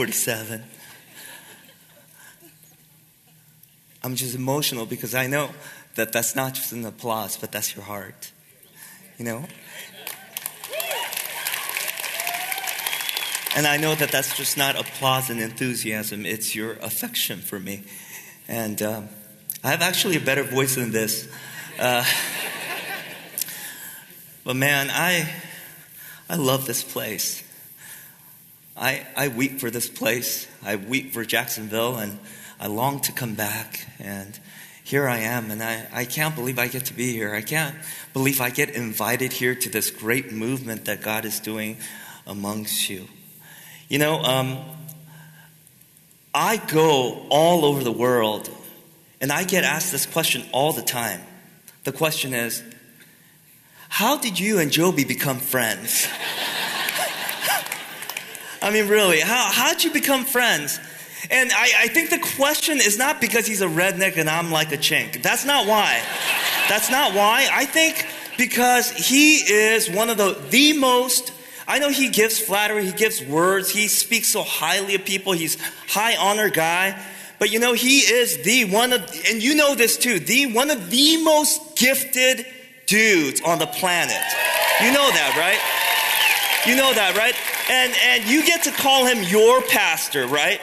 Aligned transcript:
47. 0.00 0.64
I'm 4.02 4.14
just 4.14 4.34
emotional 4.34 4.86
because 4.86 5.14
I 5.14 5.26
know 5.26 5.50
that 5.96 6.10
that's 6.10 6.34
not 6.34 6.54
just 6.54 6.72
an 6.72 6.86
applause, 6.86 7.36
but 7.36 7.52
that's 7.52 7.76
your 7.76 7.84
heart. 7.84 8.32
You 9.18 9.26
know? 9.26 9.44
And 13.54 13.66
I 13.66 13.76
know 13.76 13.94
that 13.94 14.10
that's 14.10 14.34
just 14.38 14.56
not 14.56 14.80
applause 14.80 15.28
and 15.28 15.38
enthusiasm, 15.38 16.24
it's 16.24 16.54
your 16.54 16.76
affection 16.80 17.40
for 17.40 17.60
me. 17.60 17.82
And 18.48 18.80
um, 18.80 19.10
I 19.62 19.68
have 19.68 19.82
actually 19.82 20.16
a 20.16 20.20
better 20.20 20.44
voice 20.44 20.76
than 20.76 20.92
this. 20.92 21.30
Uh, 21.78 22.06
but 24.44 24.56
man, 24.56 24.88
I, 24.90 25.30
I 26.30 26.36
love 26.36 26.64
this 26.64 26.82
place. 26.82 27.44
I, 28.80 29.06
I 29.14 29.28
weep 29.28 29.60
for 29.60 29.70
this 29.70 29.90
place. 29.90 30.48
I 30.62 30.76
weep 30.76 31.12
for 31.12 31.22
Jacksonville, 31.22 31.98
and 31.98 32.18
I 32.58 32.68
long 32.68 33.00
to 33.00 33.12
come 33.12 33.34
back. 33.34 33.86
And 33.98 34.40
here 34.82 35.06
I 35.06 35.18
am, 35.18 35.50
and 35.50 35.62
I, 35.62 35.86
I 35.92 36.04
can't 36.06 36.34
believe 36.34 36.58
I 36.58 36.66
get 36.66 36.86
to 36.86 36.94
be 36.94 37.12
here. 37.12 37.34
I 37.34 37.42
can't 37.42 37.76
believe 38.14 38.40
I 38.40 38.48
get 38.48 38.70
invited 38.70 39.34
here 39.34 39.54
to 39.54 39.68
this 39.68 39.90
great 39.90 40.32
movement 40.32 40.86
that 40.86 41.02
God 41.02 41.26
is 41.26 41.40
doing 41.40 41.76
amongst 42.26 42.88
you. 42.88 43.06
You 43.90 43.98
know, 43.98 44.22
um, 44.22 44.58
I 46.32 46.56
go 46.56 47.26
all 47.28 47.66
over 47.66 47.84
the 47.84 47.92
world, 47.92 48.48
and 49.20 49.30
I 49.30 49.44
get 49.44 49.62
asked 49.62 49.92
this 49.92 50.06
question 50.06 50.42
all 50.52 50.72
the 50.72 50.80
time. 50.80 51.20
The 51.84 51.92
question 51.92 52.32
is, 52.32 52.62
how 53.90 54.16
did 54.16 54.40
you 54.40 54.58
and 54.58 54.70
Joby 54.72 55.04
become 55.04 55.38
friends? 55.38 56.08
I 58.62 58.70
mean, 58.70 58.88
really, 58.88 59.20
how, 59.20 59.50
how'd 59.50 59.82
you 59.82 59.92
become 59.92 60.24
friends? 60.24 60.78
And 61.30 61.50
I, 61.52 61.70
I 61.80 61.88
think 61.88 62.10
the 62.10 62.18
question 62.36 62.78
is 62.78 62.98
not 62.98 63.20
because 63.20 63.46
he's 63.46 63.62
a 63.62 63.66
redneck 63.66 64.16
and 64.16 64.28
I'm 64.28 64.50
like 64.50 64.72
a 64.72 64.78
chink. 64.78 65.22
That's 65.22 65.44
not 65.44 65.66
why. 65.66 66.02
That's 66.68 66.90
not 66.90 67.14
why. 67.14 67.48
I 67.52 67.64
think 67.64 68.06
because 68.38 68.90
he 68.90 69.36
is 69.36 69.90
one 69.90 70.08
of 70.08 70.16
the, 70.16 70.40
the 70.50 70.72
most 70.72 71.32
I 71.70 71.78
know 71.78 71.88
he 71.88 72.08
gives 72.08 72.40
flattery, 72.40 72.84
he 72.84 72.90
gives 72.90 73.22
words, 73.22 73.70
he 73.70 73.86
speaks 73.86 74.26
so 74.26 74.42
highly 74.42 74.96
of 74.96 75.04
people, 75.04 75.34
he's 75.34 75.56
high 75.86 76.16
honor 76.16 76.50
guy. 76.50 77.00
But 77.38 77.52
you 77.52 77.60
know, 77.60 77.74
he 77.74 78.00
is 78.00 78.42
the 78.42 78.64
one 78.64 78.92
of, 78.92 79.02
and 79.30 79.40
you 79.40 79.54
know 79.54 79.76
this 79.76 79.96
too, 79.96 80.18
the 80.18 80.52
one 80.52 80.72
of 80.72 80.90
the 80.90 81.22
most 81.22 81.76
gifted 81.76 82.44
dudes 82.86 83.40
on 83.42 83.60
the 83.60 83.68
planet. 83.68 84.20
You 84.82 84.90
know 84.90 85.10
that, 85.12 85.36
right? 85.38 86.68
You 86.68 86.76
know 86.76 86.92
that, 86.92 87.16
right? 87.16 87.36
And 87.70 87.94
and 88.04 88.24
you 88.28 88.44
get 88.44 88.64
to 88.64 88.72
call 88.72 89.06
him 89.06 89.22
your 89.22 89.62
pastor, 89.62 90.26
right? 90.26 90.60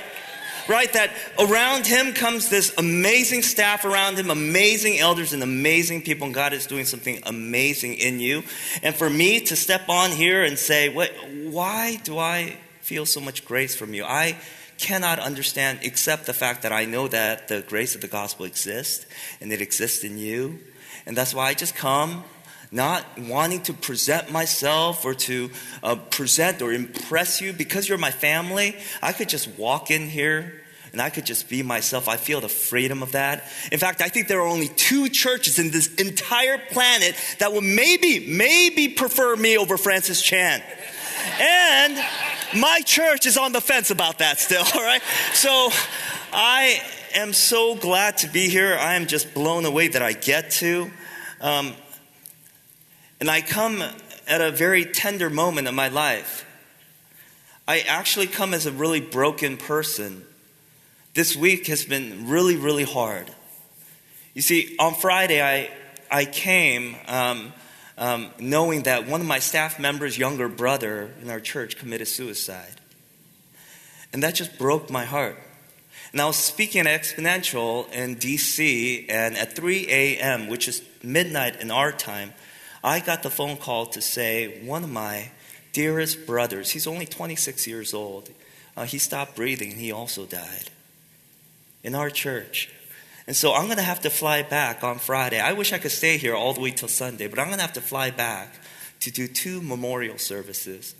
right? 0.67 0.91
That 0.93 1.11
around 1.39 1.87
him 1.87 2.13
comes 2.13 2.49
this 2.49 2.73
amazing 2.77 3.43
staff 3.43 3.85
around 3.85 4.17
him, 4.17 4.29
amazing 4.29 4.99
elders, 4.99 5.33
and 5.33 5.41
amazing 5.41 6.01
people, 6.01 6.25
and 6.25 6.35
God 6.35 6.53
is 6.53 6.67
doing 6.67 6.85
something 6.85 7.21
amazing 7.25 7.95
in 7.95 8.19
you. 8.19 8.43
And 8.83 8.95
for 8.95 9.09
me 9.09 9.39
to 9.41 9.55
step 9.55 9.87
on 9.89 10.11
here 10.11 10.43
and 10.43 10.57
say, 10.59 10.89
what, 10.89 11.11
why 11.45 11.95
do 12.03 12.17
I 12.17 12.57
feel 12.81 13.05
so 13.05 13.21
much 13.21 13.45
grace 13.45 13.75
from 13.75 13.93
you? 13.93 14.03
I 14.03 14.37
cannot 14.77 15.19
understand 15.19 15.79
except 15.81 16.25
the 16.25 16.33
fact 16.33 16.61
that 16.61 16.71
I 16.71 16.85
know 16.85 17.07
that 17.07 17.47
the 17.47 17.61
grace 17.61 17.95
of 17.95 18.01
the 18.01 18.07
gospel 18.07 18.45
exists 18.45 19.05
and 19.41 19.51
it 19.51 19.61
exists 19.61 20.03
in 20.03 20.17
you. 20.17 20.59
And 21.05 21.15
that's 21.15 21.33
why 21.33 21.47
I 21.47 21.53
just 21.53 21.73
come 21.73 22.25
not 22.71 23.05
wanting 23.17 23.61
to 23.63 23.73
present 23.73 24.31
myself 24.31 25.05
or 25.05 25.13
to 25.13 25.49
uh, 25.83 25.95
present 25.95 26.61
or 26.61 26.73
impress 26.73 27.41
you 27.41 27.53
because 27.53 27.87
you're 27.87 27.97
my 27.97 28.11
family. 28.11 28.75
I 29.01 29.13
could 29.13 29.29
just 29.29 29.47
walk 29.57 29.89
in 29.91 30.09
here 30.09 30.61
and 30.91 31.01
I 31.01 31.09
could 31.09 31.25
just 31.25 31.49
be 31.49 31.63
myself. 31.63 32.07
I 32.07 32.17
feel 32.17 32.41
the 32.41 32.49
freedom 32.49 33.03
of 33.03 33.11
that. 33.13 33.43
In 33.71 33.79
fact, 33.79 34.01
I 34.01 34.09
think 34.09 34.27
there 34.27 34.41
are 34.41 34.47
only 34.47 34.67
two 34.67 35.09
churches 35.09 35.59
in 35.59 35.71
this 35.71 35.93
entire 35.95 36.57
planet 36.71 37.15
that 37.39 37.53
would 37.53 37.63
maybe, 37.63 38.27
maybe 38.27 38.89
prefer 38.89 39.35
me 39.35 39.57
over 39.57 39.77
Francis 39.77 40.21
Chan. 40.21 40.61
And 41.39 42.03
my 42.55 42.81
church 42.85 43.25
is 43.25 43.37
on 43.37 43.51
the 43.51 43.61
fence 43.61 43.91
about 43.91 44.19
that 44.19 44.39
still, 44.39 44.63
all 44.75 44.81
right? 44.81 45.01
So 45.33 45.69
I 46.33 46.81
am 47.15 47.33
so 47.33 47.75
glad 47.75 48.17
to 48.19 48.27
be 48.27 48.49
here. 48.49 48.75
I 48.79 48.95
am 48.95 49.07
just 49.07 49.33
blown 49.33 49.65
away 49.65 49.89
that 49.89 50.01
I 50.01 50.13
get 50.13 50.51
to. 50.51 50.91
Um, 51.41 51.73
and 53.19 53.29
I 53.29 53.41
come 53.41 53.83
at 54.27 54.41
a 54.41 54.51
very 54.51 54.85
tender 54.85 55.29
moment 55.29 55.67
in 55.67 55.75
my 55.75 55.87
life. 55.87 56.45
I 57.67 57.79
actually 57.79 58.27
come 58.27 58.53
as 58.53 58.65
a 58.65 58.71
really 58.71 59.01
broken 59.01 59.57
person. 59.57 60.23
This 61.13 61.35
week 61.35 61.67
has 61.67 61.83
been 61.83 62.27
really, 62.27 62.55
really 62.55 62.83
hard. 62.83 63.29
You 64.33 64.41
see, 64.41 64.75
on 64.79 64.93
Friday, 64.93 65.41
I, 65.41 65.69
I 66.11 66.25
came 66.25 66.95
um, 67.07 67.53
um, 67.97 68.29
knowing 68.39 68.83
that 68.83 69.07
one 69.07 69.19
of 69.19 69.27
my 69.27 69.39
staff 69.39 69.79
members' 69.79 70.17
younger 70.17 70.47
brother 70.47 71.11
in 71.21 71.29
our 71.29 71.39
church 71.39 71.77
committed 71.77 72.07
suicide. 72.07 72.75
And 74.13 74.21
that 74.23 74.35
just 74.35 74.57
broke 74.57 74.89
my 74.89 75.05
heart. 75.05 75.37
And 76.11 76.21
I 76.21 76.25
was 76.27 76.37
speaking 76.37 76.87
at 76.87 77.01
Exponential 77.01 77.91
in 77.91 78.15
DC, 78.15 79.05
and 79.09 79.35
at 79.35 79.53
3 79.53 79.87
a.m., 79.89 80.47
which 80.47 80.67
is 80.67 80.81
midnight 81.03 81.59
in 81.59 81.71
our 81.71 81.91
time, 81.91 82.33
I 82.83 82.99
got 82.99 83.23
the 83.23 83.29
phone 83.29 83.57
call 83.57 83.87
to 83.87 84.01
say 84.01 84.63
one 84.65 84.83
of 84.83 84.89
my 84.89 85.31
dearest 85.73 86.25
brothers, 86.25 86.71
he's 86.71 86.87
only 86.87 87.05
26 87.05 87.67
years 87.67 87.93
old, 87.93 88.29
uh, 88.75 88.85
he 88.85 88.97
stopped 88.97 89.35
breathing 89.35 89.71
and 89.71 89.79
he 89.79 89.91
also 89.91 90.25
died 90.25 90.69
in 91.83 91.95
our 91.95 92.09
church. 92.09 92.69
And 93.27 93.35
so 93.35 93.53
I'm 93.53 93.65
going 93.65 93.77
to 93.77 93.83
have 93.83 94.01
to 94.01 94.09
fly 94.09 94.41
back 94.41 94.83
on 94.83 94.99
Friday. 94.99 95.39
I 95.39 95.53
wish 95.53 95.73
I 95.73 95.77
could 95.77 95.91
stay 95.91 96.17
here 96.17 96.33
all 96.33 96.53
the 96.53 96.61
way 96.61 96.71
till 96.71 96.87
Sunday, 96.87 97.27
but 97.27 97.39
I'm 97.39 97.47
going 97.47 97.57
to 97.57 97.63
have 97.63 97.73
to 97.73 97.81
fly 97.81 98.09
back 98.09 98.53
to 99.01 99.11
do 99.11 99.27
two 99.27 99.61
memorial 99.61 100.17
services. 100.17 100.95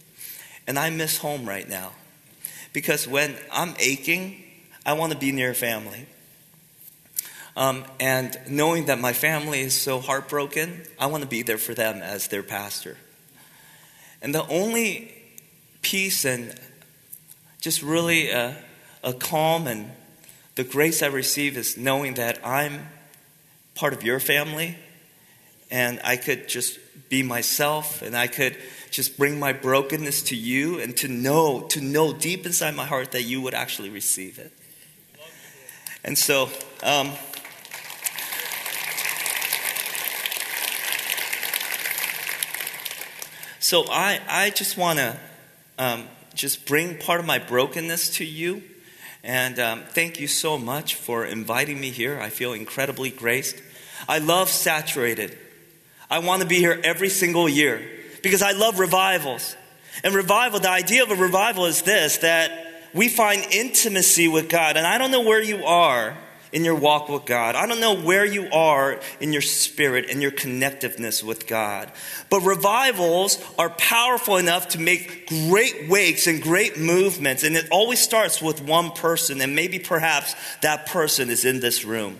And 0.67 0.77
I 0.77 0.89
miss 0.89 1.17
home 1.17 1.47
right 1.47 1.67
now 1.67 1.93
because 2.73 3.07
when 3.07 3.35
I'm 3.51 3.73
aching, 3.79 4.43
I 4.85 4.93
want 4.93 5.13
to 5.13 5.17
be 5.17 5.31
near 5.31 5.53
family. 5.53 6.05
Um, 7.57 7.85
and 7.99 8.37
knowing 8.47 8.85
that 8.85 8.99
my 8.99 9.13
family 9.13 9.61
is 9.61 9.73
so 9.73 9.99
heartbroken, 9.99 10.83
I 10.99 11.07
want 11.07 11.23
to 11.23 11.27
be 11.27 11.41
there 11.41 11.57
for 11.57 11.73
them 11.73 12.03
as 12.03 12.27
their 12.27 12.43
pastor. 12.43 12.97
And 14.21 14.33
the 14.33 14.47
only 14.47 15.11
peace 15.81 16.23
and 16.23 16.53
just 17.59 17.81
really 17.81 18.29
a, 18.29 18.55
a 19.03 19.11
calm 19.11 19.65
and 19.65 19.89
the 20.53 20.63
grace 20.63 21.01
I 21.01 21.07
receive 21.07 21.57
is 21.57 21.77
knowing 21.77 22.13
that 22.13 22.45
I'm 22.45 22.89
part 23.73 23.93
of 23.93 24.03
your 24.03 24.19
family 24.19 24.77
and 25.71 25.99
I 26.03 26.15
could 26.15 26.47
just 26.47 26.77
be 27.09 27.23
myself 27.23 28.03
and 28.03 28.15
I 28.15 28.27
could 28.27 28.55
just 28.91 29.17
bring 29.17 29.39
my 29.39 29.51
brokenness 29.51 30.21
to 30.23 30.35
you 30.35 30.79
and 30.79 30.95
to 30.97 31.07
know, 31.07 31.61
to 31.69 31.81
know 31.81 32.13
deep 32.13 32.45
inside 32.45 32.75
my 32.75 32.85
heart 32.85 33.13
that 33.13 33.23
you 33.23 33.41
would 33.41 33.55
actually 33.55 33.89
receive 33.89 34.37
it. 34.37 34.53
And 36.03 36.15
so, 36.15 36.49
um, 36.83 37.13
So 43.67 43.83
I, 43.89 44.21
I 44.29 44.49
just 44.49 44.77
want 44.77 44.97
to 44.97 45.17
um, 45.77 46.07
just 46.33 46.65
bring 46.65 46.97
part 46.99 47.19
of 47.19 47.25
my 47.25 47.37
brokenness 47.37 48.11
to 48.11 48.23
you. 48.23 48.63
And 49.25 49.59
um, 49.59 49.83
thank 49.89 50.21
you 50.21 50.27
so 50.27 50.57
much 50.57 50.95
for 50.95 51.25
inviting 51.25 51.77
me 51.77 51.89
here. 51.89 52.17
I 52.17 52.29
feel 52.29 52.53
incredibly 52.53 53.09
graced. 53.09 53.61
I 54.07 54.19
love 54.19 54.47
Saturated. 54.47 55.37
I 56.09 56.19
want 56.19 56.43
to 56.43 56.47
be 56.47 56.59
here 56.59 56.79
every 56.81 57.09
single 57.09 57.49
year 57.49 57.85
because 58.23 58.41
I 58.41 58.53
love 58.53 58.79
revivals. 58.79 59.57
And 60.01 60.15
revival, 60.15 60.61
the 60.61 60.69
idea 60.69 61.03
of 61.03 61.11
a 61.11 61.15
revival 61.15 61.65
is 61.65 61.81
this 61.81 62.19
that 62.19 62.49
we 62.93 63.09
find 63.09 63.45
intimacy 63.51 64.29
with 64.29 64.47
God. 64.47 64.77
And 64.77 64.87
I 64.87 64.97
don't 64.97 65.11
know 65.11 65.23
where 65.23 65.43
you 65.43 65.65
are 65.65 66.15
in 66.51 66.63
your 66.63 66.75
walk 66.75 67.09
with 67.09 67.25
God. 67.25 67.55
I 67.55 67.65
don't 67.67 67.79
know 67.79 67.95
where 67.95 68.25
you 68.25 68.47
are 68.51 68.99
in 69.19 69.33
your 69.33 69.41
spirit 69.41 70.09
and 70.09 70.21
your 70.21 70.31
connectiveness 70.31 71.23
with 71.23 71.47
God. 71.47 71.91
But 72.29 72.41
revivals 72.41 73.43
are 73.57 73.69
powerful 73.69 74.37
enough 74.37 74.69
to 74.69 74.79
make 74.79 75.27
great 75.27 75.89
wakes 75.89 76.27
and 76.27 76.41
great 76.41 76.77
movements. 76.77 77.43
And 77.43 77.55
it 77.55 77.67
always 77.71 77.99
starts 77.99 78.41
with 78.41 78.61
one 78.61 78.91
person. 78.91 79.41
And 79.41 79.55
maybe 79.55 79.79
perhaps 79.79 80.35
that 80.61 80.87
person 80.87 81.29
is 81.29 81.45
in 81.45 81.59
this 81.59 81.83
room. 81.83 82.19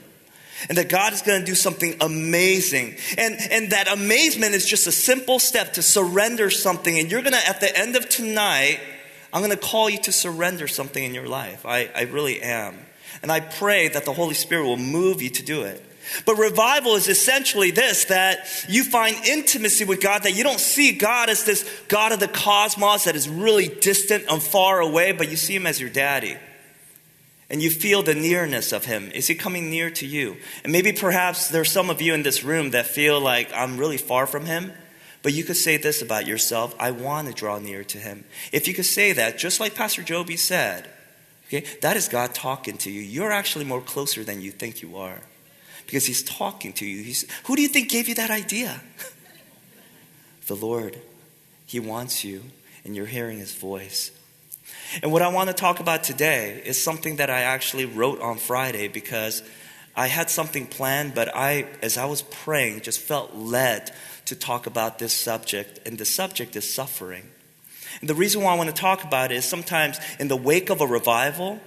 And 0.70 0.78
that 0.78 0.90
God 0.90 1.14
is 1.14 1.22
going 1.22 1.40
to 1.40 1.46
do 1.46 1.56
something 1.56 1.96
amazing. 2.02 2.98
And, 3.18 3.38
and 3.52 3.72
that 3.72 3.88
amazement 3.92 4.56
is 4.56 4.66
just 4.66 4.88
a 4.88 4.92
simple 4.92 5.40
step 5.40 5.74
to 5.74 5.82
surrender 5.82 6.50
something. 6.50 6.98
And 6.98 7.12
you're 7.12 7.22
going 7.22 7.34
to, 7.34 7.48
at 7.48 7.62
the 7.62 7.78
end 7.78 7.96
of 7.96 8.10
tonight, 8.10 8.80
I'm 9.32 9.42
going 9.42 9.52
to 9.52 9.58
call 9.58 9.90
you 9.90 10.02
to 10.02 10.12
surrender 10.12 10.68
something 10.68 11.04
in 11.04 11.14
your 11.14 11.28
life. 11.28 11.66
I, 11.66 11.90
I 11.96 12.04
really 12.04 12.42
am. 12.42 12.78
And 13.22 13.32
I 13.32 13.40
pray 13.40 13.88
that 13.90 14.06
the 14.06 14.14
Holy 14.14 14.34
Spirit 14.34 14.66
will 14.66 14.78
move 14.78 15.22
you 15.22 15.30
to 15.30 15.44
do 15.44 15.64
it. 15.64 15.84
But 16.26 16.38
revival 16.38 16.96
is 16.96 17.08
essentially 17.08 17.72
this 17.72 18.06
that 18.06 18.48
you 18.70 18.84
find 18.84 19.16
intimacy 19.26 19.86
with 19.86 20.02
God, 20.02 20.24
that 20.24 20.36
you 20.36 20.44
don't 20.44 20.60
see 20.60 20.94
God 20.94 21.30
as 21.30 21.44
this 21.44 21.70
God 21.88 22.12
of 22.12 22.20
the 22.20 22.28
cosmos 22.28 23.06
that 23.06 23.16
is 23.16 23.28
really 23.28 23.68
distant 23.68 24.26
and 24.30 24.42
far 24.42 24.80
away, 24.80 25.12
but 25.12 25.30
you 25.30 25.36
see 25.36 25.56
Him 25.56 25.68
as 25.68 25.80
your 25.80 25.90
daddy. 25.90 26.38
And 27.50 27.62
you 27.62 27.70
feel 27.70 28.04
the 28.04 28.16
nearness 28.16 28.74
of 28.74 28.86
Him. 28.86 29.12
Is 29.12 29.28
He 29.28 29.36
coming 29.36 29.70
near 29.70 29.90
to 29.92 30.06
you? 30.06 30.38
And 30.64 30.72
maybe 30.72 30.92
perhaps 30.92 31.50
there's 31.50 31.72
some 31.72 31.90
of 31.90 32.02
you 32.02 32.14
in 32.14 32.24
this 32.24 32.44
room 32.44 32.72
that 32.72 32.88
feel 32.88 33.20
like 33.20 33.52
I'm 33.54 33.78
really 33.78 33.98
far 33.98 34.28
from 34.28 34.46
Him. 34.46 34.74
But 35.24 35.34
you 35.34 35.44
could 35.44 35.58
say 35.58 35.78
this 35.78 36.02
about 36.02 36.26
yourself 36.28 36.76
I 36.80 36.92
want 36.92 37.28
to 37.28 37.34
draw 37.34 37.60
near 37.60 37.84
to 37.86 37.98
Him. 37.98 38.26
If 38.52 38.68
you 38.68 38.74
could 38.74 38.86
say 38.86 39.14
that, 39.14 39.38
just 39.38 39.60
like 39.60 39.76
Pastor 39.76 40.04
Joby 40.04 40.38
said, 40.38 40.90
okay, 41.48 41.66
that 41.82 41.98
is 41.98 42.08
God 42.08 42.34
talking 42.34 42.78
to 42.80 42.92
you. 42.92 43.02
You're 43.02 43.32
actually 43.32 43.66
more 43.66 43.82
closer 43.82 44.24
than 44.24 44.42
you 44.42 44.52
think 44.52 44.82
you 44.82 44.98
are 44.98 45.20
because 45.86 46.06
he's 46.06 46.24
talking 46.24 46.74
to 46.74 46.86
you. 46.86 47.04
He's, 47.04 47.26
who 47.46 47.56
do 47.56 47.62
you 47.62 47.70
think 47.70 47.90
gave 47.90 48.08
you 48.08 48.16
that 48.16 48.30
idea? 48.30 48.82
the 50.48 50.56
Lord. 50.56 51.00
He 51.66 51.80
wants 51.80 52.24
you, 52.24 52.44
and 52.86 52.96
you're 52.96 53.06
hearing 53.06 53.40
his 53.40 53.54
voice. 53.54 54.12
And 55.02 55.12
what 55.12 55.22
I 55.22 55.28
want 55.28 55.50
to 55.50 55.54
talk 55.54 55.80
about 55.80 56.04
today 56.04 56.62
is 56.66 56.82
something 56.82 57.18
that 57.18 57.30
I 57.30 57.42
actually 57.42 57.86
wrote 57.86 58.22
on 58.22 58.38
Friday 58.38 58.88
because 58.88 59.44
I 59.96 60.08
had 60.08 60.30
something 60.30 60.68
planned, 60.68 61.16
but 61.16 61.36
I, 61.36 61.68
as 61.82 61.98
I 61.98 62.06
was 62.06 62.22
praying, 62.22 62.82
just 62.82 63.00
felt 63.00 63.36
led 63.36 63.92
to 64.26 64.36
talk 64.36 64.68
about 64.68 65.00
this 65.00 65.14
subject, 65.14 65.80
and 65.86 65.98
the 65.98 66.06
subject 66.06 66.56
is 66.56 66.72
suffering. 66.72 67.24
And 68.02 68.10
the 68.10 68.16
reason 68.16 68.42
why 68.42 68.54
I 68.54 68.58
want 68.58 68.70
to 68.70 68.76
talk 68.76 69.04
about 69.04 69.32
it 69.32 69.36
is 69.36 69.46
sometimes 69.46 70.00
in 70.20 70.28
the 70.28 70.36
wake 70.36 70.70
of 70.70 70.82
a 70.82 70.88
revival, 70.88 71.60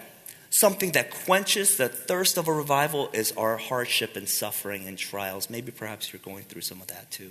Something 0.50 0.91
that 0.93 1.12
quenches 1.12 1.77
the 1.77 1.88
thirst 1.88 2.37
of 2.37 2.49
a 2.49 2.53
revival 2.53 3.09
is 3.12 3.32
our 3.37 3.56
hardship 3.56 4.17
and 4.17 4.29
suffering 4.29 4.87
and 4.88 4.99
trials. 4.99 5.49
Maybe 5.49 5.71
perhaps 5.71 6.12
you're 6.12 6.21
going 6.21 6.43
through 6.43 6.62
some 6.62 6.81
of 6.81 6.88
that 6.88 7.09
too. 7.12 7.31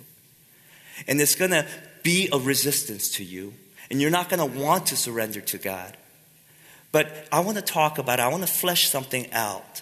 And 1.05 1.19
it's 1.19 1.35
going 1.35 1.51
to 1.51 1.65
be 2.01 2.29
a 2.31 2.39
resistance 2.39 3.11
to 3.15 3.25
you, 3.25 3.53
and 3.91 4.01
you're 4.01 4.09
not 4.09 4.29
going 4.29 4.39
to 4.39 4.59
want 4.59 4.87
to 4.87 4.95
surrender 4.95 5.41
to 5.41 5.57
God. 5.57 5.97
But 6.93 7.27
I 7.29 7.41
want 7.41 7.57
to 7.57 7.61
talk 7.61 7.97
about 7.97 8.19
it. 8.19 8.21
I 8.21 8.29
want 8.29 8.47
to 8.47 8.51
flesh 8.51 8.87
something 8.87 9.31
out 9.33 9.81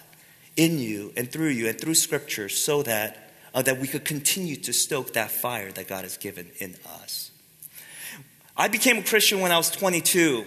in 0.56 0.80
you 0.80 1.12
and 1.16 1.30
through 1.30 1.50
you 1.50 1.68
and 1.68 1.80
through 1.80 1.94
Scripture 1.94 2.48
so 2.48 2.82
that, 2.82 3.30
uh, 3.54 3.62
that 3.62 3.78
we 3.78 3.86
could 3.86 4.04
continue 4.04 4.56
to 4.56 4.72
stoke 4.72 5.12
that 5.12 5.30
fire 5.30 5.70
that 5.72 5.86
God 5.86 6.02
has 6.02 6.16
given 6.16 6.50
in 6.58 6.74
us. 7.02 7.30
I 8.58 8.66
became 8.66 8.98
a 8.98 9.02
Christian 9.04 9.38
when 9.38 9.52
I 9.52 9.56
was 9.56 9.70
22 9.70 10.44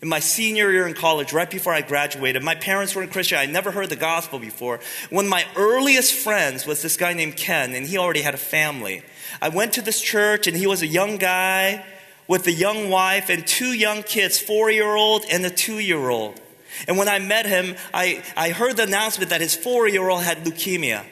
in 0.00 0.08
my 0.08 0.20
senior 0.20 0.72
year 0.72 0.86
in 0.86 0.94
college, 0.94 1.34
right 1.34 1.48
before 1.50 1.74
I 1.74 1.82
graduated. 1.82 2.42
My 2.42 2.54
parents 2.54 2.94
were 2.94 3.02
in 3.02 3.10
Christian. 3.10 3.38
I 3.38 3.44
never 3.44 3.70
heard 3.70 3.90
the 3.90 3.96
gospel 3.96 4.38
before. 4.38 4.80
One 5.10 5.26
of 5.26 5.30
my 5.30 5.44
earliest 5.54 6.14
friends 6.14 6.66
was 6.66 6.80
this 6.80 6.96
guy 6.96 7.12
named 7.12 7.36
Ken, 7.36 7.74
and 7.74 7.86
he 7.86 7.98
already 7.98 8.22
had 8.22 8.34
a 8.34 8.38
family. 8.38 9.02
I 9.40 9.50
went 9.50 9.74
to 9.74 9.82
this 9.82 10.00
church, 10.00 10.46
and 10.46 10.56
he 10.56 10.66
was 10.66 10.80
a 10.80 10.86
young 10.86 11.18
guy 11.18 11.84
with 12.26 12.46
a 12.46 12.52
young 12.52 12.88
wife 12.88 13.28
and 13.28 13.46
two 13.46 13.74
young 13.74 14.02
kids, 14.02 14.40
four 14.40 14.70
year 14.70 14.96
old 14.96 15.24
and 15.30 15.44
a 15.44 15.50
two 15.50 15.78
year 15.78 16.08
old. 16.08 16.40
And 16.88 16.96
when 16.96 17.08
I 17.08 17.18
met 17.18 17.44
him, 17.44 17.76
I, 17.92 18.24
I 18.34 18.50
heard 18.50 18.78
the 18.78 18.84
announcement 18.84 19.28
that 19.28 19.42
his 19.42 19.54
four 19.54 19.86
year 19.86 20.08
old 20.08 20.22
had 20.22 20.38
leukemia, 20.38 21.04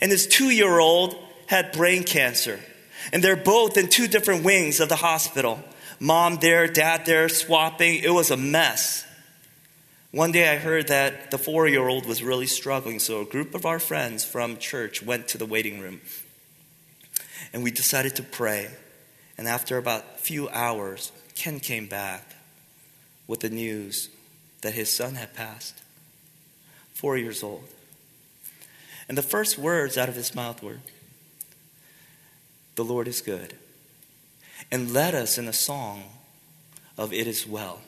and 0.00 0.10
his 0.10 0.26
two 0.26 0.50
year 0.50 0.78
old 0.78 1.16
had 1.48 1.70
brain 1.72 2.02
cancer. 2.02 2.60
And 3.12 3.22
they're 3.22 3.36
both 3.36 3.76
in 3.76 3.88
two 3.88 4.08
different 4.08 4.44
wings 4.44 4.80
of 4.80 4.88
the 4.88 4.96
hospital 4.96 5.62
mom 5.98 6.36
there, 6.36 6.66
dad 6.66 7.06
there, 7.06 7.28
swapping. 7.28 8.02
It 8.02 8.10
was 8.10 8.30
a 8.30 8.36
mess. 8.36 9.04
One 10.10 10.32
day 10.32 10.48
I 10.48 10.56
heard 10.56 10.88
that 10.88 11.30
the 11.30 11.38
four 11.38 11.68
year 11.68 11.88
old 11.88 12.06
was 12.06 12.22
really 12.22 12.46
struggling, 12.46 12.98
so 12.98 13.20
a 13.20 13.24
group 13.24 13.54
of 13.54 13.66
our 13.66 13.78
friends 13.78 14.24
from 14.24 14.56
church 14.56 15.02
went 15.02 15.28
to 15.28 15.38
the 15.38 15.46
waiting 15.46 15.80
room. 15.80 16.00
And 17.52 17.62
we 17.62 17.70
decided 17.70 18.16
to 18.16 18.22
pray. 18.22 18.70
And 19.38 19.46
after 19.46 19.76
about 19.76 20.04
a 20.14 20.18
few 20.18 20.48
hours, 20.48 21.12
Ken 21.34 21.60
came 21.60 21.86
back 21.86 22.34
with 23.26 23.40
the 23.40 23.50
news 23.50 24.08
that 24.62 24.74
his 24.74 24.90
son 24.90 25.16
had 25.16 25.34
passed, 25.34 25.82
four 26.94 27.18
years 27.18 27.42
old. 27.42 27.64
And 29.08 29.18
the 29.18 29.22
first 29.22 29.58
words 29.58 29.98
out 29.98 30.08
of 30.08 30.14
his 30.14 30.34
mouth 30.34 30.62
were, 30.62 30.78
The 32.76 32.84
Lord 32.84 33.08
is 33.08 33.20
good 33.20 33.54
and 34.70 34.92
led 34.92 35.14
us 35.14 35.38
in 35.38 35.48
a 35.48 35.52
song 35.52 36.04
of 36.96 37.12
It 37.12 37.26
Is 37.26 37.46
Well. 37.46 37.80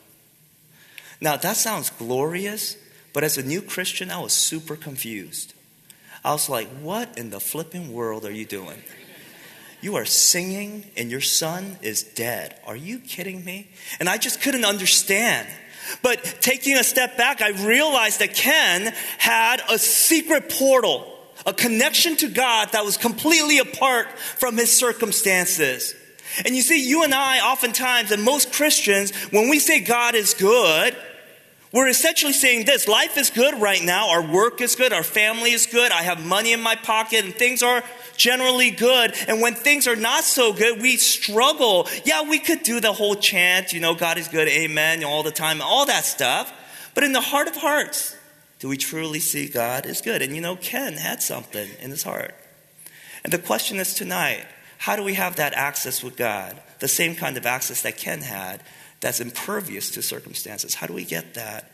Now, 1.21 1.37
that 1.37 1.57
sounds 1.57 1.89
glorious, 1.89 2.77
but 3.13 3.23
as 3.23 3.37
a 3.37 3.43
new 3.43 3.61
Christian, 3.61 4.09
I 4.09 4.19
was 4.19 4.33
super 4.33 4.75
confused. 4.75 5.53
I 6.23 6.31
was 6.31 6.49
like, 6.49 6.67
what 6.81 7.17
in 7.17 7.29
the 7.29 7.39
flipping 7.39 7.93
world 7.93 8.25
are 8.25 8.31
you 8.31 8.45
doing? 8.45 8.81
You 9.81 9.95
are 9.95 10.05
singing 10.05 10.85
and 10.97 11.09
your 11.09 11.21
son 11.21 11.77
is 11.81 12.03
dead. 12.03 12.59
Are 12.65 12.75
you 12.75 12.99
kidding 12.99 13.45
me? 13.45 13.69
And 13.99 14.09
I 14.09 14.17
just 14.17 14.41
couldn't 14.41 14.65
understand. 14.65 15.47
But 16.01 16.23
taking 16.41 16.75
a 16.77 16.83
step 16.83 17.17
back, 17.17 17.41
I 17.41 17.49
realized 17.49 18.19
that 18.19 18.33
Ken 18.33 18.93
had 19.17 19.61
a 19.69 19.77
secret 19.77 20.49
portal, 20.49 21.18
a 21.49 21.53
connection 21.53 22.15
to 22.17 22.29
God 22.29 22.73
that 22.73 22.85
was 22.85 22.95
completely 22.95 23.57
apart 23.57 24.07
from 24.19 24.55
his 24.55 24.71
circumstances. 24.71 25.95
And 26.45 26.55
you 26.55 26.61
see, 26.61 26.87
you 26.87 27.03
and 27.03 27.13
I, 27.13 27.39
oftentimes, 27.39 28.11
and 28.11 28.23
most 28.23 28.53
Christians, 28.53 29.11
when 29.31 29.49
we 29.49 29.57
say 29.57 29.79
God 29.79 30.13
is 30.13 30.35
good, 30.35 30.95
we're 31.73 31.87
essentially 31.87 32.33
saying 32.33 32.65
this 32.65 32.87
life 32.87 33.17
is 33.17 33.31
good 33.31 33.59
right 33.59 33.83
now, 33.83 34.11
our 34.11 34.21
work 34.21 34.61
is 34.61 34.75
good, 34.75 34.93
our 34.93 35.03
family 35.03 35.51
is 35.51 35.65
good, 35.65 35.91
I 35.91 36.03
have 36.03 36.23
money 36.23 36.53
in 36.53 36.61
my 36.61 36.75
pocket, 36.75 37.25
and 37.25 37.33
things 37.33 37.63
are 37.63 37.83
generally 38.15 38.69
good. 38.69 39.15
And 39.27 39.41
when 39.41 39.55
things 39.55 39.87
are 39.87 39.95
not 39.95 40.23
so 40.23 40.53
good, 40.53 40.79
we 40.79 40.97
struggle. 40.97 41.87
Yeah, 42.05 42.29
we 42.29 42.37
could 42.37 42.61
do 42.61 42.79
the 42.79 42.93
whole 42.93 43.15
chant, 43.15 43.73
you 43.73 43.79
know, 43.79 43.95
God 43.95 44.19
is 44.19 44.27
good, 44.27 44.47
amen, 44.47 45.03
all 45.03 45.23
the 45.23 45.31
time, 45.31 45.61
all 45.63 45.87
that 45.87 46.05
stuff. 46.05 46.53
But 46.93 47.03
in 47.03 47.11
the 47.11 47.21
heart 47.21 47.47
of 47.47 47.55
hearts, 47.55 48.15
do 48.59 48.67
we 48.67 48.77
truly 48.77 49.19
see 49.19 49.47
God 49.47 49.85
as 49.85 50.01
good? 50.01 50.21
And 50.21 50.35
you 50.35 50.41
know, 50.41 50.55
Ken 50.55 50.93
had 50.93 51.21
something 51.21 51.69
in 51.79 51.91
his 51.91 52.03
heart. 52.03 52.35
And 53.23 53.33
the 53.33 53.39
question 53.39 53.77
is 53.77 53.93
tonight 53.93 54.45
how 54.79 54.95
do 54.95 55.03
we 55.03 55.15
have 55.15 55.35
that 55.35 55.53
access 55.53 56.01
with 56.01 56.15
God? 56.15 56.61
The 56.79 56.87
same 56.87 57.15
kind 57.15 57.35
of 57.35 57.45
access 57.45 57.81
that 57.81 57.97
Ken 57.97 58.21
had 58.21 58.63
that's 59.01 59.19
impervious 59.19 59.91
to 59.91 60.01
circumstances. 60.01 60.75
How 60.75 60.87
do 60.87 60.93
we 60.93 61.05
get 61.05 61.33
that? 61.33 61.71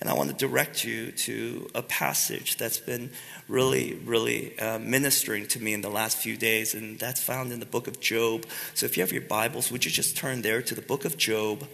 And 0.00 0.10
I 0.10 0.14
want 0.14 0.30
to 0.30 0.36
direct 0.36 0.84
you 0.84 1.12
to 1.12 1.68
a 1.74 1.82
passage 1.82 2.56
that's 2.56 2.78
been 2.78 3.10
really, 3.48 3.94
really 4.04 4.58
uh, 4.58 4.78
ministering 4.78 5.46
to 5.48 5.62
me 5.62 5.72
in 5.72 5.80
the 5.80 5.88
last 5.88 6.16
few 6.18 6.36
days, 6.36 6.74
and 6.74 6.98
that's 6.98 7.22
found 7.22 7.52
in 7.52 7.60
the 7.60 7.66
book 7.66 7.86
of 7.86 8.00
Job. 8.00 8.44
So 8.74 8.86
if 8.86 8.96
you 8.96 9.02
have 9.02 9.12
your 9.12 9.22
Bibles, 9.22 9.70
would 9.70 9.84
you 9.84 9.90
just 9.90 10.16
turn 10.16 10.42
there 10.42 10.62
to 10.62 10.74
the 10.74 10.82
book 10.82 11.04
of 11.04 11.16
Job? 11.16 11.66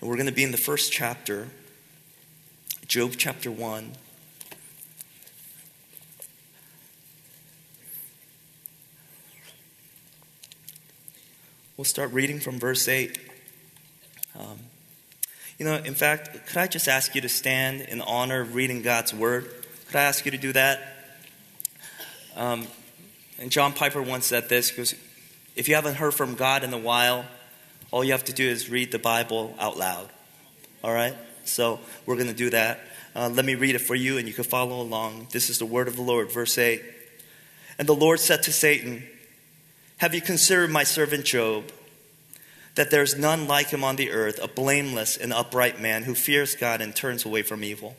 And 0.00 0.08
we're 0.08 0.16
going 0.16 0.26
to 0.26 0.32
be 0.32 0.42
in 0.42 0.52
the 0.52 0.58
first 0.58 0.90
chapter, 0.90 1.48
Job 2.90 3.12
chapter 3.16 3.52
1. 3.52 3.92
We'll 11.76 11.84
start 11.84 12.12
reading 12.12 12.40
from 12.40 12.58
verse 12.58 12.88
8. 12.88 13.16
Um, 14.36 14.58
you 15.56 15.66
know, 15.66 15.76
in 15.76 15.94
fact, 15.94 16.48
could 16.48 16.56
I 16.56 16.66
just 16.66 16.88
ask 16.88 17.14
you 17.14 17.20
to 17.20 17.28
stand 17.28 17.82
in 17.82 18.00
honor 18.00 18.40
of 18.40 18.56
reading 18.56 18.82
God's 18.82 19.14
word? 19.14 19.48
Could 19.86 19.94
I 19.94 20.02
ask 20.02 20.24
you 20.24 20.32
to 20.32 20.36
do 20.36 20.52
that? 20.54 20.80
Um, 22.34 22.66
and 23.38 23.52
John 23.52 23.72
Piper 23.72 24.02
once 24.02 24.26
said 24.26 24.48
this 24.48 24.72
because 24.72 24.96
if 25.54 25.68
you 25.68 25.76
haven't 25.76 25.94
heard 25.94 26.14
from 26.14 26.34
God 26.34 26.64
in 26.64 26.74
a 26.74 26.78
while, 26.78 27.24
all 27.92 28.02
you 28.02 28.10
have 28.10 28.24
to 28.24 28.32
do 28.32 28.48
is 28.48 28.68
read 28.68 28.90
the 28.90 28.98
Bible 28.98 29.54
out 29.60 29.78
loud. 29.78 30.08
All 30.82 30.92
right? 30.92 31.14
So 31.50 31.80
we're 32.06 32.16
going 32.16 32.28
to 32.28 32.34
do 32.34 32.50
that. 32.50 32.80
Uh, 33.14 33.28
let 33.28 33.44
me 33.44 33.54
read 33.54 33.74
it 33.74 33.80
for 33.80 33.94
you 33.94 34.18
and 34.18 34.28
you 34.28 34.34
can 34.34 34.44
follow 34.44 34.80
along. 34.80 35.28
This 35.30 35.50
is 35.50 35.58
the 35.58 35.66
word 35.66 35.88
of 35.88 35.96
the 35.96 36.02
Lord, 36.02 36.30
verse 36.30 36.56
8. 36.56 36.82
And 37.78 37.88
the 37.88 37.94
Lord 37.94 38.20
said 38.20 38.42
to 38.44 38.52
Satan, 38.52 39.04
have 40.00 40.14
you 40.14 40.22
considered 40.22 40.70
my 40.70 40.82
servant 40.82 41.26
Job? 41.26 41.72
That 42.74 42.90
there's 42.90 43.18
none 43.18 43.46
like 43.46 43.68
him 43.68 43.84
on 43.84 43.96
the 43.96 44.10
earth, 44.12 44.42
a 44.42 44.48
blameless 44.48 45.18
and 45.18 45.30
upright 45.30 45.78
man 45.78 46.04
who 46.04 46.14
fears 46.14 46.54
God 46.54 46.80
and 46.80 46.96
turns 46.96 47.26
away 47.26 47.42
from 47.42 47.62
evil. 47.62 47.96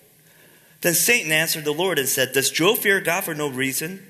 Then 0.81 0.96
Satan 0.96 1.31
answered 1.31 1.63
the 1.63 1.72
Lord 1.72 2.00
and 2.00 2.10
said, 2.10 2.31
Does 2.34 2.50
Job 2.50 2.79
fear 2.79 3.01
God 3.01 3.24
for 3.24 3.36
no 3.36 3.48
reason? 3.48 4.03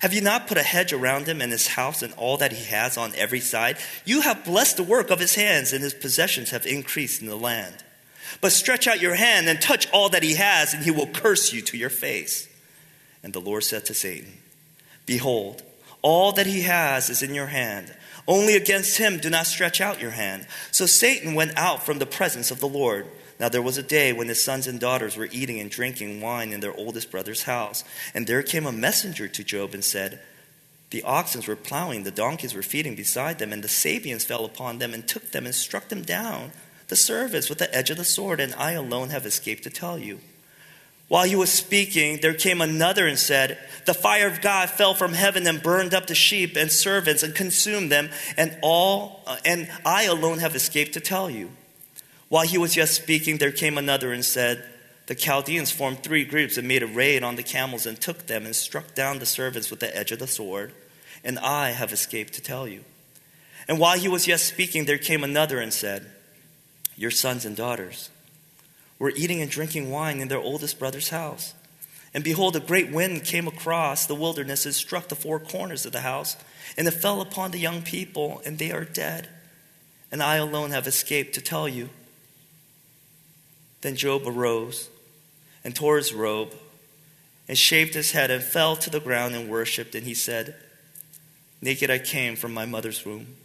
Have 0.00 0.12
you 0.12 0.20
not 0.20 0.48
put 0.48 0.58
a 0.58 0.64
hedge 0.64 0.92
around 0.92 1.28
him 1.28 1.40
and 1.40 1.52
his 1.52 1.68
house 1.68 2.02
and 2.02 2.12
all 2.14 2.38
that 2.38 2.52
he 2.52 2.64
has 2.64 2.98
on 2.98 3.14
every 3.14 3.38
side? 3.38 3.78
You 4.04 4.22
have 4.22 4.44
blessed 4.44 4.76
the 4.76 4.82
work 4.82 5.10
of 5.10 5.20
his 5.20 5.36
hands, 5.36 5.72
and 5.72 5.84
his 5.84 5.94
possessions 5.94 6.50
have 6.50 6.66
increased 6.66 7.22
in 7.22 7.28
the 7.28 7.36
land. 7.36 7.84
But 8.40 8.52
stretch 8.52 8.86
out 8.86 9.00
your 9.00 9.14
hand 9.14 9.48
and 9.48 9.60
touch 9.60 9.90
all 9.90 10.08
that 10.10 10.22
he 10.22 10.34
has, 10.34 10.74
and 10.74 10.84
he 10.84 10.90
will 10.90 11.06
curse 11.06 11.52
you 11.52 11.62
to 11.62 11.76
your 11.76 11.90
face. 11.90 12.48
And 13.22 13.32
the 13.32 13.40
Lord 13.40 13.64
said 13.64 13.84
to 13.86 13.94
Satan, 13.94 14.32
Behold, 15.06 15.62
all 16.02 16.32
that 16.32 16.46
he 16.46 16.62
has 16.62 17.10
is 17.10 17.22
in 17.22 17.34
your 17.34 17.46
hand. 17.46 17.94
Only 18.26 18.54
against 18.54 18.98
him 18.98 19.18
do 19.18 19.30
not 19.30 19.46
stretch 19.46 19.80
out 19.80 20.02
your 20.02 20.10
hand. 20.10 20.46
So 20.70 20.86
Satan 20.86 21.34
went 21.34 21.56
out 21.56 21.84
from 21.84 21.98
the 21.98 22.06
presence 22.06 22.50
of 22.50 22.60
the 22.60 22.68
Lord. 22.68 23.06
Now 23.40 23.48
there 23.48 23.62
was 23.62 23.78
a 23.78 23.82
day 23.82 24.12
when 24.12 24.28
his 24.28 24.42
sons 24.42 24.66
and 24.66 24.78
daughters 24.78 25.16
were 25.16 25.28
eating 25.32 25.58
and 25.60 25.70
drinking 25.70 26.20
wine 26.20 26.52
in 26.52 26.60
their 26.60 26.76
oldest 26.76 27.10
brother's 27.10 27.44
house. 27.44 27.84
And 28.14 28.26
there 28.26 28.42
came 28.42 28.66
a 28.66 28.72
messenger 28.72 29.28
to 29.28 29.44
Job 29.44 29.72
and 29.74 29.82
said, 29.82 30.20
The 30.90 31.02
oxen 31.02 31.42
were 31.46 31.56
plowing, 31.56 32.02
the 32.02 32.10
donkeys 32.10 32.54
were 32.54 32.62
feeding 32.62 32.94
beside 32.94 33.38
them, 33.38 33.52
and 33.52 33.64
the 33.64 33.68
Sabeans 33.68 34.24
fell 34.24 34.44
upon 34.44 34.78
them 34.78 34.92
and 34.92 35.08
took 35.08 35.30
them 35.30 35.46
and 35.46 35.54
struck 35.54 35.88
them 35.88 36.02
down, 36.02 36.52
the 36.88 36.96
servants, 36.96 37.48
with 37.48 37.58
the 37.58 37.74
edge 37.74 37.90
of 37.90 37.96
the 37.96 38.04
sword, 38.04 38.40
and 38.40 38.54
I 38.54 38.72
alone 38.72 39.10
have 39.10 39.26
escaped 39.26 39.62
to 39.64 39.70
tell 39.70 39.98
you. 39.98 40.20
While 41.08 41.24
he 41.24 41.36
was 41.36 41.50
speaking, 41.50 42.18
there 42.20 42.34
came 42.34 42.60
another 42.60 43.06
and 43.06 43.18
said, 43.18 43.58
The 43.86 43.94
fire 43.94 44.26
of 44.26 44.42
God 44.42 44.68
fell 44.68 44.92
from 44.92 45.14
heaven 45.14 45.46
and 45.46 45.62
burned 45.62 45.94
up 45.94 46.06
the 46.06 46.14
sheep 46.14 46.54
and 46.54 46.70
servants 46.70 47.22
and 47.22 47.34
consumed 47.34 47.90
them, 47.90 48.10
and 48.36 48.56
all 48.62 49.22
uh, 49.26 49.36
and 49.44 49.70
I 49.86 50.04
alone 50.04 50.38
have 50.38 50.54
escaped 50.54 50.92
to 50.94 51.00
tell 51.00 51.30
you. 51.30 51.50
While 52.28 52.46
he 52.46 52.58
was 52.58 52.76
yet 52.76 52.90
speaking, 52.90 53.38
there 53.38 53.52
came 53.52 53.78
another 53.78 54.12
and 54.12 54.22
said, 54.22 54.68
The 55.06 55.14
Chaldeans 55.14 55.70
formed 55.70 56.02
three 56.02 56.26
groups 56.26 56.58
and 56.58 56.68
made 56.68 56.82
a 56.82 56.86
raid 56.86 57.22
on 57.22 57.36
the 57.36 57.42
camels 57.42 57.86
and 57.86 57.98
took 57.98 58.26
them 58.26 58.44
and 58.44 58.54
struck 58.54 58.94
down 58.94 59.18
the 59.18 59.26
servants 59.26 59.70
with 59.70 59.80
the 59.80 59.96
edge 59.96 60.12
of 60.12 60.18
the 60.18 60.26
sword, 60.26 60.74
and 61.24 61.38
I 61.38 61.70
have 61.70 61.90
escaped 61.90 62.34
to 62.34 62.42
tell 62.42 62.68
you. 62.68 62.84
And 63.66 63.78
while 63.78 63.98
he 63.98 64.08
was 64.08 64.26
yet 64.26 64.40
speaking, 64.40 64.84
there 64.84 64.98
came 64.98 65.24
another 65.24 65.58
and 65.58 65.72
said, 65.72 66.06
Your 66.98 67.12
sons 67.12 67.44
and 67.44 67.56
daughters 67.56 68.10
were 68.98 69.12
eating 69.14 69.40
and 69.40 69.48
drinking 69.48 69.88
wine 69.88 70.18
in 70.18 70.26
their 70.26 70.40
oldest 70.40 70.80
brother's 70.80 71.10
house. 71.10 71.54
And 72.12 72.24
behold, 72.24 72.56
a 72.56 72.60
great 72.60 72.90
wind 72.90 73.24
came 73.24 73.46
across 73.46 74.04
the 74.04 74.16
wilderness 74.16 74.66
and 74.66 74.74
struck 74.74 75.06
the 75.06 75.14
four 75.14 75.38
corners 75.38 75.86
of 75.86 75.92
the 75.92 76.00
house, 76.00 76.36
and 76.76 76.88
it 76.88 76.90
fell 76.90 77.20
upon 77.20 77.52
the 77.52 77.60
young 77.60 77.82
people, 77.82 78.42
and 78.44 78.58
they 78.58 78.72
are 78.72 78.84
dead. 78.84 79.28
And 80.10 80.20
I 80.20 80.36
alone 80.36 80.72
have 80.72 80.88
escaped 80.88 81.34
to 81.34 81.40
tell 81.40 81.68
you. 81.68 81.90
Then 83.82 83.94
Job 83.94 84.22
arose 84.26 84.88
and 85.62 85.76
tore 85.76 85.98
his 85.98 86.12
robe 86.12 86.52
and 87.46 87.56
shaved 87.56 87.94
his 87.94 88.10
head 88.10 88.32
and 88.32 88.42
fell 88.42 88.74
to 88.74 88.90
the 88.90 88.98
ground 88.98 89.36
and 89.36 89.48
worshipped. 89.48 89.94
And 89.94 90.04
he 90.04 90.14
said, 90.14 90.56
Naked 91.62 91.90
I 91.90 92.00
came 92.00 92.34
from 92.34 92.52
my 92.52 92.66
mother's 92.66 93.04
womb, 93.04 93.36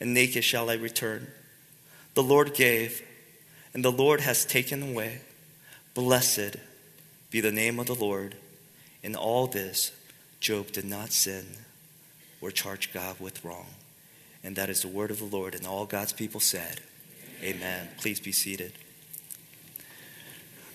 and 0.00 0.12
naked 0.12 0.42
shall 0.42 0.68
I 0.68 0.74
return. 0.74 1.28
The 2.14 2.22
Lord 2.22 2.54
gave, 2.54 3.02
and 3.74 3.84
the 3.84 3.92
Lord 3.92 4.20
has 4.20 4.44
taken 4.44 4.82
away. 4.82 5.20
Blessed 5.94 6.56
be 7.30 7.40
the 7.40 7.52
name 7.52 7.78
of 7.78 7.86
the 7.86 7.94
Lord. 7.94 8.34
In 9.02 9.16
all 9.16 9.46
this, 9.46 9.92
Job 10.40 10.72
did 10.72 10.84
not 10.84 11.12
sin 11.12 11.46
or 12.40 12.50
charge 12.50 12.92
God 12.92 13.18
with 13.18 13.44
wrong. 13.44 13.66
And 14.44 14.56
that 14.56 14.68
is 14.68 14.82
the 14.82 14.88
word 14.88 15.10
of 15.10 15.18
the 15.18 15.24
Lord. 15.24 15.54
And 15.54 15.66
all 15.66 15.86
God's 15.86 16.12
people 16.12 16.40
said, 16.40 16.80
Amen. 17.42 17.56
Amen. 17.56 17.88
Please 17.98 18.20
be 18.20 18.32
seated. 18.32 18.72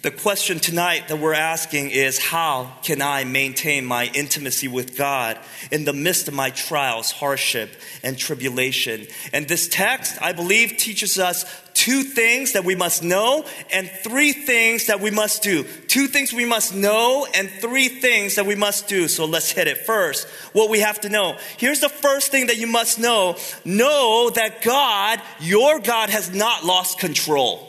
The 0.08 0.12
question 0.12 0.62
tonight 0.62 1.10
that 1.10 1.20
we're 1.20 1.34
asking 1.34 1.90
is 1.90 2.18
how 2.18 2.72
can 2.82 3.02
I 3.02 3.26
maintain 3.26 3.84
my 3.84 4.06
intimacy 4.14 4.70
with 4.70 4.98
God 4.98 5.38
in 5.70 5.84
the 5.84 5.92
midst 5.92 6.30
of 6.30 6.34
my 6.34 6.50
trials, 6.50 7.12
hardship, 7.12 7.72
and 8.04 8.18
tribulation? 8.18 9.08
And 9.34 9.50
this 9.50 9.68
text, 9.68 10.18
I 10.22 10.32
believe, 10.32 10.78
teaches 10.78 11.20
us 11.20 11.44
two 11.74 12.04
things 12.04 12.54
that 12.54 12.64
we 12.64 12.74
must 12.74 13.04
know 13.04 13.44
and 13.70 13.92
three 14.02 14.32
things 14.32 14.86
that 14.86 15.02
we 15.02 15.12
must 15.12 15.44
do. 15.44 15.66
Two 15.90 16.08
things 16.08 16.32
we 16.32 16.46
must 16.46 16.74
know 16.74 17.28
and 17.36 17.50
three 17.50 17.90
things 17.90 18.36
that 18.36 18.46
we 18.46 18.56
must 18.56 18.88
do. 18.88 19.10
So 19.10 19.26
let's 19.26 19.52
hit 19.52 19.68
it 19.68 19.80
first. 19.80 20.26
What 20.54 20.70
we 20.70 20.80
have 20.80 21.02
to 21.02 21.10
know. 21.10 21.38
Here's 21.58 21.82
the 21.82 21.90
first 21.90 22.32
thing 22.32 22.48
that 22.48 22.56
you 22.56 22.68
must 22.68 22.98
know. 22.98 23.36
Know 23.66 24.32
that 24.36 24.62
God, 24.62 25.22
your 25.42 25.82
God, 25.82 26.10
has 26.10 26.34
not 26.34 26.64
lost 26.64 26.98
control. 26.98 27.67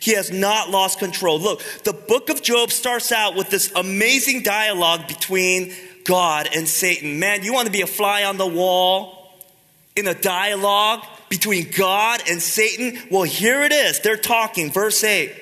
He 0.00 0.14
has 0.14 0.30
not 0.30 0.70
lost 0.70 0.98
control. 0.98 1.40
Look, 1.40 1.62
the 1.84 1.92
book 1.92 2.30
of 2.30 2.42
Job 2.42 2.70
starts 2.70 3.12
out 3.12 3.34
with 3.34 3.50
this 3.50 3.72
amazing 3.74 4.42
dialogue 4.42 5.08
between 5.08 5.72
God 6.04 6.48
and 6.54 6.68
Satan. 6.68 7.18
Man, 7.18 7.42
you 7.42 7.52
want 7.52 7.66
to 7.66 7.72
be 7.72 7.80
a 7.80 7.86
fly 7.86 8.24
on 8.24 8.36
the 8.36 8.46
wall 8.46 9.32
in 9.96 10.06
a 10.06 10.14
dialogue 10.14 11.04
between 11.28 11.70
God 11.76 12.22
and 12.28 12.40
Satan? 12.40 12.98
Well, 13.10 13.22
here 13.22 13.62
it 13.62 13.72
is. 13.72 14.00
They're 14.00 14.16
talking. 14.16 14.70
Verse 14.70 15.02
8. 15.02 15.32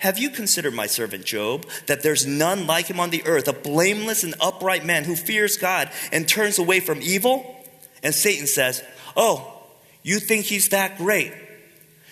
Have 0.00 0.18
you 0.18 0.30
considered 0.30 0.72
my 0.72 0.86
servant 0.86 1.26
Job, 1.26 1.66
that 1.86 2.02
there's 2.02 2.26
none 2.26 2.66
like 2.66 2.86
him 2.86 2.98
on 2.98 3.10
the 3.10 3.22
earth, 3.26 3.48
a 3.48 3.52
blameless 3.52 4.24
and 4.24 4.34
upright 4.40 4.82
man 4.84 5.04
who 5.04 5.14
fears 5.14 5.58
God 5.58 5.90
and 6.10 6.26
turns 6.26 6.58
away 6.58 6.80
from 6.80 7.02
evil? 7.02 7.62
And 8.02 8.14
Satan 8.14 8.46
says, 8.46 8.82
Oh, 9.14 9.60
you 10.02 10.18
think 10.18 10.46
he's 10.46 10.70
that 10.70 10.96
great? 10.96 11.34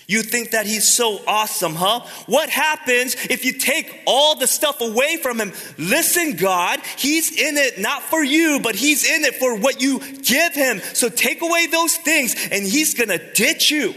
You 0.09 0.23
think 0.23 0.53
that 0.53 0.65
he's 0.65 0.89
so 0.89 1.21
awesome, 1.27 1.75
huh? 1.75 2.01
What 2.25 2.49
happens 2.49 3.15
if 3.29 3.45
you 3.45 3.53
take 3.53 3.95
all 4.07 4.37
the 4.37 4.47
stuff 4.47 4.81
away 4.81 5.19
from 5.19 5.39
him? 5.39 5.53
Listen, 5.77 6.35
God, 6.37 6.81
he's 6.97 7.31
in 7.31 7.59
it 7.59 7.79
not 7.79 8.03
for 8.03 8.25
you, 8.25 8.59
but 8.63 8.75
he's 8.75 9.05
in 9.05 9.27
it 9.27 9.35
for 9.35 9.59
what 9.59 9.83
you 9.83 10.01
give 10.23 10.55
him. 10.55 10.81
So 10.95 11.11
take 11.11 11.43
away 11.43 11.67
those 11.67 11.95
things 11.99 12.35
and 12.51 12.65
he's 12.65 12.95
going 12.95 13.11
to 13.11 13.33
ditch 13.35 13.71
you, 13.71 13.95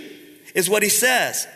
is 0.53 0.69
what 0.69 0.83
he 0.83 0.89
says. 0.89 1.47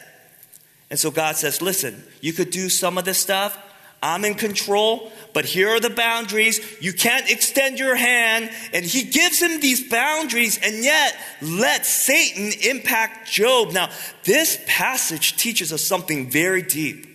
And 0.90 0.98
so 0.98 1.12
God 1.12 1.36
says, 1.36 1.62
listen, 1.62 2.02
you 2.22 2.32
could 2.32 2.50
do 2.50 2.70
some 2.70 2.98
of 2.98 3.04
this 3.04 3.18
stuff. 3.18 3.58
I'm 4.06 4.24
in 4.24 4.36
control, 4.36 5.12
but 5.34 5.46
here 5.46 5.70
are 5.70 5.80
the 5.80 5.90
boundaries. 5.90 6.62
You 6.80 6.94
can't 6.94 7.30
extend 7.30 7.80
your 7.80 7.96
hand. 7.96 8.52
And 8.72 8.86
he 8.86 9.02
gives 9.02 9.42
him 9.42 9.60
these 9.60 9.90
boundaries 9.90 10.60
and 10.62 10.84
yet 10.84 11.18
let 11.42 11.88
Satan 11.88 12.52
impact 12.70 13.32
Job. 13.32 13.72
Now, 13.72 13.90
this 14.24 14.64
passage 14.68 15.38
teaches 15.38 15.74
us 15.74 15.84
something 15.84 16.30
very 16.30 16.62
deep. 16.62 17.08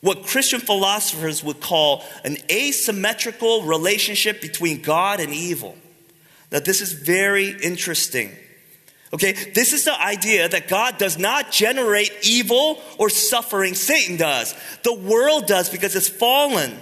What 0.00 0.24
Christian 0.24 0.60
philosophers 0.60 1.44
would 1.44 1.60
call 1.60 2.02
an 2.24 2.38
asymmetrical 2.50 3.62
relationship 3.64 4.40
between 4.40 4.80
God 4.80 5.20
and 5.20 5.34
evil. 5.34 5.76
Now, 6.50 6.60
this 6.60 6.80
is 6.80 6.92
very 6.92 7.50
interesting. 7.50 8.32
Okay, 9.14 9.30
this 9.30 9.72
is 9.72 9.84
the 9.84 9.94
idea 10.00 10.48
that 10.48 10.66
God 10.66 10.98
does 10.98 11.16
not 11.16 11.52
generate 11.52 12.10
evil 12.24 12.82
or 12.98 13.08
suffering, 13.08 13.74
Satan 13.74 14.16
does. 14.16 14.52
The 14.82 14.92
world 14.92 15.46
does 15.46 15.70
because 15.70 15.94
it's 15.94 16.08
fallen. 16.08 16.76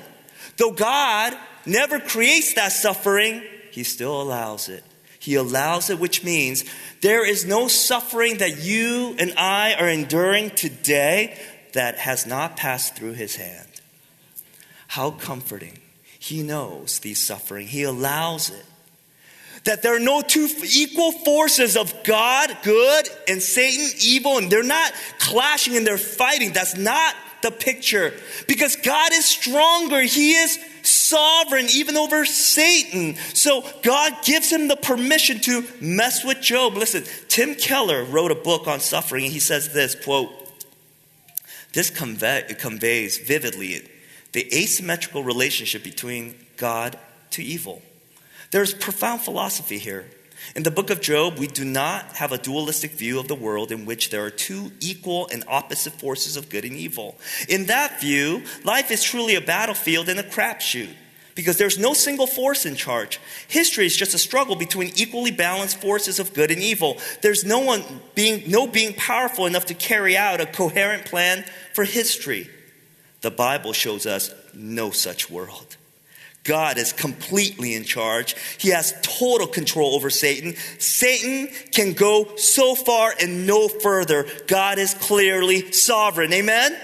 Though 0.56 0.70
God 0.70 1.36
never 1.66 2.00
creates 2.00 2.54
that 2.54 2.72
suffering, 2.72 3.42
He 3.70 3.84
still 3.84 4.22
allows 4.22 4.70
it. 4.70 4.82
He 5.18 5.34
allows 5.34 5.90
it, 5.90 5.98
which 5.98 6.24
means 6.24 6.64
there 7.02 7.28
is 7.28 7.44
no 7.44 7.68
suffering 7.68 8.38
that 8.38 8.64
you 8.64 9.14
and 9.18 9.34
I 9.36 9.74
are 9.74 9.90
enduring 9.90 10.50
today 10.52 11.38
that 11.74 11.98
has 11.98 12.26
not 12.26 12.56
passed 12.56 12.96
through 12.96 13.12
His 13.12 13.36
hand. 13.36 13.68
How 14.86 15.10
comforting. 15.10 15.80
He 16.18 16.42
knows 16.42 16.98
these 17.00 17.22
suffering, 17.22 17.66
He 17.66 17.82
allows 17.82 18.48
it 18.48 18.64
that 19.64 19.82
there 19.82 19.94
are 19.94 20.00
no 20.00 20.22
two 20.22 20.48
equal 20.64 21.12
forces 21.12 21.76
of 21.76 21.94
God, 22.04 22.56
good, 22.62 23.08
and 23.28 23.40
Satan, 23.40 23.86
evil, 24.00 24.38
and 24.38 24.50
they're 24.50 24.62
not 24.62 24.92
clashing 25.18 25.76
and 25.76 25.86
they're 25.86 25.98
fighting. 25.98 26.52
That's 26.52 26.76
not 26.76 27.14
the 27.42 27.50
picture. 27.50 28.12
Because 28.48 28.76
God 28.76 29.12
is 29.12 29.24
stronger. 29.24 30.00
He 30.00 30.32
is 30.32 30.58
sovereign 30.82 31.66
even 31.72 31.96
over 31.96 32.24
Satan. 32.24 33.16
So 33.34 33.64
God 33.82 34.24
gives 34.24 34.50
him 34.50 34.68
the 34.68 34.76
permission 34.76 35.40
to 35.40 35.64
mess 35.80 36.24
with 36.24 36.40
Job. 36.40 36.74
Listen, 36.74 37.04
Tim 37.28 37.54
Keller 37.54 38.04
wrote 38.04 38.32
a 38.32 38.36
book 38.36 38.66
on 38.66 38.80
suffering 38.80 39.24
and 39.24 39.32
he 39.32 39.40
says 39.40 39.72
this, 39.72 39.94
quote, 39.94 40.30
this 41.72 41.90
convey, 41.90 42.54
conveys 42.58 43.18
vividly 43.18 43.88
the 44.32 44.46
asymmetrical 44.54 45.22
relationship 45.22 45.82
between 45.82 46.34
God 46.56 46.98
to 47.30 47.42
evil. 47.42 47.82
There's 48.52 48.74
profound 48.74 49.22
philosophy 49.22 49.78
here. 49.78 50.04
In 50.54 50.62
the 50.62 50.70
book 50.70 50.90
of 50.90 51.00
Job, 51.00 51.38
we 51.38 51.46
do 51.46 51.64
not 51.64 52.16
have 52.16 52.32
a 52.32 52.38
dualistic 52.38 52.92
view 52.92 53.18
of 53.18 53.26
the 53.26 53.34
world 53.34 53.72
in 53.72 53.86
which 53.86 54.10
there 54.10 54.24
are 54.24 54.30
two 54.30 54.70
equal 54.80 55.26
and 55.32 55.42
opposite 55.48 55.94
forces 55.94 56.36
of 56.36 56.50
good 56.50 56.64
and 56.64 56.76
evil. 56.76 57.16
In 57.48 57.66
that 57.66 58.00
view, 58.00 58.42
life 58.62 58.90
is 58.90 59.02
truly 59.02 59.36
a 59.36 59.40
battlefield 59.40 60.08
and 60.08 60.20
a 60.20 60.22
crapshoot 60.22 60.90
because 61.34 61.56
there's 61.56 61.78
no 61.78 61.94
single 61.94 62.26
force 62.26 62.66
in 62.66 62.76
charge. 62.76 63.18
History 63.48 63.86
is 63.86 63.96
just 63.96 64.12
a 64.12 64.18
struggle 64.18 64.56
between 64.56 64.92
equally 64.96 65.30
balanced 65.30 65.80
forces 65.80 66.18
of 66.18 66.34
good 66.34 66.50
and 66.50 66.60
evil. 66.60 66.98
There's 67.22 67.44
no 67.44 67.60
one 67.60 67.82
being 68.14 68.50
no 68.50 68.66
being 68.66 68.92
powerful 68.92 69.46
enough 69.46 69.64
to 69.66 69.74
carry 69.74 70.14
out 70.14 70.42
a 70.42 70.46
coherent 70.46 71.06
plan 71.06 71.44
for 71.72 71.84
history. 71.84 72.50
The 73.22 73.30
Bible 73.30 73.72
shows 73.72 74.04
us 74.04 74.30
no 74.52 74.90
such 74.90 75.30
world. 75.30 75.78
God 76.44 76.76
is 76.76 76.92
completely 76.92 77.74
in 77.74 77.84
charge. 77.84 78.34
He 78.58 78.70
has 78.70 78.94
total 79.02 79.46
control 79.46 79.94
over 79.94 80.10
Satan. 80.10 80.56
Satan 80.78 81.48
can 81.70 81.92
go 81.92 82.34
so 82.36 82.74
far 82.74 83.14
and 83.20 83.46
no 83.46 83.68
further. 83.68 84.26
God 84.48 84.78
is 84.78 84.94
clearly 84.94 85.70
sovereign. 85.70 86.32
Amen? 86.32 86.72
Amen? 86.72 86.82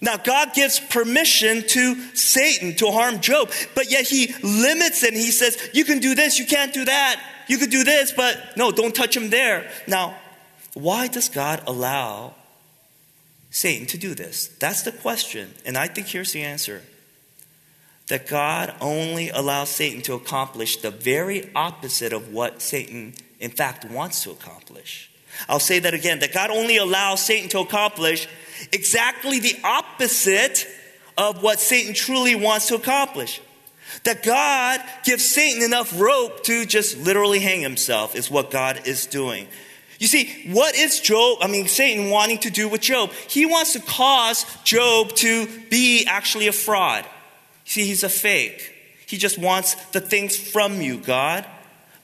Now, 0.00 0.16
God 0.16 0.54
gives 0.54 0.80
permission 0.80 1.62
to 1.68 1.94
Satan 2.16 2.74
to 2.76 2.90
harm 2.90 3.20
Job, 3.20 3.52
but 3.76 3.90
yet 3.92 4.08
he 4.08 4.34
limits 4.42 5.04
and 5.04 5.14
He 5.14 5.30
says, 5.30 5.70
You 5.72 5.84
can 5.84 6.00
do 6.00 6.16
this, 6.16 6.40
you 6.40 6.46
can't 6.46 6.74
do 6.74 6.84
that. 6.84 7.20
You 7.46 7.58
could 7.58 7.70
do 7.70 7.84
this, 7.84 8.12
but 8.12 8.56
no, 8.56 8.72
don't 8.72 8.94
touch 8.94 9.16
him 9.16 9.30
there. 9.30 9.70
Now, 9.86 10.16
why 10.74 11.06
does 11.06 11.28
God 11.28 11.62
allow 11.66 12.34
Satan 13.50 13.86
to 13.88 13.98
do 13.98 14.14
this? 14.14 14.48
That's 14.58 14.82
the 14.82 14.92
question. 14.92 15.52
And 15.64 15.76
I 15.76 15.86
think 15.86 16.06
here's 16.08 16.32
the 16.32 16.42
answer 16.42 16.82
that 18.08 18.26
God 18.26 18.74
only 18.80 19.30
allows 19.30 19.70
Satan 19.70 20.02
to 20.02 20.14
accomplish 20.14 20.78
the 20.78 20.90
very 20.90 21.50
opposite 21.54 22.12
of 22.12 22.32
what 22.32 22.60
Satan, 22.60 23.14
in 23.40 23.50
fact, 23.50 23.84
wants 23.90 24.22
to 24.24 24.30
accomplish. 24.30 25.10
I'll 25.48 25.60
say 25.60 25.78
that 25.78 25.94
again 25.94 26.18
that 26.20 26.32
God 26.32 26.50
only 26.50 26.76
allows 26.76 27.24
Satan 27.24 27.48
to 27.50 27.60
accomplish 27.60 28.28
exactly 28.72 29.40
the 29.40 29.56
opposite 29.64 30.66
of 31.16 31.42
what 31.42 31.60
Satan 31.60 31.94
truly 31.94 32.34
wants 32.34 32.68
to 32.68 32.74
accomplish. 32.74 33.40
That 34.04 34.22
God 34.22 34.80
gives 35.04 35.24
Satan 35.24 35.62
enough 35.62 35.98
rope 35.98 36.44
to 36.44 36.64
just 36.64 36.98
literally 36.98 37.40
hang 37.40 37.60
himself, 37.60 38.16
is 38.16 38.30
what 38.30 38.50
God 38.50 38.86
is 38.86 39.06
doing. 39.06 39.46
You 39.98 40.08
see, 40.08 40.50
what 40.52 40.74
is 40.74 40.98
Job, 40.98 41.38
I 41.40 41.46
mean, 41.46 41.68
Satan 41.68 42.10
wanting 42.10 42.38
to 42.38 42.50
do 42.50 42.68
with 42.68 42.80
Job? 42.80 43.12
He 43.28 43.46
wants 43.46 43.74
to 43.74 43.80
cause 43.80 44.44
Job 44.64 45.10
to 45.16 45.46
be 45.70 46.06
actually 46.06 46.48
a 46.48 46.52
fraud. 46.52 47.06
See, 47.64 47.86
he's 47.86 48.02
a 48.02 48.08
fake. 48.08 48.74
He 49.06 49.16
just 49.16 49.38
wants 49.38 49.74
the 49.90 50.00
things 50.00 50.36
from 50.36 50.80
you, 50.80 50.98
God. 50.98 51.46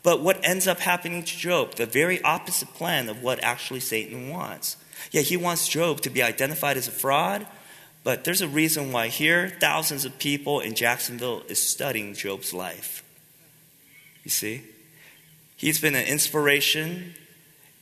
But 0.03 0.21
what 0.23 0.45
ends 0.45 0.67
up 0.67 0.79
happening 0.79 1.23
to 1.23 1.37
Job? 1.37 1.75
The 1.75 1.87
very 1.87 2.23
opposite 2.23 2.73
plan 2.75 3.09
of 3.09 3.23
what 3.23 3.43
actually 3.43 3.81
Satan 3.81 4.31
wants. 4.31 4.77
Yeah, 5.11 5.23
he 5.23 5.37
wants 5.37 5.69
Job 5.69 6.00
to 6.03 6.11
be 6.11 6.23
identified 6.23 6.77
as 6.77 6.88
a 6.88 6.93
fraud, 6.93 7.47
but 8.05 8.25
there's 8.25 8.41
a 8.41 8.49
reason 8.49 8.93
why 8.93 9.09
here 9.09 9.49
thousands 9.61 10.05
of 10.05 10.19
people 10.19 10.61
in 10.61 10.75
Jacksonville 10.75 11.43
is 11.49 11.61
studying 11.61 12.15
Job's 12.15 12.53
life. 12.53 13.03
You 14.25 14.31
see? 14.31 14.62
He's 15.57 15.81
been 15.81 15.95
an 15.95 16.07
inspiration 16.07 17.15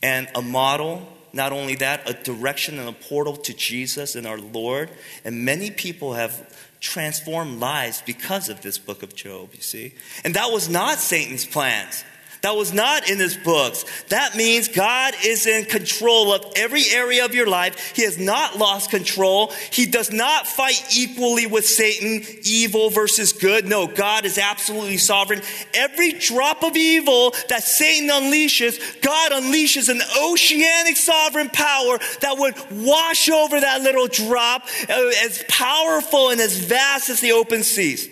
and 0.01 0.27
a 0.33 0.41
model. 0.41 1.07
Not 1.33 1.51
only 1.51 1.75
that, 1.75 2.09
a 2.09 2.13
direction 2.13 2.79
and 2.79 2.89
a 2.89 2.93
portal 2.93 3.35
to 3.37 3.53
Jesus 3.53 4.15
and 4.15 4.25
our 4.25 4.37
Lord. 4.37 4.89
And 5.23 5.45
many 5.45 5.69
people 5.69 6.13
have 6.13 6.66
transformed 6.79 7.59
lives 7.59 8.03
because 8.05 8.49
of 8.49 8.61
this 8.61 8.77
book 8.77 9.03
of 9.03 9.15
Job, 9.15 9.49
you 9.53 9.61
see. 9.61 9.93
And 10.23 10.35
that 10.35 10.51
was 10.51 10.69
not 10.69 10.97
Satan's 10.99 11.45
plans. 11.45 12.03
That 12.41 12.55
was 12.55 12.71
not 12.71 13.09
in 13.09 13.17
his 13.17 13.35
books. 13.35 13.83
That 14.09 14.35
means 14.35 14.67
God 14.67 15.13
is 15.25 15.47
in 15.47 15.65
control 15.65 16.31
of 16.31 16.45
every 16.55 16.83
area 16.91 17.25
of 17.25 17.33
your 17.33 17.47
life. 17.47 17.95
He 17.95 18.03
has 18.03 18.19
not 18.19 18.57
lost 18.57 18.91
control. 18.91 19.51
He 19.71 19.85
does 19.85 20.11
not 20.11 20.47
fight 20.47 20.83
equally 20.95 21.47
with 21.47 21.65
Satan, 21.65 22.23
evil 22.43 22.89
versus 22.89 23.33
good. 23.33 23.65
No, 23.67 23.87
God 23.87 24.25
is 24.25 24.37
absolutely 24.37 24.97
sovereign. 24.97 25.41
Every 25.73 26.11
drop 26.13 26.63
of 26.63 26.75
evil 26.75 27.33
that 27.49 27.63
Satan 27.63 28.09
unleashes, 28.09 29.01
God 29.01 29.31
unleashes 29.31 29.89
an 29.89 30.01
oceanic 30.21 30.95
sovereign 30.95 31.49
power 31.49 31.97
that 32.21 32.37
would 32.37 32.55
wash 32.85 33.29
over 33.29 33.59
that 33.59 33.81
little 33.81 34.07
drop 34.07 34.63
uh, 34.89 35.11
as 35.23 35.43
powerful 35.49 36.29
and 36.29 36.39
as 36.39 36.57
vast 36.57 37.09
as 37.09 37.19
the 37.19 37.31
open 37.31 37.63
seas. 37.63 38.09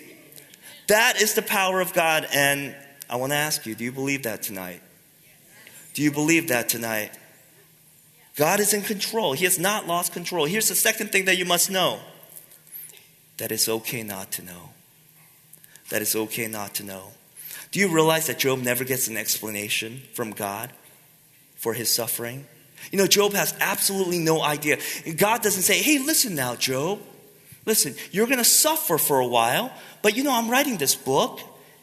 That 0.88 1.20
is 1.20 1.34
the 1.34 1.42
power 1.42 1.80
of 1.80 1.92
God. 1.92 2.26
And 2.32 2.74
I 3.08 3.16
want 3.16 3.32
to 3.32 3.36
ask 3.36 3.66
you 3.66 3.74
do 3.74 3.84
you 3.84 3.92
believe 3.92 4.24
that 4.24 4.42
tonight? 4.42 4.82
Do 5.94 6.02
you 6.02 6.10
believe 6.10 6.48
that 6.48 6.68
tonight? 6.68 7.16
God 8.36 8.60
is 8.60 8.74
in 8.74 8.82
control. 8.82 9.32
He 9.32 9.44
has 9.44 9.58
not 9.58 9.86
lost 9.86 10.12
control. 10.12 10.44
Here's 10.44 10.68
the 10.68 10.74
second 10.74 11.10
thing 11.10 11.24
that 11.24 11.38
you 11.38 11.46
must 11.46 11.70
know 11.70 12.00
that 13.38 13.50
it's 13.50 13.68
okay 13.68 14.02
not 14.02 14.30
to 14.32 14.42
know. 14.42 14.70
That 15.90 16.02
it's 16.02 16.16
okay 16.16 16.46
not 16.46 16.74
to 16.74 16.84
know. 16.84 17.12
Do 17.70 17.80
you 17.80 17.88
realize 17.88 18.26
that 18.26 18.38
Job 18.38 18.60
never 18.60 18.84
gets 18.84 19.08
an 19.08 19.16
explanation 19.16 20.02
from 20.12 20.32
God 20.32 20.72
for 21.56 21.72
his 21.72 21.90
suffering? 21.90 22.46
You 22.90 22.98
know, 22.98 23.06
Job 23.06 23.32
has 23.32 23.54
absolutely 23.60 24.18
no 24.18 24.42
idea. 24.42 24.78
God 25.16 25.42
doesn't 25.42 25.62
say, 25.62 25.80
hey, 25.80 25.98
listen 25.98 26.34
now, 26.34 26.56
Job. 26.56 27.00
Listen, 27.64 27.94
you're 28.12 28.26
going 28.26 28.38
to 28.38 28.44
suffer 28.44 28.96
for 28.98 29.18
a 29.18 29.26
while, 29.26 29.72
but 30.02 30.16
you 30.16 30.22
know, 30.22 30.32
I'm 30.32 30.48
writing 30.50 30.76
this 30.76 30.94
book 30.94 31.40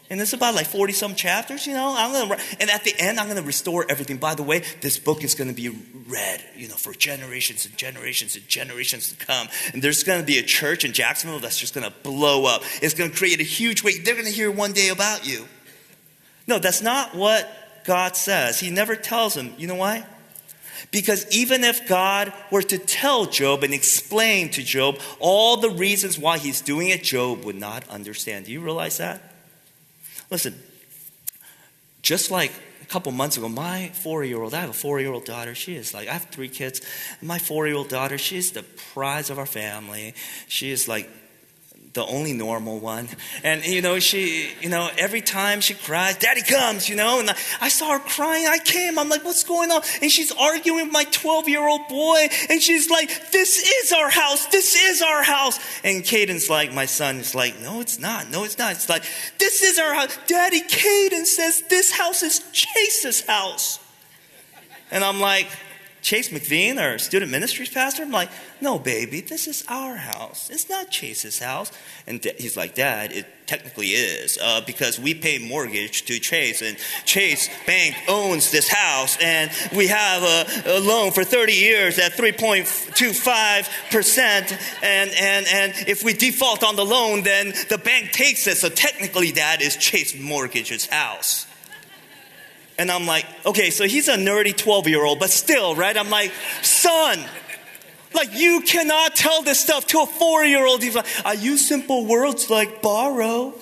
and 0.09 0.19
it's 0.19 0.33
about 0.33 0.53
like 0.53 0.67
40 0.67 0.93
some 0.93 1.15
chapters, 1.15 1.65
you 1.65 1.73
know. 1.73 1.95
I'm 1.97 2.11
gonna, 2.11 2.41
and 2.59 2.69
at 2.69 2.83
the 2.83 2.93
end, 2.99 3.19
I'm 3.19 3.27
going 3.27 3.37
to 3.37 3.43
restore 3.43 3.85
everything. 3.89 4.17
By 4.17 4.35
the 4.35 4.43
way, 4.43 4.63
this 4.81 4.99
book 4.99 5.23
is 5.23 5.33
going 5.33 5.47
to 5.47 5.55
be 5.55 5.69
read, 5.69 6.43
you 6.55 6.67
know, 6.67 6.75
for 6.75 6.93
generations 6.93 7.65
and 7.65 7.75
generations 7.77 8.35
and 8.35 8.47
generations 8.47 9.13
to 9.13 9.25
come. 9.25 9.47
And 9.73 9.81
there's 9.81 10.03
going 10.03 10.19
to 10.19 10.25
be 10.25 10.37
a 10.37 10.43
church 10.43 10.83
in 10.83 10.91
Jacksonville 10.91 11.39
that's 11.39 11.57
just 11.57 11.73
going 11.73 11.89
to 11.89 11.93
blow 12.03 12.45
up. 12.45 12.63
It's 12.81 12.93
going 12.93 13.11
to 13.11 13.17
create 13.17 13.39
a 13.39 13.43
huge 13.43 13.83
wave. 13.83 14.03
They're 14.05 14.15
going 14.15 14.27
to 14.27 14.31
hear 14.31 14.51
one 14.51 14.73
day 14.73 14.89
about 14.89 15.25
you. 15.25 15.47
No, 16.47 16.59
that's 16.59 16.81
not 16.81 17.15
what 17.15 17.49
God 17.85 18.15
says. 18.15 18.59
He 18.59 18.69
never 18.69 18.95
tells 18.95 19.33
them. 19.33 19.53
You 19.57 19.67
know 19.67 19.75
why? 19.75 20.05
Because 20.91 21.25
even 21.31 21.63
if 21.63 21.87
God 21.87 22.33
were 22.51 22.61
to 22.61 22.77
tell 22.77 23.25
Job 23.25 23.63
and 23.63 23.73
explain 23.73 24.49
to 24.51 24.61
Job 24.61 24.99
all 25.19 25.57
the 25.57 25.69
reasons 25.69 26.19
why 26.19 26.37
he's 26.37 26.61
doing 26.61 26.89
it, 26.89 27.03
Job 27.03 27.45
would 27.45 27.55
not 27.55 27.87
understand. 27.89 28.45
Do 28.45 28.51
you 28.51 28.59
realize 28.59 28.97
that? 28.97 29.32
Listen, 30.33 30.59
just 32.01 32.31
like 32.31 32.51
a 32.81 32.85
couple 32.85 33.11
months 33.11 33.37
ago, 33.37 33.47
my 33.47 33.89
four 33.89 34.23
year 34.23 34.41
old, 34.41 34.55
I 34.55 34.61
have 34.61 34.71
a 34.71 34.73
four 34.73 34.99
year 34.99 35.11
old 35.11 35.25
daughter. 35.25 35.53
She 35.53 35.75
is 35.75 35.93
like, 35.93 36.07
I 36.07 36.13
have 36.13 36.25
three 36.31 36.49
kids. 36.49 36.81
My 37.21 37.37
four 37.37 37.67
year 37.67 37.75
old 37.75 37.89
daughter, 37.89 38.17
she's 38.17 38.51
the 38.51 38.63
prize 38.63 39.29
of 39.29 39.37
our 39.37 39.45
family. 39.45 40.15
She 40.47 40.71
is 40.71 40.87
like 40.87 41.07
the 41.93 42.05
only 42.05 42.33
normal 42.33 42.79
one. 42.79 43.07
And, 43.43 43.63
you 43.63 43.81
know, 43.81 43.99
she, 43.99 44.51
you 44.61 44.69
know, 44.69 44.89
every 44.97 45.21
time 45.21 45.61
she 45.61 45.75
cries, 45.75 46.17
Daddy 46.17 46.41
comes, 46.41 46.89
you 46.89 46.95
know, 46.95 47.19
and 47.19 47.29
I, 47.29 47.35
I 47.61 47.69
saw 47.69 47.91
her 47.91 47.99
crying. 47.99 48.47
I 48.47 48.57
came. 48.57 48.97
I'm 48.97 49.09
like, 49.09 49.23
what's 49.23 49.43
going 49.43 49.69
on? 49.71 49.83
And 50.01 50.11
she's 50.11 50.31
arguing 50.31 50.85
with 50.85 50.93
my 50.93 51.03
12 51.05 51.47
year 51.47 51.61
old 51.61 51.87
boy. 51.87 52.27
And 52.49 52.61
she's 52.61 52.89
like, 52.89 53.31
this 53.31 53.59
is 53.59 53.91
our 53.91 54.09
house. 54.09 54.47
This 54.47 54.75
is 54.75 55.03
our 55.03 55.23
house. 55.23 55.59
And 55.83 56.03
Caden's 56.03 56.49
like, 56.49 56.73
my 56.73 56.87
son 56.87 57.17
is 57.17 57.35
like, 57.35 57.59
no, 57.61 57.79
it's 57.79 57.99
not. 57.99 58.29
No, 58.29 58.43
it's 58.43 58.57
not. 58.57 58.71
It's 58.71 58.89
like, 58.89 59.03
this 59.37 59.61
is 59.61 59.77
our 59.77 59.93
house. 59.93 60.17
Daddy, 60.25 60.61
Caden 60.61 61.25
says 61.25 61.61
this 61.69 61.91
house 61.91 62.23
is 62.23 62.41
Chase's 62.51 63.21
house. 63.25 63.79
And 64.89 65.03
I'm 65.03 65.19
like, 65.19 65.47
Chase 66.03 66.29
McVean, 66.29 66.79
our 66.81 66.97
student 66.99 67.31
ministries 67.31 67.69
pastor? 67.69 68.03
I'm 68.03 68.11
like, 68.11 68.29
no, 68.59 68.77
baby, 68.77 69.21
this 69.21 69.47
is 69.47 69.63
our 69.69 69.95
house. 69.95 70.49
It's 70.49 70.69
not 70.69 70.91
Chase's 70.91 71.39
house. 71.39 71.71
And 72.05 72.21
he's 72.37 72.57
like, 72.57 72.75
Dad, 72.75 73.13
it 73.13 73.25
technically 73.47 73.87
is 73.87 74.37
uh, 74.41 74.59
because 74.67 74.99
we 74.99 75.13
pay 75.13 75.39
mortgage 75.39 76.03
to 76.03 76.19
Chase, 76.19 76.61
and 76.61 76.77
Chase 77.05 77.49
Bank 77.65 77.95
owns 78.09 78.51
this 78.51 78.67
house, 78.67 79.17
and 79.21 79.49
we 79.73 79.87
have 79.87 80.23
a, 80.23 80.77
a 80.77 80.81
loan 80.81 81.11
for 81.11 81.23
30 81.23 81.53
years 81.53 81.97
at 81.97 82.11
3.25%. 82.11 84.83
And, 84.83 85.09
and, 85.11 85.45
and 85.53 85.73
if 85.87 86.03
we 86.03 86.11
default 86.11 86.65
on 86.65 86.75
the 86.75 86.85
loan, 86.85 87.23
then 87.23 87.53
the 87.69 87.77
bank 87.77 88.11
takes 88.11 88.45
it. 88.47 88.57
So 88.57 88.67
technically, 88.67 89.31
Dad 89.31 89.61
is 89.61 89.77
Chase 89.77 90.19
Mortgage's 90.19 90.87
house. 90.87 91.47
And 92.77 92.91
I'm 92.91 93.05
like, 93.05 93.25
okay, 93.45 93.69
so 93.69 93.85
he's 93.85 94.07
a 94.07 94.15
nerdy 94.15 94.55
12 94.55 94.87
year 94.87 95.03
old, 95.03 95.19
but 95.19 95.29
still, 95.29 95.75
right? 95.75 95.95
I'm 95.95 96.09
like, 96.09 96.31
son, 96.61 97.19
like 98.13 98.33
you 98.33 98.61
cannot 98.61 99.15
tell 99.15 99.41
this 99.41 99.59
stuff 99.59 99.87
to 99.87 100.01
a 100.01 100.05
four 100.05 100.43
year 100.43 100.65
old. 100.65 100.81
He's 100.81 100.95
like, 100.95 101.05
I 101.25 101.33
use 101.33 101.67
simple 101.67 102.05
words 102.05 102.49
like 102.49 102.81
borrow. 102.81 103.53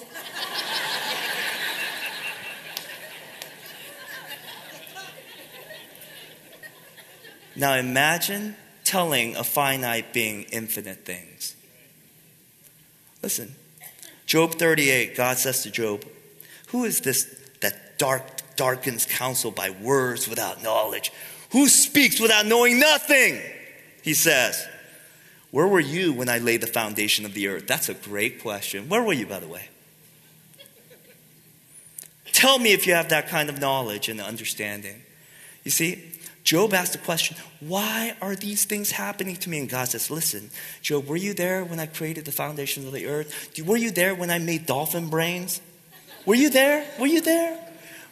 now 7.55 7.75
imagine 7.75 8.55
telling 8.83 9.35
a 9.35 9.43
finite 9.43 10.13
being 10.13 10.43
infinite 10.51 11.05
things. 11.05 11.55
Listen, 13.21 13.55
Job 14.25 14.55
38, 14.55 15.15
God 15.15 15.37
says 15.37 15.63
to 15.63 15.69
Job, 15.69 16.05
Who 16.67 16.85
is 16.85 17.01
this 17.01 17.37
that 17.61 17.99
dark 17.99 18.40
darkens 18.61 19.07
counsel 19.07 19.49
by 19.49 19.71
words 19.71 20.29
without 20.29 20.61
knowledge. 20.61 21.11
Who 21.51 21.67
speaks 21.67 22.19
without 22.19 22.45
knowing 22.45 22.79
nothing? 22.79 23.41
He 24.03 24.13
says. 24.13 24.67
Where 25.49 25.67
were 25.67 25.79
you 25.79 26.13
when 26.13 26.29
I 26.29 26.37
laid 26.37 26.61
the 26.61 26.67
foundation 26.67 27.25
of 27.25 27.33
the 27.33 27.47
earth? 27.47 27.65
That's 27.65 27.89
a 27.89 27.95
great 27.95 28.39
question. 28.39 28.87
Where 28.87 29.01
were 29.01 29.13
you, 29.13 29.25
by 29.25 29.39
the 29.39 29.47
way? 29.47 29.69
Tell 32.31 32.59
me 32.59 32.71
if 32.71 32.85
you 32.85 32.93
have 32.93 33.09
that 33.09 33.29
kind 33.29 33.49
of 33.49 33.59
knowledge 33.59 34.07
and 34.09 34.21
understanding. 34.21 35.01
You 35.63 35.71
see, 35.71 36.03
Job 36.43 36.71
asked 36.75 36.93
the 36.93 36.99
question, 36.99 37.37
Why 37.61 38.15
are 38.21 38.35
these 38.35 38.65
things 38.65 38.91
happening 38.91 39.37
to 39.37 39.49
me? 39.49 39.57
And 39.57 39.69
God 39.69 39.87
says, 39.87 40.11
Listen, 40.11 40.51
Job, 40.83 41.07
were 41.07 41.17
you 41.17 41.33
there 41.33 41.65
when 41.65 41.79
I 41.79 41.87
created 41.87 42.25
the 42.25 42.31
foundations 42.31 42.85
of 42.85 42.93
the 42.93 43.07
earth? 43.07 43.59
Were 43.65 43.75
you 43.77 43.89
there 43.89 44.13
when 44.13 44.29
I 44.29 44.37
made 44.37 44.67
dolphin 44.67 45.09
brains? 45.09 45.61
Were 46.27 46.35
you 46.35 46.51
there? 46.51 46.85
Were 46.99 47.07
you 47.07 47.21
there? 47.21 47.57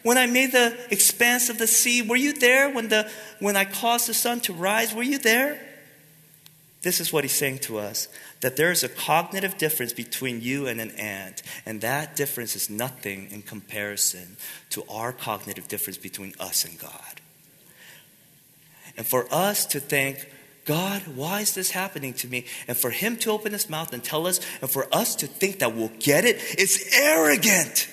When 0.02 0.16
I 0.16 0.26
made 0.26 0.52
the 0.52 0.78
expanse 0.90 1.50
of 1.50 1.58
the 1.58 1.66
sea, 1.66 2.02
were 2.02 2.16
you 2.16 2.32
there 2.32 2.72
when, 2.72 2.88
the, 2.88 3.10
when 3.38 3.56
I 3.56 3.64
caused 3.64 4.08
the 4.08 4.14
sun 4.14 4.40
to 4.40 4.52
rise? 4.52 4.94
Were 4.94 5.02
you 5.02 5.18
there? 5.18 5.60
This 6.82 7.00
is 7.00 7.12
what 7.12 7.24
he's 7.24 7.34
saying 7.34 7.58
to 7.60 7.78
us 7.78 8.08
that 8.40 8.56
there 8.56 8.70
is 8.70 8.82
a 8.82 8.88
cognitive 8.88 9.58
difference 9.58 9.92
between 9.92 10.40
you 10.40 10.66
and 10.66 10.80
an 10.80 10.90
ant, 10.92 11.42
and 11.66 11.82
that 11.82 12.16
difference 12.16 12.56
is 12.56 12.70
nothing 12.70 13.30
in 13.30 13.42
comparison 13.42 14.38
to 14.70 14.82
our 14.88 15.12
cognitive 15.12 15.68
difference 15.68 15.98
between 15.98 16.32
us 16.40 16.64
and 16.64 16.78
God. 16.78 17.20
And 18.96 19.06
for 19.06 19.26
us 19.30 19.66
to 19.66 19.80
think 19.80 20.26
God, 20.64 21.02
why 21.16 21.40
is 21.40 21.54
this 21.54 21.70
happening 21.70 22.14
to 22.14 22.28
me? 22.28 22.46
And 22.68 22.76
for 22.76 22.90
him 22.90 23.16
to 23.18 23.30
open 23.30 23.52
his 23.52 23.68
mouth 23.68 23.92
and 23.92 24.02
tell 24.02 24.26
us, 24.26 24.40
and 24.60 24.70
for 24.70 24.86
us 24.94 25.16
to 25.16 25.26
think 25.26 25.58
that 25.58 25.74
we'll 25.74 25.92
get 25.98 26.24
it, 26.24 26.36
it's 26.58 26.96
arrogant. 26.96 27.88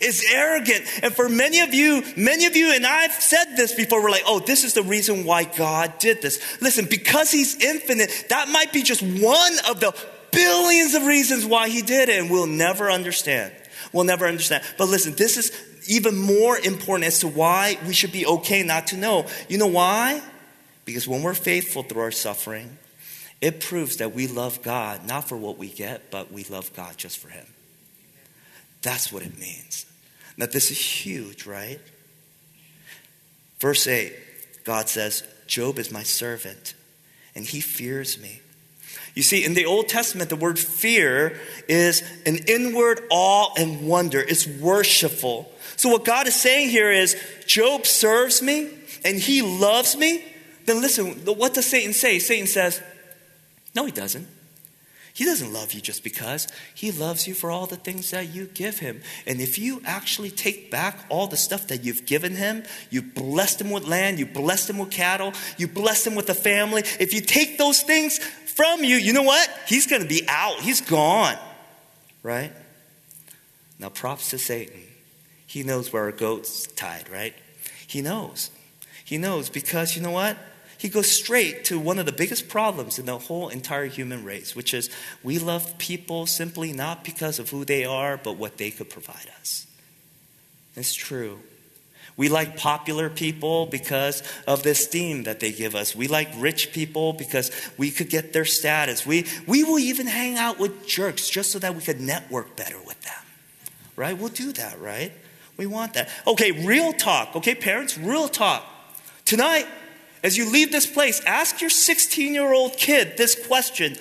It's 0.00 0.30
arrogant. 0.32 0.84
And 1.02 1.14
for 1.14 1.28
many 1.28 1.60
of 1.60 1.74
you, 1.74 2.02
many 2.16 2.46
of 2.46 2.56
you, 2.56 2.72
and 2.74 2.86
I've 2.86 3.12
said 3.12 3.56
this 3.56 3.74
before, 3.74 4.02
we're 4.02 4.10
like, 4.10 4.24
oh, 4.26 4.40
this 4.40 4.64
is 4.64 4.74
the 4.74 4.82
reason 4.82 5.24
why 5.24 5.44
God 5.44 5.98
did 5.98 6.22
this. 6.22 6.60
Listen, 6.60 6.86
because 6.88 7.30
He's 7.30 7.62
infinite, 7.62 8.26
that 8.28 8.48
might 8.48 8.72
be 8.72 8.82
just 8.82 9.02
one 9.02 9.52
of 9.68 9.80
the 9.80 9.94
billions 10.32 10.94
of 10.94 11.04
reasons 11.06 11.44
why 11.46 11.68
He 11.68 11.82
did 11.82 12.08
it, 12.08 12.20
and 12.20 12.30
we'll 12.30 12.46
never 12.46 12.90
understand. 12.90 13.52
We'll 13.92 14.04
never 14.04 14.26
understand. 14.26 14.64
But 14.78 14.88
listen, 14.88 15.14
this 15.14 15.36
is 15.36 15.52
even 15.88 16.16
more 16.16 16.58
important 16.58 17.06
as 17.06 17.20
to 17.20 17.28
why 17.28 17.78
we 17.86 17.94
should 17.94 18.12
be 18.12 18.26
okay 18.26 18.62
not 18.62 18.88
to 18.88 18.96
know. 18.96 19.26
You 19.48 19.58
know 19.58 19.66
why? 19.66 20.22
Because 20.84 21.08
when 21.08 21.22
we're 21.22 21.34
faithful 21.34 21.82
through 21.82 22.02
our 22.02 22.10
suffering, 22.10 22.78
it 23.40 23.60
proves 23.60 23.98
that 23.98 24.14
we 24.14 24.26
love 24.26 24.62
God 24.62 25.06
not 25.06 25.28
for 25.28 25.36
what 25.36 25.58
we 25.58 25.68
get, 25.68 26.10
but 26.10 26.32
we 26.32 26.44
love 26.44 26.72
God 26.74 26.96
just 26.96 27.18
for 27.18 27.28
Him. 27.28 27.46
That's 28.86 29.12
what 29.12 29.24
it 29.24 29.36
means. 29.36 29.84
Now, 30.36 30.46
this 30.46 30.70
is 30.70 30.78
huge, 30.78 31.44
right? 31.44 31.80
Verse 33.58 33.88
8, 33.88 34.14
God 34.62 34.88
says, 34.88 35.24
Job 35.48 35.80
is 35.80 35.90
my 35.90 36.04
servant, 36.04 36.74
and 37.34 37.44
he 37.44 37.58
fears 37.60 38.16
me. 38.16 38.42
You 39.16 39.24
see, 39.24 39.44
in 39.44 39.54
the 39.54 39.66
Old 39.66 39.88
Testament, 39.88 40.30
the 40.30 40.36
word 40.36 40.56
fear 40.56 41.36
is 41.66 42.04
an 42.26 42.38
inward 42.46 43.00
awe 43.10 43.52
and 43.58 43.88
wonder. 43.88 44.20
It's 44.20 44.46
worshipful. 44.46 45.50
So, 45.74 45.88
what 45.88 46.04
God 46.04 46.28
is 46.28 46.36
saying 46.36 46.68
here 46.68 46.92
is 46.92 47.20
Job 47.44 47.86
serves 47.86 48.40
me 48.40 48.70
and 49.04 49.16
he 49.16 49.42
loves 49.42 49.96
me. 49.96 50.24
Then 50.64 50.80
listen, 50.80 51.24
what 51.24 51.54
does 51.54 51.66
Satan 51.66 51.92
say? 51.92 52.20
Satan 52.20 52.46
says, 52.46 52.80
No, 53.74 53.84
he 53.84 53.90
doesn't. 53.90 54.35
He 55.16 55.24
doesn't 55.24 55.50
love 55.50 55.72
you 55.72 55.80
just 55.80 56.04
because. 56.04 56.46
He 56.74 56.92
loves 56.92 57.26
you 57.26 57.32
for 57.32 57.50
all 57.50 57.64
the 57.64 57.76
things 57.76 58.10
that 58.10 58.34
you 58.34 58.50
give 58.52 58.80
him. 58.80 59.00
And 59.26 59.40
if 59.40 59.58
you 59.58 59.80
actually 59.86 60.30
take 60.30 60.70
back 60.70 61.06
all 61.08 61.26
the 61.26 61.38
stuff 61.38 61.68
that 61.68 61.82
you've 61.82 62.04
given 62.04 62.36
him, 62.36 62.64
you 62.90 63.00
blessed 63.00 63.62
him 63.62 63.70
with 63.70 63.88
land, 63.88 64.18
you 64.18 64.26
blessed 64.26 64.68
him 64.68 64.76
with 64.76 64.90
cattle, 64.90 65.32
you 65.56 65.68
blessed 65.68 66.08
him 66.08 66.16
with 66.16 66.28
a 66.28 66.34
family. 66.34 66.82
If 67.00 67.14
you 67.14 67.22
take 67.22 67.56
those 67.56 67.80
things 67.80 68.18
from 68.18 68.84
you, 68.84 68.96
you 68.96 69.14
know 69.14 69.22
what? 69.22 69.48
He's 69.66 69.86
going 69.86 70.02
to 70.02 70.08
be 70.08 70.20
out. 70.28 70.60
He's 70.60 70.82
gone. 70.82 71.38
Right? 72.22 72.52
Now, 73.78 73.88
props 73.88 74.28
to 74.32 74.38
Satan. 74.38 74.82
He 75.46 75.62
knows 75.62 75.94
where 75.94 76.08
a 76.08 76.12
goat's 76.12 76.66
tied, 76.66 77.08
right? 77.08 77.34
He 77.86 78.02
knows. 78.02 78.50
He 79.02 79.16
knows 79.16 79.48
because 79.48 79.96
you 79.96 80.02
know 80.02 80.10
what? 80.10 80.36
He 80.78 80.88
goes 80.88 81.10
straight 81.10 81.64
to 81.66 81.78
one 81.78 81.98
of 81.98 82.06
the 82.06 82.12
biggest 82.12 82.48
problems 82.48 82.98
in 82.98 83.06
the 83.06 83.18
whole 83.18 83.48
entire 83.48 83.86
human 83.86 84.24
race, 84.24 84.54
which 84.54 84.74
is 84.74 84.90
we 85.22 85.38
love 85.38 85.78
people 85.78 86.26
simply 86.26 86.72
not 86.72 87.04
because 87.04 87.38
of 87.38 87.50
who 87.50 87.64
they 87.64 87.84
are, 87.84 88.16
but 88.16 88.36
what 88.36 88.58
they 88.58 88.70
could 88.70 88.90
provide 88.90 89.28
us. 89.40 89.66
It's 90.74 90.94
true. 90.94 91.40
We 92.16 92.28
like 92.30 92.56
popular 92.56 93.10
people 93.10 93.66
because 93.66 94.22
of 94.46 94.62
the 94.62 94.70
esteem 94.70 95.24
that 95.24 95.40
they 95.40 95.52
give 95.52 95.74
us. 95.74 95.94
We 95.94 96.08
like 96.08 96.28
rich 96.36 96.72
people 96.72 97.12
because 97.12 97.50
we 97.76 97.90
could 97.90 98.08
get 98.08 98.32
their 98.32 98.46
status. 98.46 99.04
We, 99.04 99.26
we 99.46 99.64
will 99.64 99.78
even 99.78 100.06
hang 100.06 100.36
out 100.36 100.58
with 100.58 100.86
jerks 100.86 101.28
just 101.28 101.52
so 101.52 101.58
that 101.58 101.74
we 101.74 101.82
could 101.82 102.00
network 102.00 102.56
better 102.56 102.78
with 102.86 103.00
them. 103.02 103.12
Right? 103.96 104.16
We'll 104.16 104.30
do 104.30 104.52
that, 104.52 104.80
right? 104.80 105.12
We 105.58 105.66
want 105.66 105.94
that. 105.94 106.08
Okay, 106.26 106.52
real 106.52 106.92
talk. 106.92 107.36
Okay, 107.36 107.54
parents, 107.54 107.98
real 107.98 108.28
talk. 108.28 108.64
Tonight, 109.26 109.66
as 110.26 110.36
you 110.36 110.50
leave 110.50 110.72
this 110.72 110.86
place, 110.86 111.22
ask 111.24 111.60
your 111.60 111.70
16 111.70 112.34
year 112.34 112.52
old 112.52 112.76
kid 112.76 113.16
this 113.16 113.46
question 113.46 113.96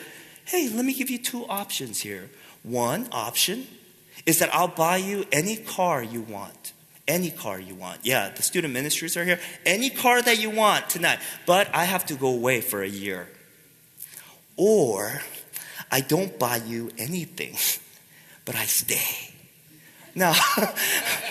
Hey, 0.46 0.70
let 0.70 0.86
me 0.86 0.94
give 0.94 1.10
you 1.10 1.18
two 1.18 1.46
options 1.46 2.02
here. 2.02 2.30
One 2.64 3.08
option 3.12 3.68
is 4.26 4.40
that 4.40 4.54
I'll 4.54 4.68
buy 4.68 4.98
you 4.98 5.26
any 5.32 5.56
car 5.56 6.04
you 6.04 6.22
want. 6.22 6.74
Any 7.08 7.30
car 7.30 7.60
you 7.60 7.76
want. 7.76 8.00
Yeah, 8.04 8.30
the 8.30 8.42
student 8.42 8.74
ministries 8.74 9.16
are 9.18 9.24
here. 9.24 9.40
Any 9.66 9.90
car 9.90 10.22
that 10.22 10.40
you 10.40 10.50
want 10.50 10.90
tonight. 10.90 11.20
But 11.46 11.74
I 11.74 11.86
have 11.86 12.06
to 12.08 12.16
go 12.16 12.28
away 12.28 12.62
for 12.62 12.82
a 12.84 12.88
year. 12.88 13.28
Or 14.56 15.22
I 15.92 16.02
don't 16.02 16.38
buy 16.40 16.58
you 16.58 16.92
anything, 16.98 17.56
but 18.46 18.56
I 18.56 18.66
stay. 18.66 19.34
Now, 20.16 20.34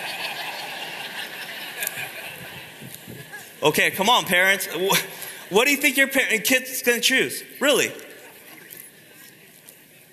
Okay, 3.65 3.89
come 3.89 4.09
on, 4.09 4.25
parents. 4.25 4.67
What 5.49 5.65
do 5.65 5.71
you 5.71 5.77
think 5.77 5.97
your 5.97 6.07
kid's 6.07 6.83
going 6.83 6.99
to 6.99 7.03
choose? 7.03 7.43
Really? 7.59 7.91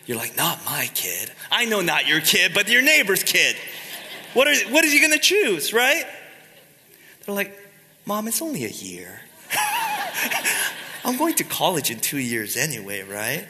You're 0.07 0.17
like, 0.17 0.39
not 0.39 0.65
my 0.65 0.89
kid. 0.95 1.31
I 1.51 1.67
know 1.67 1.83
not 1.83 2.07
your 2.07 2.23
kid, 2.23 2.53
but 2.55 2.67
your 2.69 2.81
neighbor's 2.81 3.23
kid. 3.23 3.57
What, 4.33 4.49
are, 4.49 4.71
what 4.71 4.87
is 4.87 4.93
he 4.93 5.01
going 5.01 5.13
to 5.13 5.19
choose, 5.19 5.75
right? 5.75 6.05
They're 7.27 7.35
like, 7.35 7.55
Mom, 8.07 8.27
it's 8.27 8.41
only 8.41 8.65
a 8.65 8.69
year. 8.69 9.21
I'm 11.05 11.19
going 11.19 11.35
to 11.35 11.45
college 11.45 11.91
in 11.91 12.01
two 12.01 12.19
years 12.19 12.57
anyway, 12.57 13.03
right? 13.03 13.47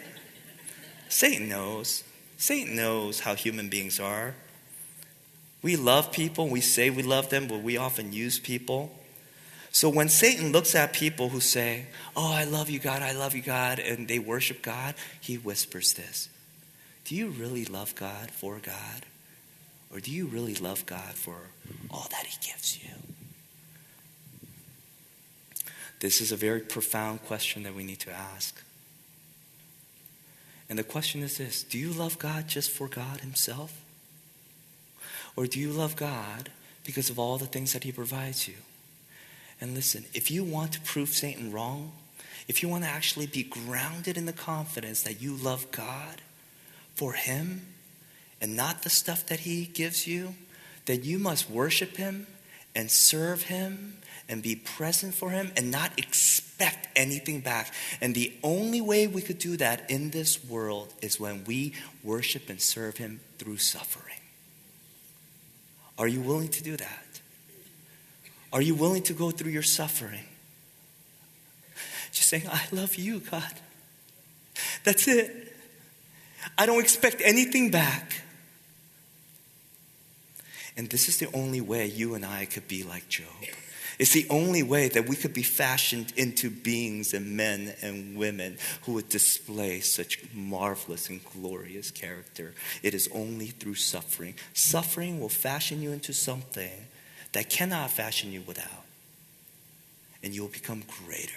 Satan 1.09 1.49
knows. 1.49 2.03
Satan 2.39 2.75
knows 2.75 3.21
how 3.21 3.37
human 3.37 3.69
beings 3.69 4.01
are. 4.01 4.35
We 5.63 5.77
love 5.77 6.11
people, 6.11 6.49
we 6.49 6.61
say 6.61 6.91
we 6.91 7.05
love 7.05 7.31
them, 7.31 7.47
but 7.47 7.63
we 7.63 7.77
often 7.77 8.13
use 8.13 8.41
people. 8.41 8.99
So 9.73 9.89
when 9.89 10.11
Satan 10.11 10.53
looks 10.53 10.75
at 10.75 10.93
people 10.93 11.31
who 11.31 11.41
say, 11.41 11.87
Oh, 12.15 12.33
I 12.33 12.45
love 12.45 12.69
you, 12.69 12.79
God, 12.79 13.01
I 13.01 13.13
love 13.13 13.35
you, 13.35 13.41
God, 13.41 13.79
and 13.79 14.07
they 14.07 14.19
worship 14.19 14.61
God, 14.61 14.95
he 15.21 15.37
whispers 15.37 15.95
this 15.95 16.29
Do 17.07 17.17
you 17.17 17.29
really 17.29 17.65
love 17.65 17.95
God 17.95 18.31
for 18.31 18.59
God? 18.59 19.07
Or 19.91 20.01
do 20.01 20.11
you 20.11 20.27
really 20.27 20.55
love 20.55 20.87
God 20.87 21.15
for 21.15 21.37
all 21.91 22.07
that 22.11 22.27
he 22.27 22.37
gives 22.47 22.83
you? 22.83 22.91
This 26.01 26.21
is 26.21 26.33
a 26.33 26.37
very 26.37 26.61
profound 26.61 27.25
question 27.25 27.63
that 27.63 27.75
we 27.75 27.85
need 27.85 28.01
to 28.01 28.11
ask. 28.11 28.61
And 30.69 30.79
the 30.79 30.85
question 30.85 31.23
is 31.23 31.39
this 31.39 31.63
Do 31.63 31.79
you 31.79 31.93
love 31.93 32.19
God 32.19 32.49
just 32.49 32.71
for 32.71 32.89
God 32.89 33.21
Himself? 33.21 33.81
Or 35.37 35.47
do 35.47 35.61
you 35.61 35.71
love 35.71 35.97
God 35.97 36.51
because 36.85 37.09
of 37.09 37.19
all 37.19 37.39
the 37.39 37.47
things 37.47 37.73
that 37.73 37.85
He 37.85 37.93
provides 37.93 38.49
you? 38.49 38.55
And 39.63 39.75
listen, 39.75 40.07
if 40.13 40.29
you 40.29 40.43
want 40.43 40.73
to 40.73 40.81
prove 40.81 41.11
Satan 41.11 41.53
wrong, 41.53 41.93
if 42.49 42.65
you 42.65 42.69
want 42.69 42.83
to 42.83 42.91
actually 42.91 43.27
be 43.27 43.45
grounded 43.45 44.19
in 44.19 44.27
the 44.27 44.33
confidence 44.33 45.05
that 45.05 45.23
you 45.23 45.37
love 45.37 45.71
God 45.71 46.21
for 46.97 47.13
Him 47.13 47.65
and 48.41 48.57
not 48.57 48.83
the 48.83 48.91
stuff 48.91 49.25
that 49.27 49.41
He 49.41 49.67
gives 49.67 50.05
you, 50.05 50.35
then 50.87 51.05
you 51.05 51.17
must 51.21 51.49
worship 51.49 51.97
Him 51.97 52.27
and 52.75 52.91
serve 52.91 53.43
Him 53.43 53.99
and 54.29 54.43
be 54.43 54.57
present 54.57 55.15
for 55.15 55.31
Him 55.31 55.53
and 55.57 55.71
not 55.71 55.97
expect 55.97 56.89
anything 56.97 57.39
back. 57.39 57.73
And 58.01 58.17
the 58.17 58.33
only 58.43 58.81
way 58.81 59.07
we 59.07 59.23
could 59.23 59.39
do 59.39 59.57
that 59.59 59.89
in 59.89 60.11
this 60.11 60.45
world 60.45 60.93
is 61.01 61.21
when 61.21 61.45
we 61.45 61.75
worship 62.03 62.51
and 62.51 62.61
serve 62.61 62.97
Him 62.97 63.21
through 63.39 63.59
suffering. 63.59 64.19
Are 65.97 66.09
you 66.09 66.21
willing 66.21 66.49
to 66.49 66.65
do 66.65 66.77
that? 66.77 67.02
Are 68.53 68.63
you 68.63 68.75
willing 68.75 69.03
to 69.05 69.15
go 69.15 69.31
through 69.31 69.51
your 69.51 69.63
suffering? 69.63 70.25
Just 72.13 72.29
saying, 72.29 72.45
I 72.49 72.63
love 72.71 72.97
you, 72.97 73.21
God. 73.21 73.53
That's 74.85 75.09
it. 75.09 75.55
I 76.59 76.67
don't 76.67 76.81
expect 76.81 77.23
anything 77.25 77.71
back. 77.71 78.23
And 80.77 80.89
this 80.91 81.09
is 81.09 81.19
the 81.19 81.29
only 81.35 81.61
way 81.61 81.87
you 81.87 82.15
and 82.15 82.25
I 82.25 82.45
could 82.45 82.69
be 82.69 82.83
like 82.83 83.09
Job. 83.09 83.27
It's 83.99 84.13
the 84.13 84.27
only 84.31 84.63
way 84.63 84.89
that 84.89 85.09
we 85.09 85.17
could 85.17 85.35
be 85.35 85.43
fashioned 85.43 86.13
into 86.17 86.51
beings 86.51 87.15
and 87.15 87.37
men 87.37 87.75
and 87.83 88.17
women 88.17 88.59
who 88.83 88.95
would 88.95 89.09
display 89.09 89.81
such 89.81 90.19
marvelous 90.35 91.09
and 91.09 91.23
glorious 91.25 91.91
character. 91.91 92.55
It 92.83 92.95
is 92.95 93.09
only 93.15 93.49
through 93.49 93.75
suffering. 93.75 94.35
Suffering 94.55 95.21
will 95.21 95.29
fashion 95.29 95.83
you 95.83 95.93
into 95.93 96.13
something 96.13 96.87
that 97.33 97.49
cannot 97.51 97.91
fashion 97.91 98.33
you 98.33 98.43
without. 98.43 98.67
And 100.23 100.35
you'll 100.35 100.49
become 100.49 100.85
greater. 101.05 101.33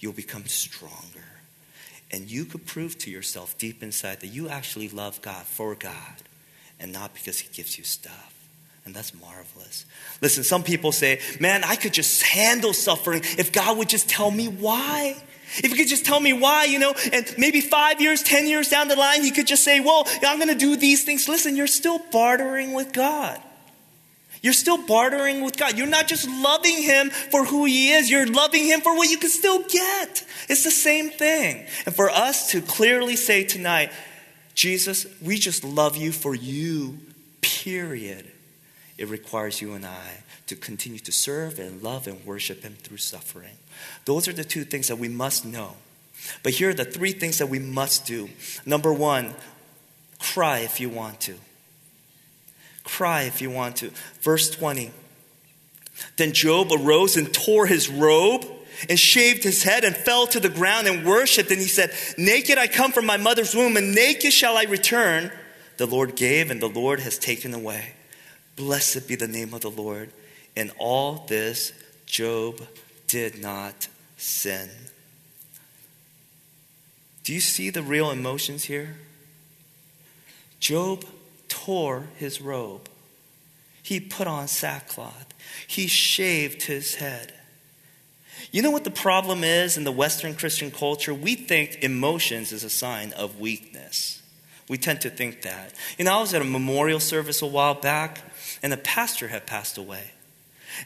You'll 0.00 0.12
become 0.12 0.46
stronger. 0.46 1.24
And 2.10 2.30
you 2.30 2.44
could 2.44 2.66
prove 2.66 2.98
to 2.98 3.10
yourself 3.10 3.56
deep 3.58 3.82
inside 3.82 4.20
that 4.20 4.28
you 4.28 4.48
actually 4.48 4.88
love 4.88 5.22
God 5.22 5.44
for 5.44 5.74
God 5.74 5.92
and 6.80 6.92
not 6.92 7.14
because 7.14 7.38
He 7.38 7.48
gives 7.52 7.78
you 7.78 7.84
stuff. 7.84 8.32
And 8.84 8.94
that's 8.94 9.14
marvelous. 9.14 9.86
Listen, 10.20 10.44
some 10.44 10.62
people 10.62 10.92
say, 10.92 11.20
man, 11.40 11.64
I 11.64 11.76
could 11.76 11.94
just 11.94 12.22
handle 12.22 12.74
suffering 12.74 13.22
if 13.38 13.50
God 13.50 13.78
would 13.78 13.88
just 13.88 14.08
tell 14.08 14.30
me 14.30 14.46
why. 14.46 15.16
If 15.56 15.70
he 15.70 15.76
could 15.76 15.88
just 15.88 16.04
tell 16.04 16.20
me 16.20 16.32
why, 16.32 16.64
you 16.64 16.78
know, 16.78 16.94
and 17.12 17.32
maybe 17.38 17.60
five 17.60 18.00
years, 18.00 18.22
ten 18.22 18.46
years 18.46 18.68
down 18.68 18.88
the 18.88 18.96
line, 18.96 19.22
he 19.22 19.30
could 19.30 19.46
just 19.46 19.62
say, 19.62 19.80
well, 19.80 20.06
I'm 20.26 20.38
going 20.38 20.48
to 20.48 20.54
do 20.54 20.76
these 20.76 21.04
things. 21.04 21.28
Listen, 21.28 21.56
you're 21.56 21.66
still 21.66 22.00
bartering 22.10 22.72
with 22.74 22.92
God. 22.92 23.40
You're 24.44 24.52
still 24.52 24.76
bartering 24.76 25.42
with 25.42 25.56
God. 25.56 25.78
You're 25.78 25.86
not 25.86 26.06
just 26.06 26.28
loving 26.28 26.82
Him 26.82 27.08
for 27.08 27.46
who 27.46 27.64
He 27.64 27.92
is, 27.92 28.10
you're 28.10 28.26
loving 28.26 28.66
Him 28.66 28.82
for 28.82 28.94
what 28.94 29.08
you 29.08 29.16
can 29.16 29.30
still 29.30 29.62
get. 29.62 30.22
It's 30.50 30.64
the 30.64 30.70
same 30.70 31.08
thing. 31.08 31.64
And 31.86 31.94
for 31.94 32.10
us 32.10 32.50
to 32.50 32.60
clearly 32.60 33.16
say 33.16 33.44
tonight, 33.44 33.90
Jesus, 34.54 35.06
we 35.22 35.38
just 35.38 35.64
love 35.64 35.96
you 35.96 36.12
for 36.12 36.34
you, 36.34 36.98
period. 37.40 38.30
It 38.98 39.08
requires 39.08 39.62
you 39.62 39.72
and 39.72 39.86
I 39.86 40.22
to 40.48 40.56
continue 40.56 40.98
to 40.98 41.10
serve 41.10 41.58
and 41.58 41.82
love 41.82 42.06
and 42.06 42.22
worship 42.26 42.64
Him 42.64 42.74
through 42.74 42.98
suffering. 42.98 43.56
Those 44.04 44.28
are 44.28 44.34
the 44.34 44.44
two 44.44 44.64
things 44.64 44.88
that 44.88 44.96
we 44.96 45.08
must 45.08 45.46
know. 45.46 45.72
But 46.42 46.52
here 46.52 46.68
are 46.68 46.74
the 46.74 46.84
three 46.84 47.12
things 47.12 47.38
that 47.38 47.48
we 47.48 47.60
must 47.60 48.04
do. 48.04 48.28
Number 48.66 48.92
one, 48.92 49.36
cry 50.18 50.58
if 50.58 50.80
you 50.80 50.90
want 50.90 51.20
to. 51.22 51.36
Cry 52.84 53.22
if 53.22 53.42
you 53.42 53.50
want 53.50 53.76
to. 53.76 53.90
Verse 54.20 54.50
20. 54.50 54.92
Then 56.16 56.32
Job 56.32 56.70
arose 56.70 57.16
and 57.16 57.32
tore 57.32 57.66
his 57.66 57.88
robe 57.88 58.46
and 58.88 58.98
shaved 58.98 59.44
his 59.44 59.62
head 59.62 59.84
and 59.84 59.96
fell 59.96 60.26
to 60.28 60.40
the 60.40 60.48
ground 60.48 60.86
and 60.86 61.06
worshiped. 61.06 61.50
And 61.50 61.60
he 61.60 61.66
said, 61.66 61.92
Naked 62.18 62.58
I 62.58 62.66
come 62.66 62.92
from 62.92 63.06
my 63.06 63.16
mother's 63.16 63.54
womb, 63.54 63.76
and 63.76 63.94
naked 63.94 64.32
shall 64.32 64.56
I 64.56 64.64
return. 64.64 65.30
The 65.76 65.86
Lord 65.86 66.16
gave, 66.16 66.50
and 66.50 66.60
the 66.60 66.68
Lord 66.68 67.00
has 67.00 67.18
taken 67.18 67.54
away. 67.54 67.94
Blessed 68.56 69.08
be 69.08 69.16
the 69.16 69.28
name 69.28 69.54
of 69.54 69.62
the 69.62 69.70
Lord. 69.70 70.10
In 70.54 70.70
all 70.78 71.24
this, 71.26 71.72
Job 72.06 72.60
did 73.08 73.40
not 73.40 73.88
sin. 74.16 74.70
Do 77.24 77.32
you 77.32 77.40
see 77.40 77.70
the 77.70 77.82
real 77.82 78.10
emotions 78.10 78.64
here? 78.64 78.96
Job 80.60 81.04
tore 81.64 82.08
his 82.16 82.40
robe. 82.40 82.88
He 83.82 84.00
put 84.00 84.26
on 84.26 84.48
sackcloth. 84.48 85.34
He 85.66 85.86
shaved 85.86 86.64
his 86.64 86.96
head. 86.96 87.32
You 88.50 88.62
know 88.62 88.70
what 88.70 88.84
the 88.84 88.90
problem 88.90 89.44
is 89.44 89.76
in 89.76 89.84
the 89.84 89.92
Western 89.92 90.34
Christian 90.34 90.70
culture? 90.70 91.14
We 91.14 91.34
think 91.34 91.78
emotions 91.82 92.52
is 92.52 92.64
a 92.64 92.70
sign 92.70 93.12
of 93.12 93.40
weakness. 93.40 94.22
We 94.68 94.78
tend 94.78 95.00
to 95.02 95.10
think 95.10 95.42
that. 95.42 95.72
You 95.98 96.04
know, 96.04 96.18
I 96.18 96.20
was 96.20 96.34
at 96.34 96.42
a 96.42 96.46
memorial 96.46 97.00
service 97.00 97.42
a 97.42 97.46
while 97.46 97.74
back, 97.74 98.20
and 98.62 98.72
the 98.72 98.76
pastor 98.76 99.28
had 99.28 99.46
passed 99.46 99.78
away. 99.78 100.10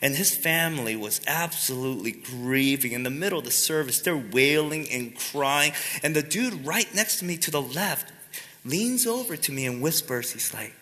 And 0.03 0.15
his 0.17 0.37
family 0.37 0.95
was 0.97 1.21
absolutely 1.27 2.13
grieving. 2.13 2.93
In 2.93 3.05
the 3.05 3.11
middle 3.11 3.39
of 3.39 3.45
the 3.45 3.51
service, 3.51 4.01
they're 4.01 4.17
wailing 4.17 4.89
and 4.91 5.17
crying. 5.17 5.73
And 6.03 6.15
the 6.15 6.23
dude 6.23 6.67
right 6.67 6.93
next 6.95 7.19
to 7.21 7.25
me 7.25 7.37
to 7.39 7.51
the 7.51 7.63
left 7.63 8.13
leans 8.69 9.07
over 9.07 9.37
to 9.37 9.53
me 9.53 9.67
and 9.67 9.81
whispers, 9.83 10.33
he's 10.33 10.53
like, 10.53 10.75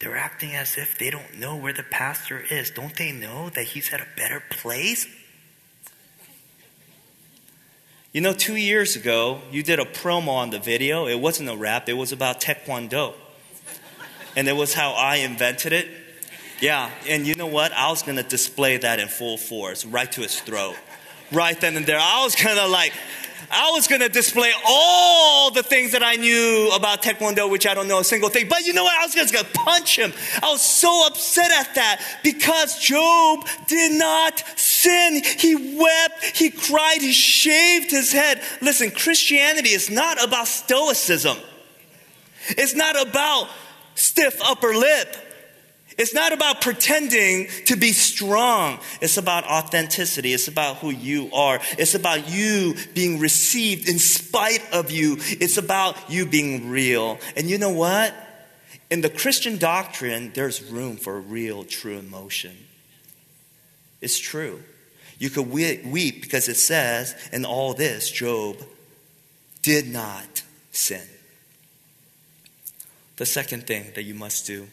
they're 0.00 0.16
acting 0.16 0.54
as 0.54 0.76
if 0.76 0.96
they 0.98 1.10
don't 1.10 1.38
know 1.38 1.56
where 1.56 1.72
the 1.72 1.82
pastor 1.82 2.44
is. 2.50 2.70
Don't 2.70 2.94
they 2.96 3.10
know 3.10 3.50
that 3.50 3.64
he's 3.64 3.92
at 3.92 4.00
a 4.00 4.06
better 4.16 4.42
place? 4.48 5.06
You 8.12 8.20
know, 8.20 8.32
two 8.32 8.56
years 8.56 8.96
ago, 8.96 9.42
you 9.50 9.62
did 9.62 9.80
a 9.80 9.84
promo 9.84 10.28
on 10.28 10.50
the 10.50 10.58
video. 10.58 11.06
It 11.06 11.20
wasn't 11.20 11.50
a 11.50 11.56
rap, 11.56 11.88
it 11.88 11.94
was 11.94 12.12
about 12.12 12.40
Taekwondo. 12.40 13.14
And 14.36 14.48
it 14.48 14.56
was 14.56 14.72
how 14.72 14.92
I 14.92 15.16
invented 15.16 15.72
it. 15.72 15.88
Yeah, 16.60 16.90
and 17.08 17.26
you 17.26 17.34
know 17.34 17.46
what? 17.46 17.72
I 17.72 17.90
was 17.90 18.02
to 18.02 18.22
display 18.22 18.76
that 18.78 18.98
in 18.98 19.08
full 19.08 19.36
force, 19.36 19.84
right 19.84 20.10
to 20.12 20.22
his 20.22 20.40
throat. 20.40 20.76
Right 21.30 21.60
then 21.60 21.76
and 21.76 21.86
there. 21.86 21.98
I 22.00 22.22
was 22.22 22.34
of 22.58 22.70
like, 22.70 22.92
I 23.50 23.70
was 23.70 23.86
going 23.86 24.00
to 24.00 24.08
display 24.08 24.52
all 24.66 25.50
the 25.50 25.62
things 25.62 25.92
that 25.92 26.02
I 26.02 26.16
knew 26.16 26.70
about 26.74 27.02
Taekwondo, 27.02 27.50
which 27.50 27.66
I 27.66 27.74
don't 27.74 27.88
know 27.88 28.00
a 28.00 28.04
single 28.04 28.28
thing. 28.28 28.48
But 28.48 28.66
you 28.66 28.72
know 28.72 28.84
what? 28.84 28.98
I 28.98 29.04
was 29.04 29.14
just 29.14 29.32
going 29.32 29.44
to 29.44 29.50
punch 29.52 29.98
him. 29.98 30.12
I 30.42 30.50
was 30.50 30.62
so 30.62 31.06
upset 31.06 31.50
at 31.50 31.74
that 31.74 32.02
because 32.22 32.78
Job 32.78 33.46
did 33.66 33.98
not 33.98 34.42
sin. 34.56 35.22
He 35.24 35.78
wept, 35.78 36.36
he 36.36 36.50
cried, 36.50 37.00
he 37.00 37.12
shaved 37.12 37.90
his 37.90 38.12
head. 38.12 38.42
Listen, 38.60 38.90
Christianity 38.90 39.70
is 39.70 39.90
not 39.90 40.22
about 40.22 40.48
stoicism, 40.48 41.36
it's 42.50 42.74
not 42.74 43.00
about 43.00 43.48
stiff 43.94 44.40
upper 44.42 44.74
lip. 44.74 45.16
It's 45.98 46.14
not 46.14 46.32
about 46.32 46.60
pretending 46.60 47.48
to 47.66 47.74
be 47.74 47.90
strong. 47.90 48.78
It's 49.00 49.16
about 49.16 49.44
authenticity. 49.44 50.32
It's 50.32 50.46
about 50.46 50.76
who 50.76 50.90
you 50.90 51.28
are. 51.32 51.58
It's 51.76 51.96
about 51.96 52.30
you 52.30 52.76
being 52.94 53.18
received 53.18 53.88
in 53.88 53.98
spite 53.98 54.62
of 54.72 54.92
you. 54.92 55.16
It's 55.18 55.56
about 55.56 55.96
you 56.08 56.24
being 56.24 56.70
real. 56.70 57.18
And 57.36 57.50
you 57.50 57.58
know 57.58 57.72
what? 57.72 58.14
In 58.90 59.00
the 59.00 59.10
Christian 59.10 59.58
doctrine, 59.58 60.30
there's 60.34 60.62
room 60.62 60.96
for 60.96 61.20
real, 61.20 61.64
true 61.64 61.98
emotion. 61.98 62.56
It's 64.00 64.20
true. 64.20 64.62
You 65.18 65.30
could 65.30 65.50
weep 65.50 66.22
because 66.22 66.48
it 66.48 66.56
says 66.56 67.16
in 67.32 67.44
all 67.44 67.74
this, 67.74 68.08
Job 68.08 68.56
did 69.62 69.88
not 69.88 70.44
sin. 70.70 71.02
The 73.16 73.26
second 73.26 73.66
thing 73.66 73.90
that 73.96 74.04
you 74.04 74.14
must 74.14 74.46
do 74.46 74.68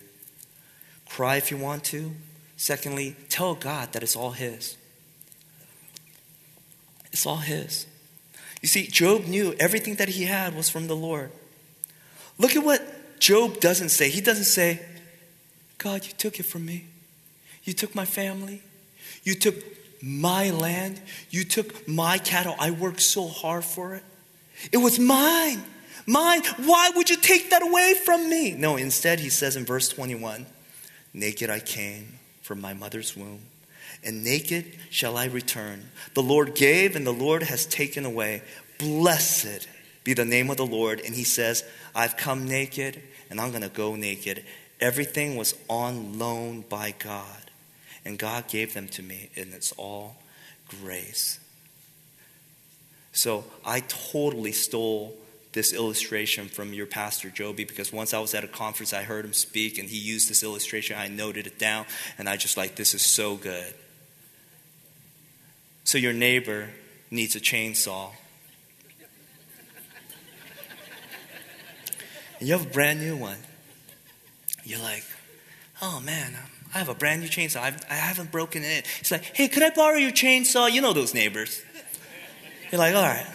Cry 1.16 1.38
if 1.38 1.50
you 1.50 1.56
want 1.56 1.86
to. 1.86 2.12
Secondly, 2.58 3.16
tell 3.30 3.56
God 3.56 3.94
that 3.94 4.04
it's 4.04 4.18
all 4.18 4.32
His. 4.32 4.76
It's 7.14 7.26
all 7.26 7.38
His. 7.38 7.88
You 8.62 8.68
see, 8.68 8.86
Job 8.88 9.24
knew 9.24 9.56
everything 9.58 9.96
that 9.96 10.10
he 10.10 10.26
had 10.26 10.54
was 10.54 10.68
from 10.70 10.88
the 10.88 10.96
Lord. 10.96 11.32
Look 12.38 12.58
at 12.58 12.66
what 12.66 13.18
Job 13.22 13.62
doesn't 13.62 13.90
say. 13.90 14.10
He 14.10 14.20
doesn't 14.20 14.44
say, 14.44 14.86
God, 15.78 16.06
you 16.06 16.12
took 16.18 16.38
it 16.38 16.44
from 16.44 16.66
me. 16.66 16.84
You 17.64 17.72
took 17.72 17.96
my 17.96 18.04
family. 18.04 18.62
You 19.24 19.36
took 19.36 19.56
my 20.04 20.50
land. 20.50 21.00
You 21.30 21.46
took 21.46 21.88
my 21.88 22.18
cattle. 22.18 22.56
I 22.60 22.72
worked 22.72 23.00
so 23.00 23.30
hard 23.30 23.64
for 23.64 23.96
it. 23.96 24.04
It 24.74 24.80
was 24.80 25.00
mine. 25.00 25.64
Mine. 26.06 26.42
Why 26.66 26.92
would 26.94 27.10
you 27.10 27.16
take 27.16 27.52
that 27.52 27.62
away 27.62 27.94
from 28.04 28.30
me? 28.30 28.52
No, 28.52 28.76
instead, 28.76 29.22
he 29.22 29.30
says 29.30 29.56
in 29.56 29.64
verse 29.64 29.88
21 29.88 30.46
Naked 31.16 31.50
I 31.50 31.62
came 31.62 32.20
from 32.42 32.60
my 32.60 32.74
mother's 32.74 33.16
womb, 33.16 33.40
and 34.04 34.22
naked 34.22 34.66
shall 34.90 35.16
I 35.16 35.26
return. 35.26 35.90
The 36.14 36.22
Lord 36.22 36.56
gave, 36.56 36.98
and 36.98 37.08
the 37.08 37.14
Lord 37.14 37.44
has 37.44 37.66
taken 37.66 38.04
away. 38.04 38.44
Blessed 38.78 39.66
be 40.04 40.14
the 40.14 40.26
name 40.26 40.50
of 40.50 40.58
the 40.58 40.66
Lord. 40.66 41.00
And 41.00 41.16
he 41.16 41.24
says, 41.24 41.64
I've 41.96 42.18
come 42.18 42.46
naked, 42.46 43.02
and 43.30 43.40
I'm 43.40 43.52
going 43.52 43.64
to 43.64 43.70
go 43.70 43.96
naked. 43.96 44.44
Everything 44.82 45.38
was 45.38 45.56
on 45.70 46.20
loan 46.20 46.66
by 46.68 46.94
God, 47.00 47.50
and 48.04 48.20
God 48.20 48.50
gave 48.50 48.74
them 48.74 48.90
to 48.90 49.02
me, 49.02 49.30
and 49.38 49.54
it's 49.54 49.72
all 49.78 50.18
grace. 50.68 51.40
So 53.14 53.46
I 53.66 53.80
totally 53.80 54.52
stole 54.52 55.16
this 55.56 55.74
illustration 55.74 56.50
from 56.50 56.74
your 56.74 56.86
pastor, 56.86 57.30
Joby, 57.30 57.64
because 57.64 57.92
once 57.92 58.14
I 58.14 58.20
was 58.20 58.36
at 58.36 58.44
a 58.44 58.48
conference, 58.48 58.94
I 58.94 59.04
heard 59.04 59.24
him 59.24 59.32
speak 59.32 59.80
and 59.80 59.90
he 59.90 59.98
used 59.98 60.30
this 60.30 60.44
illustration. 60.44 60.98
I 61.00 61.08
noted 61.08 61.48
it 61.48 61.58
down 61.58 61.86
and 62.18 62.28
I 62.28 62.36
just 62.36 62.58
like, 62.58 62.76
this 62.76 62.94
is 62.94 63.02
so 63.02 63.38
good. 63.38 63.74
So 65.86 65.98
your 65.98 66.12
neighbor 66.12 66.72
needs 67.10 67.38
a 67.38 67.40
chainsaw. 67.40 68.12
And 72.40 72.50
you 72.50 72.58
have 72.58 72.66
a 72.66 72.70
brand 72.70 73.00
new 73.00 73.16
one. 73.16 73.38
You're 74.66 74.82
like, 74.82 75.06
oh 75.82 76.02
man, 76.02 76.34
um, 76.36 76.50
I 76.74 76.80
have 76.80 76.90
a 76.90 76.96
brand 76.96 77.22
new 77.22 77.30
chainsaw. 77.30 77.62
I've, 77.62 77.82
I 77.90 77.94
have 77.94 78.18
not 78.18 78.30
broken 78.30 78.62
it. 78.64 78.86
He's 79.00 79.12
like, 79.12 79.24
hey, 79.24 79.48
could 79.48 79.64
I 79.64 79.70
borrow 79.70 79.96
your 79.96 80.12
chainsaw? 80.12 80.70
You 80.70 80.82
know 80.82 80.92
those 80.92 81.14
neighbors. 81.14 81.62
You're 82.72 82.80
like, 82.80 82.94
all 82.94 83.04
right. 83.04 83.26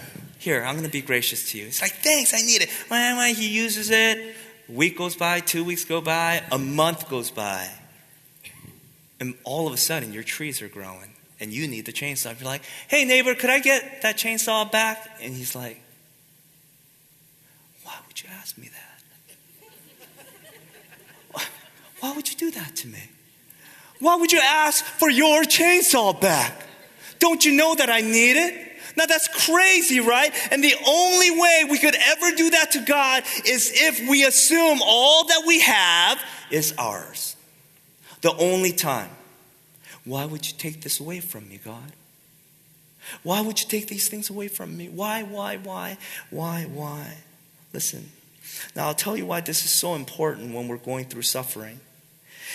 Here, 0.40 0.64
I'm 0.64 0.72
going 0.72 0.86
to 0.86 0.90
be 0.90 1.02
gracious 1.02 1.52
to 1.52 1.58
you. 1.58 1.66
It's 1.66 1.82
like, 1.82 1.92
thanks, 1.92 2.32
I 2.32 2.40
need 2.40 2.62
it. 2.62 2.70
Why, 2.88 3.12
why? 3.12 3.32
He 3.34 3.46
uses 3.46 3.90
it. 3.90 4.34
A 4.70 4.72
week 4.72 4.96
goes 4.96 5.14
by, 5.14 5.40
two 5.40 5.62
weeks 5.62 5.84
go 5.84 6.00
by, 6.00 6.42
a 6.50 6.56
month 6.56 7.10
goes 7.10 7.30
by. 7.30 7.68
And 9.20 9.34
all 9.44 9.66
of 9.66 9.74
a 9.74 9.76
sudden, 9.76 10.14
your 10.14 10.22
trees 10.22 10.62
are 10.62 10.68
growing 10.68 11.10
and 11.40 11.52
you 11.52 11.68
need 11.68 11.84
the 11.84 11.92
chainsaw. 11.92 12.40
You're 12.40 12.48
like, 12.48 12.62
hey, 12.88 13.04
neighbor, 13.04 13.34
could 13.34 13.50
I 13.50 13.58
get 13.58 14.00
that 14.00 14.16
chainsaw 14.16 14.72
back? 14.72 15.18
And 15.20 15.34
he's 15.34 15.54
like, 15.54 15.78
why 17.84 17.96
would 18.06 18.22
you 18.22 18.30
ask 18.32 18.56
me 18.56 18.70
that? 21.34 21.44
Why 22.00 22.16
would 22.16 22.30
you 22.30 22.36
do 22.36 22.50
that 22.52 22.76
to 22.76 22.88
me? 22.88 23.10
Why 23.98 24.16
would 24.16 24.32
you 24.32 24.40
ask 24.42 24.82
for 24.82 25.10
your 25.10 25.42
chainsaw 25.42 26.18
back? 26.18 26.64
Don't 27.18 27.44
you 27.44 27.52
know 27.52 27.74
that 27.74 27.90
I 27.90 28.00
need 28.00 28.38
it? 28.38 28.69
Now 28.96 29.06
that's 29.06 29.28
crazy, 29.46 30.00
right? 30.00 30.32
And 30.50 30.62
the 30.62 30.74
only 30.86 31.30
way 31.30 31.64
we 31.70 31.78
could 31.78 31.94
ever 31.94 32.30
do 32.36 32.50
that 32.50 32.72
to 32.72 32.80
God 32.80 33.24
is 33.46 33.72
if 33.74 34.08
we 34.08 34.24
assume 34.24 34.80
all 34.82 35.26
that 35.26 35.42
we 35.46 35.60
have 35.60 36.20
is 36.50 36.74
ours. 36.78 37.36
The 38.20 38.34
only 38.36 38.72
time. 38.72 39.10
Why 40.04 40.24
would 40.24 40.46
you 40.46 40.54
take 40.56 40.82
this 40.82 41.00
away 41.00 41.20
from 41.20 41.48
me, 41.48 41.60
God? 41.62 41.92
Why 43.22 43.40
would 43.40 43.60
you 43.60 43.68
take 43.68 43.88
these 43.88 44.08
things 44.08 44.30
away 44.30 44.48
from 44.48 44.76
me? 44.76 44.88
Why, 44.88 45.22
why, 45.22 45.56
why, 45.56 45.98
why, 46.30 46.64
why? 46.64 47.18
Listen. 47.72 48.10
Now 48.74 48.86
I'll 48.88 48.94
tell 48.94 49.16
you 49.16 49.26
why 49.26 49.40
this 49.40 49.64
is 49.64 49.70
so 49.70 49.94
important 49.94 50.54
when 50.54 50.68
we're 50.68 50.76
going 50.76 51.06
through 51.06 51.22
suffering. 51.22 51.80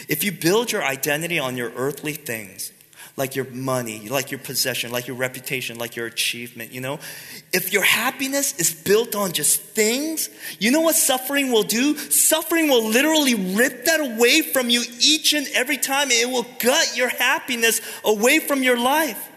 If 0.10 0.24
you 0.24 0.32
build 0.32 0.72
your 0.72 0.84
identity 0.84 1.40
on 1.40 1.56
your 1.56 1.72
earthly 1.76 2.14
things, 2.14 2.72
like 3.18 3.36
your 3.36 3.46
money, 3.46 4.10
like 4.10 4.30
your 4.30 4.40
possession, 4.40 4.92
like 4.92 5.08
your 5.08 5.16
reputation, 5.16 5.78
like 5.78 5.96
your 5.96 6.06
achievement, 6.06 6.74
you 6.74 6.82
know? 6.82 7.00
If 7.54 7.72
your 7.72 7.84
happiness 7.84 8.60
is 8.60 8.74
built 8.74 9.16
on 9.16 9.32
just 9.32 9.62
things, 9.62 10.30
you 10.60 10.72
know 10.72 10.82
what 10.82 10.96
suffering 10.96 11.52
will 11.52 11.64
do? 11.64 11.96
Suffering 11.96 12.68
will 12.68 12.90
literally 12.90 13.36
rip 13.36 13.86
that 13.86 14.02
away 14.02 14.42
from 14.42 14.70
you 14.70 14.84
each 15.00 15.34
and 15.34 15.48
every 15.54 15.78
time. 15.78 16.12
It 16.12 16.30
will 16.30 16.46
gut 16.60 16.98
your 16.98 17.08
happiness 17.10 17.80
away 18.04 18.40
from 18.40 18.64
your 18.64 18.78
life. 18.78 19.32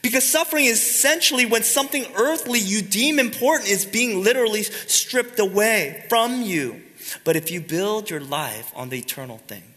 Because 0.00 0.28
suffering 0.28 0.66
is 0.66 0.80
essentially 0.80 1.46
when 1.46 1.62
something 1.62 2.06
earthly 2.14 2.60
you 2.60 2.82
deem 2.82 3.18
important 3.18 3.68
is 3.70 3.84
being 3.84 4.22
literally 4.22 4.62
stripped 4.62 5.40
away 5.40 6.04
from 6.08 6.42
you. 6.42 6.82
But 7.24 7.36
if 7.36 7.50
you 7.50 7.60
build 7.60 8.10
your 8.10 8.20
life 8.20 8.70
on 8.76 8.90
the 8.90 8.98
eternal 8.98 9.38
things, 9.38 9.73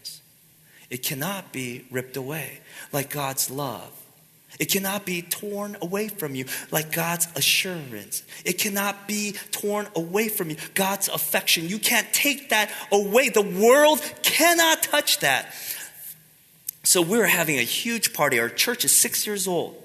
it 0.90 1.02
cannot 1.02 1.52
be 1.52 1.84
ripped 1.90 2.16
away 2.16 2.60
like 2.92 3.10
God's 3.10 3.50
love. 3.50 3.92
It 4.58 4.72
cannot 4.72 5.04
be 5.04 5.22
torn 5.22 5.76
away 5.82 6.08
from 6.08 6.34
you 6.34 6.46
like 6.70 6.90
God's 6.90 7.28
assurance. 7.36 8.22
It 8.44 8.54
cannot 8.54 9.06
be 9.06 9.32
torn 9.52 9.88
away 9.94 10.28
from 10.28 10.50
you. 10.50 10.56
God's 10.74 11.08
affection. 11.08 11.68
You 11.68 11.78
can't 11.78 12.10
take 12.12 12.48
that 12.48 12.72
away. 12.90 13.28
The 13.28 13.42
world 13.42 14.00
cannot 14.22 14.82
touch 14.82 15.20
that. 15.20 15.54
So 16.82 17.02
we're 17.02 17.26
having 17.26 17.58
a 17.58 17.62
huge 17.62 18.14
party. 18.14 18.40
Our 18.40 18.48
church 18.48 18.84
is 18.84 18.96
six 18.96 19.26
years 19.26 19.46
old. 19.46 19.76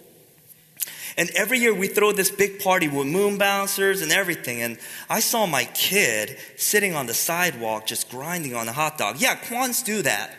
And 1.18 1.30
every 1.36 1.60
year 1.60 1.74
we 1.74 1.88
throw 1.88 2.12
this 2.12 2.32
big 2.32 2.60
party 2.60 2.88
with 2.88 3.06
moon 3.06 3.38
bouncers 3.38 4.02
and 4.02 4.12
everything. 4.12 4.62
And 4.62 4.80
I 5.10 5.20
saw 5.20 5.46
my 5.46 5.66
kid 5.66 6.38
sitting 6.58 6.96
on 6.96 7.06
the 7.06 7.14
sidewalk 7.14 7.86
just 7.86 8.10
grinding 8.10 8.56
on 8.56 8.68
a 8.68 8.74
hot 8.74 8.98
dog. 8.98 9.18
Yeah, 9.20 9.36
Kwons 9.36 9.84
do 9.86 10.02
that. 10.02 10.36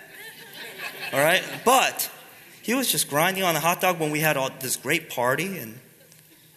All 1.15 1.21
right? 1.21 1.45
But 1.65 2.11
he 2.61 2.75
was 2.75 2.91
just 2.91 3.09
grinding 3.09 3.45
on 3.45 3.55
a 3.55 3.61
hot 3.61 3.81
dog 3.81 4.01
when 4.01 4.11
we 4.11 4.19
had 4.19 4.37
all 4.37 4.51
this 4.59 4.75
great 4.75 5.09
party. 5.09 5.59
And 5.59 5.79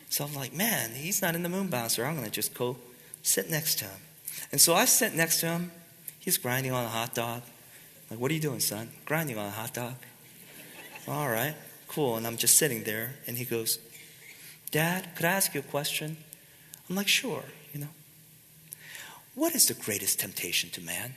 so 0.09 0.25
I'm 0.25 0.33
like, 0.33 0.51
man, 0.51 0.95
he's 0.95 1.21
not 1.21 1.35
in 1.35 1.43
the 1.43 1.49
moon 1.49 1.67
bouncer. 1.67 2.03
I'm 2.03 2.15
going 2.15 2.25
to 2.25 2.31
just 2.31 2.55
go 2.55 2.77
sit 3.21 3.51
next 3.51 3.77
to 3.79 3.85
him. 3.85 3.99
And 4.51 4.59
so 4.59 4.73
I 4.73 4.85
sit 4.85 5.13
next 5.13 5.41
to 5.41 5.45
him. 5.47 5.71
He's 6.17 6.39
grinding 6.39 6.71
on 6.71 6.85
a 6.85 6.89
hot 6.89 7.13
dog. 7.13 7.43
I'm 7.45 8.15
like, 8.15 8.19
what 8.19 8.31
are 8.31 8.33
you 8.33 8.39
doing, 8.39 8.59
son? 8.59 8.89
Grinding 9.05 9.37
on 9.37 9.45
a 9.45 9.51
hot 9.51 9.75
dog. 9.75 9.93
All 11.07 11.29
right, 11.29 11.53
cool. 11.87 12.15
And 12.15 12.25
I'm 12.25 12.37
just 12.37 12.57
sitting 12.57 12.83
there. 12.83 13.11
And 13.27 13.37
he 13.37 13.45
goes, 13.45 13.77
Dad, 14.71 15.07
could 15.15 15.25
I 15.25 15.33
ask 15.33 15.53
you 15.53 15.59
a 15.59 15.63
question? 15.63 16.17
I'm 16.89 16.95
like, 16.95 17.07
sure, 17.07 17.43
you 17.73 17.81
know. 17.81 17.89
What 19.35 19.53
is 19.53 19.67
the 19.67 19.75
greatest 19.75 20.19
temptation 20.19 20.71
to 20.71 20.81
man? 20.81 21.13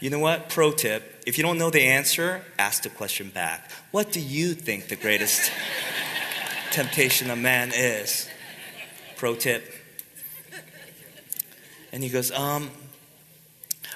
You 0.00 0.10
know 0.10 0.18
what? 0.18 0.50
Pro 0.50 0.72
tip 0.72 1.16
if 1.26 1.36
you 1.36 1.42
don't 1.42 1.58
know 1.58 1.70
the 1.70 1.82
answer, 1.82 2.42
ask 2.56 2.84
the 2.84 2.88
question 2.88 3.30
back. 3.30 3.68
What 3.90 4.12
do 4.12 4.20
you 4.20 4.54
think 4.54 4.86
the 4.86 4.94
greatest 4.94 5.50
temptation 6.70 7.30
of 7.30 7.38
man 7.38 7.72
is? 7.74 8.28
Pro 9.16 9.34
tip. 9.34 9.64
And 11.92 12.04
he 12.04 12.10
goes, 12.10 12.30
Um, 12.30 12.70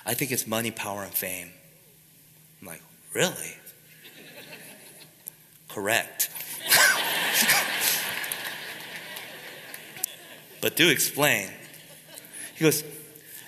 I 0.04 0.14
think 0.14 0.32
it's 0.32 0.48
money, 0.48 0.72
power, 0.72 1.04
and 1.04 1.12
fame. 1.12 1.50
I'm 2.60 2.66
like, 2.66 2.82
Really? 3.14 3.54
Correct. 5.68 6.30
but 10.60 10.74
do 10.74 10.90
explain. 10.90 11.48
He 12.56 12.64
goes, 12.64 12.82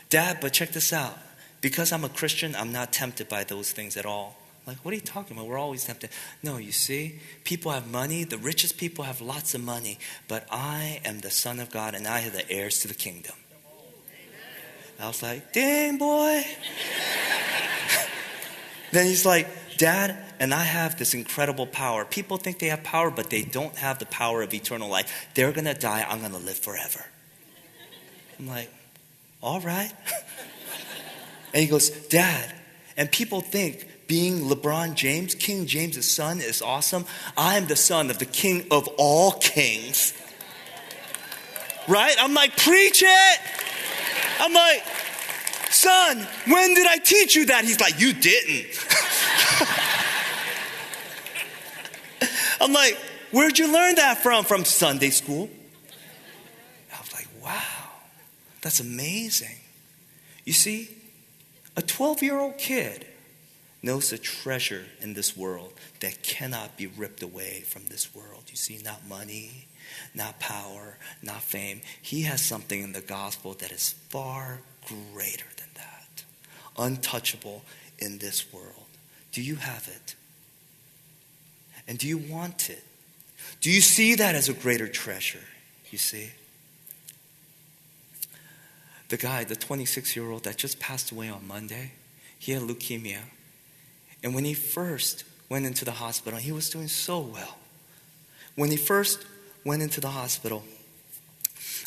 Dad, 0.09 0.39
but 0.41 0.53
check 0.53 0.71
this 0.71 0.93
out 0.93 1.19
because 1.63 1.93
I'm 1.93 2.05
a 2.05 2.11
Christian, 2.11 2.55
I'm 2.55 2.73
not 2.73 2.93
tempted 2.93 3.29
by 3.29 3.45
those 3.45 3.73
things 3.73 3.97
at 3.97 4.05
all. 4.05 4.37
Like, 4.67 4.77
what 4.85 4.93
are 4.93 4.95
you 4.97 5.01
talking 5.01 5.37
about? 5.37 5.49
We're 5.49 5.59
always 5.59 5.85
tempted. 5.85 6.11
No, 6.43 6.57
you 6.57 6.71
see, 6.71 7.19
people 7.45 7.73
have 7.73 7.91
money. 7.91 8.25
The 8.25 8.39
richest 8.39 8.77
people 8.77 9.05
have 9.05 9.21
lots 9.21 9.55
of 9.55 9.63
money. 9.63 9.99
But 10.29 10.47
I 10.53 11.01
am 11.05 11.21
the 11.21 11.31
Son 11.31 11.59
of 11.59 11.71
God 11.71 11.95
and 11.95 12.07
I 12.07 12.19
have 12.21 12.33
the 12.33 12.49
heirs 12.51 12.81
to 12.81 12.89
the 12.89 12.95
kingdom. 12.95 13.35
I 15.01 15.09
was 15.09 15.23
like, 15.23 15.53
dang, 15.53 15.99
boy. 15.99 16.45
then 18.93 19.07
he's 19.07 19.27
like, 19.27 19.49
Dad, 19.79 20.17
and 20.39 20.55
I 20.55 20.63
have 20.63 20.97
this 20.97 21.13
incredible 21.13 21.67
power. 21.67 22.05
People 22.05 22.37
think 22.37 22.61
they 22.61 22.69
have 22.69 22.85
power, 22.85 23.11
but 23.11 23.31
they 23.31 23.43
don't 23.43 23.75
have 23.77 23.99
the 23.99 24.07
power 24.07 24.43
of 24.43 24.55
eternal 24.55 24.89
life. 24.89 25.29
They're 25.35 25.51
going 25.51 25.65
to 25.65 25.75
die. 25.75 26.07
I'm 26.09 26.21
going 26.21 26.33
to 26.33 26.39
live 26.39 26.59
forever. 26.59 27.05
I'm 28.39 28.47
like, 28.47 28.71
all 29.41 29.61
right. 29.61 29.93
And 31.53 31.63
he 31.63 31.69
goes, 31.69 31.91
Dad, 31.91 32.53
and 32.97 33.11
people 33.11 33.41
think 33.41 33.87
being 34.07 34.41
LeBron 34.41 34.95
James, 34.95 35.35
King 35.35 35.67
James' 35.67 36.09
son, 36.09 36.41
is 36.41 36.61
awesome. 36.61 37.07
I 37.37 37.57
am 37.57 37.67
the 37.67 37.77
son 37.77 38.11
of 38.11 38.19
the 38.19 38.27
king 38.27 38.67
of 38.71 38.89
all 38.99 39.33
kings. 39.33 40.13
Right? 41.89 42.15
I'm 42.19 42.35
like, 42.35 42.57
preach 42.57 43.03
it. 43.03 43.41
I'm 44.39 44.53
like, 44.53 44.83
son, 45.71 46.27
when 46.47 46.75
did 46.75 46.87
I 46.87 46.99
teach 46.99 47.35
you 47.35 47.47
that? 47.47 47.65
He's 47.65 47.81
like, 47.81 47.99
you 48.01 48.13
didn't. 48.13 48.79
I'm 52.61 52.73
like, 52.73 52.97
where'd 53.33 53.59
you 53.59 53.73
learn 53.73 53.97
that 53.97 54.19
from? 54.23 54.45
From 54.45 54.65
Sunday 54.65 55.11
school. 55.11 55.51
I 56.95 57.01
was 57.01 57.13
like, 57.13 57.29
wow, 57.43 57.91
that's 58.61 58.81
amazing. 58.81 59.57
You 60.45 60.53
see, 60.53 60.89
a 61.77 61.83
12 61.83 62.23
year 62.23 62.39
old 62.39 62.59
kid 62.59 63.07
knows 63.83 64.13
a 64.13 64.19
treasure 64.19 64.85
in 65.01 65.15
this 65.15 65.37
world 65.37 65.73
that 66.01 66.23
cannot 66.23 66.77
be 66.77 66.87
ripped 66.87 67.23
away 67.23 67.61
from 67.61 67.87
this 67.87 68.15
world. 68.15 68.45
You 68.49 68.57
see, 68.57 68.79
not 68.85 69.07
money, 69.09 69.67
not 70.15 70.39
power, 70.39 70.99
not 71.23 71.43
fame. 71.43 71.81
He 72.01 72.23
has 72.23 72.41
something 72.41 72.83
in 72.83 72.93
the 72.93 73.01
gospel 73.01 73.55
that 73.55 73.73
is 73.73 73.95
far 74.09 74.61
greater 74.87 75.47
than 75.57 75.69
that, 75.75 76.25
untouchable 76.79 77.65
in 77.99 78.19
this 78.19 78.53
world. 78.53 78.87
Do 79.33 79.43
you 79.43 79.57
have 79.57 79.89
it? 79.89 80.15
And 81.89 81.99
do 81.99 82.07
you 82.07 82.19
want 82.19 82.71
it? 82.71 82.85
Do 83.61 83.71
you 83.71 83.81
see 83.81 84.15
that 84.15 84.35
as 84.35 84.49
a 84.49 84.55
greater 84.55 84.87
treasure? 84.87 85.41
You 85.91 85.99
see? 85.99 86.31
The 89.13 89.19
guy, 89.19 89.45
the 89.45 89.55
26 89.55 90.17
year 90.17 90.31
old 90.31 90.45
that 90.45 90.57
just 90.57 90.81
passed 90.81 91.13
away 91.13 91.29
on 91.29 91.47
Monday, 91.47 91.93
he 92.39 92.53
had 92.53 92.63
leukemia. 92.63 93.19
And 94.25 94.35
when 94.35 94.47
he 94.47 94.55
first 94.55 95.25
went 95.51 95.67
into 95.67 95.85
the 95.85 95.93
hospital, 95.93 96.39
he 96.39 96.51
was 96.51 96.71
doing 96.71 96.89
so 96.89 97.21
well. 97.21 97.59
When 98.57 98.71
he 98.71 98.79
first 98.79 99.23
went 99.67 99.83
into 99.83 100.01
the 100.01 100.09
hospital, 100.09 100.65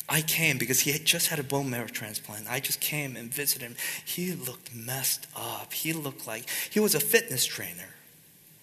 I 0.08 0.22
came 0.22 0.56
because 0.56 0.80
he 0.80 0.92
had 0.92 1.04
just 1.04 1.26
had 1.26 1.40
a 1.40 1.42
bone 1.42 1.68
marrow 1.68 1.88
transplant. 1.88 2.46
I 2.48 2.60
just 2.60 2.80
came 2.80 3.16
and 3.16 3.34
visited 3.34 3.66
him. 3.66 3.76
He 4.04 4.32
looked 4.32 4.72
messed 4.72 5.26
up. 5.34 5.72
He 5.72 5.92
looked 5.92 6.28
like 6.28 6.48
he 6.70 6.78
was 6.78 6.94
a 6.94 7.00
fitness 7.00 7.44
trainer, 7.44 7.96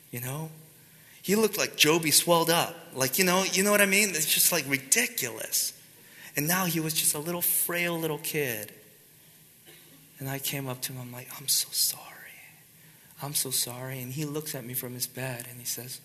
you 0.09 0.21
know? 0.21 0.51
He 1.21 1.35
looked 1.35 1.57
like 1.57 1.75
Joby 1.75 2.11
swelled 2.11 2.49
up. 2.49 2.75
Like, 2.93 3.19
you 3.19 3.25
know, 3.25 3.43
you 3.43 3.61
know 3.61 3.71
what 3.71 3.81
I 3.81 3.88
mean? 3.88 4.11
It's 4.11 4.33
just 4.33 4.53
like 4.53 4.63
ridiculous. 4.69 5.73
And 6.36 6.47
now 6.47 6.65
he 6.65 6.79
was 6.79 6.93
just 6.93 7.13
a 7.13 7.19
little 7.19 7.41
frail 7.41 7.99
little 7.99 8.17
kid. 8.17 8.71
And 10.19 10.29
I 10.29 10.39
came 10.39 10.67
up 10.67 10.81
to 10.81 10.93
him, 10.93 11.01
I'm 11.01 11.11
like, 11.11 11.29
I'm 11.39 11.47
so 11.47 11.67
sorry. 11.71 12.03
I'm 13.21 13.34
so 13.34 13.51
sorry. 13.51 14.01
And 14.01 14.11
he 14.13 14.25
looks 14.25 14.55
at 14.55 14.65
me 14.65 14.73
from 14.73 14.93
his 14.93 15.07
bed 15.07 15.47
and 15.49 15.59
he 15.59 15.65
says, 15.65 16.01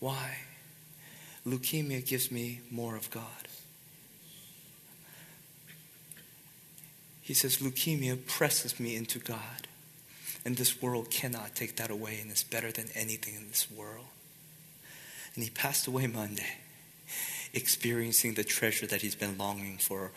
Why? 0.00 0.38
Leukemia 1.46 2.06
gives 2.06 2.30
me 2.30 2.60
more 2.70 2.96
of 2.96 3.10
God. 3.10 3.24
He 7.20 7.34
says, 7.34 7.58
Leukemia 7.58 8.26
presses 8.26 8.78
me 8.78 8.96
into 8.96 9.18
God. 9.18 9.68
And 10.44 10.56
this 10.56 10.82
world 10.82 11.10
cannot 11.10 11.54
take 11.54 11.76
that 11.76 11.90
away, 11.90 12.18
and 12.20 12.30
it's 12.30 12.42
better 12.42 12.70
than 12.70 12.88
anything 12.94 13.34
in 13.34 13.48
this 13.48 13.70
world. 13.70 14.04
And 15.34 15.42
he 15.42 15.48
passed 15.48 15.86
away 15.86 16.06
Monday 16.06 16.58
experiencing 17.54 18.34
the 18.34 18.44
treasure 18.44 18.86
that 18.86 19.02
he's 19.02 19.14
been 19.14 19.38
longing 19.38 19.78
for 19.78 20.12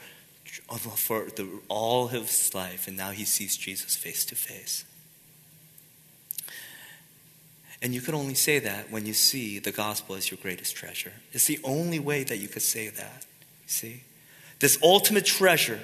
for 0.96 1.26
the, 1.36 1.48
all 1.68 2.06
of 2.06 2.12
his 2.12 2.56
life, 2.56 2.88
and 2.88 2.96
now 2.96 3.12
he 3.12 3.26
sees 3.26 3.58
Jesus 3.58 3.96
face 3.96 4.26
to 4.26 4.36
face. 4.36 4.86
And 7.82 7.94
you 7.94 8.02
could 8.02 8.16
only 8.16 8.34
say 8.34 8.60
that 8.60 8.90
when 8.90 9.06
you 9.06 9.14
see 9.14 9.60
the 9.60 9.72
gospel 9.72 10.16
as 10.16 10.32
your 10.32 10.40
greatest 10.42 10.76
treasure. 10.76 11.12
It's 11.32 11.46
the 11.46 11.60
only 11.64 12.00
way 12.00 12.24
that 12.24 12.38
you 12.38 12.48
could 12.48 12.64
say 12.64 12.90
that. 12.90 13.26
See? 13.68 14.04
This 14.60 14.80
ultimate 14.82 15.26
treasure 15.26 15.80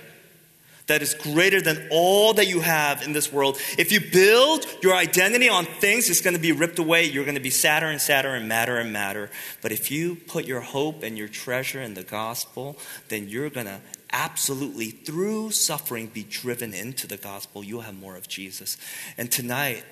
that 0.94 1.02
is 1.02 1.16
greater 1.16 1.60
than 1.60 1.88
all 1.90 2.34
that 2.34 2.48
you 2.48 2.60
have 2.60 3.02
in 3.02 3.14
this 3.14 3.34
world. 3.34 3.58
If 3.80 3.92
you 3.92 4.00
build 4.00 4.64
your 4.84 4.94
identity 4.94 5.50
on 5.50 5.66
things, 5.66 6.08
it's 6.08 6.22
going 6.22 6.36
to 6.36 6.40
be 6.42 6.52
ripped 6.52 6.78
away. 6.78 7.06
You're 7.06 7.26
going 7.26 7.34
to 7.34 7.42
be 7.42 7.50
sadder 7.50 7.88
and 7.88 8.00
sadder 8.00 8.36
and 8.36 8.48
madder 8.48 8.78
and 8.78 8.94
madder. 8.94 9.32
But 9.64 9.72
if 9.72 9.90
you 9.90 10.14
put 10.16 10.46
your 10.46 10.62
hope 10.62 11.02
and 11.02 11.18
your 11.18 11.28
treasure 11.28 11.82
in 11.82 11.96
the 11.96 12.04
gospel, 12.04 12.78
then 13.10 13.28
you're 13.28 13.50
going 13.50 13.66
to 13.66 13.82
absolutely, 14.12 14.92
through 14.92 15.50
suffering, 15.50 16.06
be 16.06 16.22
driven 16.22 16.76
into 16.76 17.08
the 17.08 17.18
gospel, 17.18 17.64
you'll 17.64 17.82
have 17.82 18.00
more 18.00 18.16
of 18.16 18.28
Jesus. 18.28 18.78
And 19.18 19.32
tonight, 19.32 19.84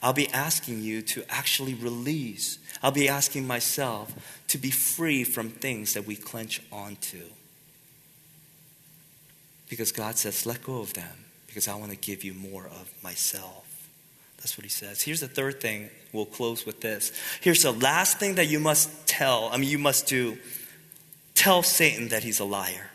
I'll 0.00 0.12
be 0.12 0.28
asking 0.28 0.84
you 0.84 1.02
to 1.02 1.24
actually 1.28 1.74
release. 1.74 2.60
I'll 2.84 2.92
be 2.92 3.08
asking 3.08 3.48
myself 3.48 4.14
to 4.46 4.58
be 4.58 4.70
free 4.70 5.24
from 5.24 5.50
things 5.50 5.94
that 5.94 6.06
we 6.06 6.14
clench 6.14 6.62
onto. 6.70 7.24
Because 9.68 9.92
God 9.92 10.16
says, 10.16 10.46
let 10.46 10.62
go 10.62 10.80
of 10.80 10.94
them, 10.94 11.24
because 11.46 11.68
I 11.68 11.74
want 11.74 11.90
to 11.90 11.96
give 11.96 12.24
you 12.24 12.34
more 12.34 12.64
of 12.64 12.92
myself. 13.02 13.64
That's 14.38 14.56
what 14.56 14.64
he 14.64 14.70
says. 14.70 15.02
Here's 15.02 15.20
the 15.20 15.28
third 15.28 15.60
thing. 15.60 15.90
We'll 16.12 16.26
close 16.26 16.64
with 16.64 16.80
this. 16.80 17.12
Here's 17.40 17.62
the 17.62 17.72
last 17.72 18.18
thing 18.18 18.36
that 18.36 18.46
you 18.46 18.60
must 18.60 19.06
tell. 19.06 19.50
I 19.52 19.56
mean, 19.56 19.68
you 19.68 19.78
must 19.78 20.06
do. 20.06 20.38
Tell 21.34 21.62
Satan 21.62 22.08
that 22.08 22.22
he's 22.22 22.40
a 22.40 22.44
liar. 22.44 22.90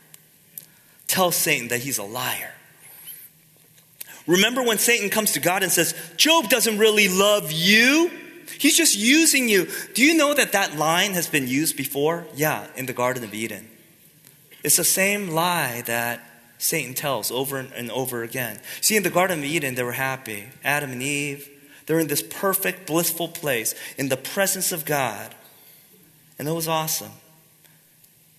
Tell 1.07 1.31
Satan 1.31 1.67
that 1.67 1.81
he's 1.81 1.97
a 1.97 2.03
liar. 2.03 2.53
Remember 4.25 4.63
when 4.63 4.77
Satan 4.77 5.09
comes 5.09 5.33
to 5.33 5.41
God 5.41 5.63
and 5.63 5.71
says, 5.71 5.93
Job 6.15 6.49
doesn't 6.49 6.77
really 6.77 7.09
love 7.09 7.51
you? 7.51 8.09
He's 8.57 8.77
just 8.77 8.97
using 8.97 9.49
you. 9.49 9.67
Do 9.93 10.03
you 10.03 10.15
know 10.15 10.33
that 10.33 10.53
that 10.53 10.77
line 10.77 11.11
has 11.13 11.27
been 11.27 11.47
used 11.47 11.75
before? 11.75 12.25
Yeah, 12.35 12.67
in 12.75 12.85
the 12.85 12.93
Garden 12.93 13.23
of 13.23 13.33
Eden. 13.33 13.69
It's 14.63 14.77
the 14.77 14.85
same 14.85 15.29
lie 15.29 15.83
that 15.87 16.21
Satan 16.63 16.93
tells 16.93 17.29
over 17.29 17.57
and 17.57 17.91
over 17.91 18.23
again. 18.23 18.57
See, 18.79 18.95
in 18.95 19.03
the 19.03 19.09
Garden 19.09 19.39
of 19.39 19.45
Eden, 19.45 19.75
they 19.75 19.83
were 19.83 19.91
happy. 19.91 20.45
Adam 20.63 20.93
and 20.93 21.03
Eve, 21.03 21.49
they're 21.85 21.99
in 21.99 22.07
this 22.07 22.21
perfect, 22.23 22.87
blissful 22.87 23.27
place 23.27 23.75
in 23.97 24.07
the 24.07 24.15
presence 24.15 24.71
of 24.71 24.85
God. 24.85 25.35
And 26.39 26.47
it 26.47 26.53
was 26.53 26.69
awesome. 26.69 27.11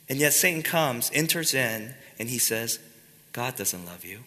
And 0.09 0.19
yet 0.19 0.33
Satan 0.33 0.63
comes, 0.63 1.11
enters 1.13 1.53
in, 1.53 1.93
and 2.19 2.31
he 2.31 2.39
says, 2.39 2.79
God 3.33 3.57
doesn't 3.57 3.85
love 3.85 4.07
you. 4.07 4.21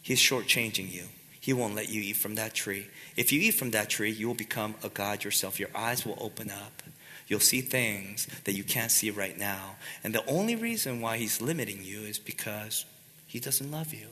He's 0.00 0.20
shortchanging 0.20 0.92
you. 0.92 1.06
He 1.40 1.52
won't 1.52 1.74
let 1.74 1.88
you 1.88 2.00
eat 2.00 2.16
from 2.16 2.36
that 2.36 2.54
tree. 2.54 2.86
If 3.16 3.32
you 3.32 3.40
eat 3.40 3.54
from 3.54 3.72
that 3.72 3.90
tree, 3.90 4.12
you 4.12 4.28
will 4.28 4.34
become 4.34 4.76
a 4.84 4.88
God 4.88 5.24
yourself. 5.24 5.58
Your 5.58 5.70
eyes 5.74 6.06
will 6.06 6.18
open 6.20 6.48
up. 6.48 6.83
You'll 7.34 7.40
see 7.40 7.62
things 7.62 8.28
that 8.44 8.52
you 8.52 8.62
can't 8.62 8.92
see 8.92 9.10
right 9.10 9.36
now. 9.36 9.74
And 10.04 10.14
the 10.14 10.24
only 10.26 10.54
reason 10.54 11.00
why 11.00 11.16
he's 11.16 11.40
limiting 11.40 11.82
you 11.82 12.02
is 12.02 12.16
because 12.16 12.84
he 13.26 13.40
doesn't 13.40 13.72
love 13.72 13.92
you. 13.92 14.06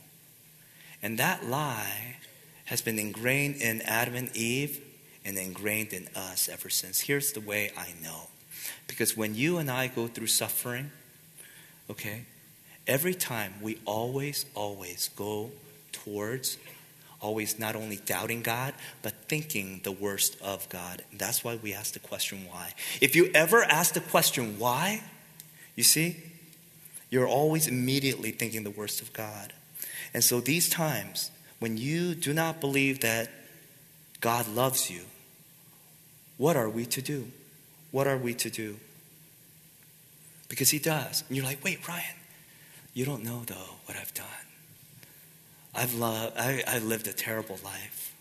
And 1.05 1.21
that 1.21 1.47
lie 1.47 2.17
has 2.65 2.83
been 2.83 2.99
ingrained 2.99 3.63
in 3.63 3.81
Adam 3.83 4.17
and 4.17 4.37
Eve 4.37 4.81
and 5.25 5.39
ingrained 5.39 5.93
in 5.93 6.09
us 6.17 6.49
ever 6.49 6.69
since. 6.69 7.03
Here's 7.03 7.31
the 7.31 7.41
way 7.41 7.71
I 7.79 7.91
know. 8.03 8.23
Because 8.89 9.17
when 9.17 9.37
you 9.37 9.59
and 9.59 9.71
I 9.71 9.87
go 9.87 10.09
through 10.09 10.27
suffering, 10.27 10.91
okay, 11.89 12.25
every 12.89 13.15
time 13.15 13.55
we 13.63 13.79
always, 13.85 14.47
always 14.57 15.11
go 15.15 15.53
towards 15.93 16.59
always 17.23 17.59
not 17.59 17.77
only 17.77 17.97
doubting 17.97 18.43
God, 18.43 18.75
but 19.01 19.15
thinking 19.29 19.81
the 19.85 19.93
worst 19.93 20.37
of 20.43 20.69
God. 20.69 21.03
That's 21.13 21.43
why 21.43 21.57
we 21.57 21.73
ask 21.73 21.95
the 21.95 22.01
question 22.01 22.47
why. 22.51 22.75
If 23.01 23.17
you 23.17 23.31
ever 23.35 23.63
ask 23.63 23.95
the 23.95 24.01
question 24.01 24.59
why, 24.59 25.05
you 25.77 25.85
see, 25.85 26.17
you're 27.09 27.29
always 27.29 27.69
immediately 27.69 28.33
thinking 28.33 28.65
the 28.65 28.71
worst 28.71 29.01
of 29.01 29.13
God. 29.13 29.53
And 30.13 30.23
so 30.23 30.41
these 30.41 30.69
times, 30.69 31.31
when 31.61 31.77
you 31.77 32.15
do 32.15 32.35
not 32.35 32.61
believe 32.61 33.01
that 33.01 33.31
God 34.21 34.49
loves 34.49 34.91
you, 34.91 35.03
what 36.37 36.57
are 36.57 36.69
we 36.69 36.85
to 36.87 37.01
do? 37.01 37.29
What 37.93 38.07
are 38.07 38.19
we 38.19 38.35
to 38.35 38.51
do? 38.51 38.79
Because 40.49 40.71
He 40.71 40.79
does. 40.79 41.23
And 41.29 41.37
you're 41.37 41.47
like, 41.47 41.63
wait, 41.65 41.87
Ryan, 41.87 42.17
you 42.95 43.05
don't 43.05 43.23
know, 43.23 43.43
though, 43.47 43.77
what 43.87 43.97
I've 43.97 44.13
done. 44.13 44.27
I've 45.75 45.95
loved, 45.95 46.37
I, 46.37 46.63
I 46.67 46.79
lived 46.79 47.07
a 47.07 47.13
terrible 47.13 47.59
life. 47.65 48.15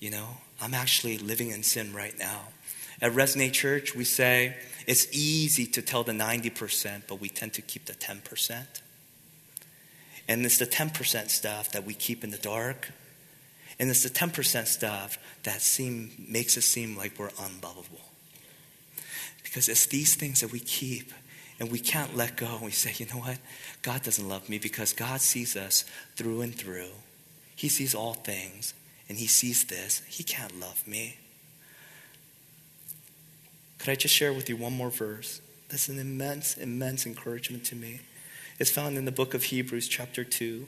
You 0.00 0.10
know, 0.10 0.28
I'm 0.60 0.74
actually 0.74 1.18
living 1.18 1.50
in 1.50 1.62
sin 1.62 1.92
right 1.92 2.18
now. 2.18 2.48
At 3.02 3.12
Resonate 3.12 3.52
Church, 3.52 3.94
we 3.94 4.04
say 4.04 4.56
it's 4.86 5.06
easy 5.12 5.66
to 5.66 5.82
tell 5.82 6.04
the 6.04 6.12
90%, 6.12 7.02
but 7.08 7.20
we 7.20 7.28
tend 7.28 7.54
to 7.54 7.62
keep 7.62 7.86
the 7.86 7.94
10%. 7.94 8.64
And 10.28 10.44
it's 10.44 10.58
the 10.58 10.66
10% 10.66 11.30
stuff 11.30 11.72
that 11.72 11.84
we 11.84 11.94
keep 11.94 12.22
in 12.22 12.30
the 12.30 12.38
dark. 12.38 12.90
And 13.78 13.88
it's 13.88 14.02
the 14.02 14.10
10% 14.10 14.66
stuff 14.66 15.18
that 15.44 15.62
seem, 15.62 16.10
makes 16.28 16.56
it 16.56 16.62
seem 16.62 16.96
like 16.96 17.18
we're 17.18 17.30
unlovable. 17.40 18.00
Because 19.42 19.68
it's 19.68 19.86
these 19.86 20.14
things 20.14 20.40
that 20.40 20.52
we 20.52 20.60
keep 20.60 21.12
and 21.60 21.70
we 21.70 21.78
can't 21.78 22.16
let 22.16 22.36
go. 22.36 22.58
We 22.62 22.70
say, 22.70 22.94
you 22.96 23.06
know 23.06 23.20
what? 23.20 23.38
God 23.82 24.02
doesn't 24.02 24.26
love 24.26 24.48
me 24.48 24.58
because 24.58 24.94
God 24.94 25.20
sees 25.20 25.56
us 25.56 25.84
through 26.16 26.40
and 26.40 26.54
through. 26.54 26.88
He 27.54 27.68
sees 27.68 27.94
all 27.94 28.14
things, 28.14 28.72
and 29.08 29.18
He 29.18 29.26
sees 29.26 29.64
this. 29.64 30.02
He 30.08 30.24
can't 30.24 30.58
love 30.58 30.88
me. 30.88 31.18
Could 33.78 33.90
I 33.90 33.94
just 33.94 34.14
share 34.14 34.32
with 34.32 34.48
you 34.48 34.56
one 34.56 34.72
more 34.72 34.90
verse? 34.90 35.42
That's 35.68 35.88
an 35.88 35.98
immense, 35.98 36.56
immense 36.56 37.06
encouragement 37.06 37.64
to 37.66 37.76
me. 37.76 38.00
It's 38.58 38.70
found 38.70 38.96
in 38.96 39.04
the 39.04 39.12
book 39.12 39.34
of 39.34 39.44
Hebrews, 39.44 39.86
chapter 39.86 40.24
2, 40.24 40.66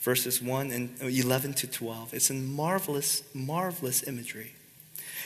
verses 0.00 0.40
1 0.40 0.70
and 0.70 0.94
11 1.00 1.54
to 1.54 1.66
12. 1.66 2.14
It's 2.14 2.30
in 2.30 2.46
marvelous, 2.46 3.22
marvelous 3.34 4.06
imagery. 4.06 4.52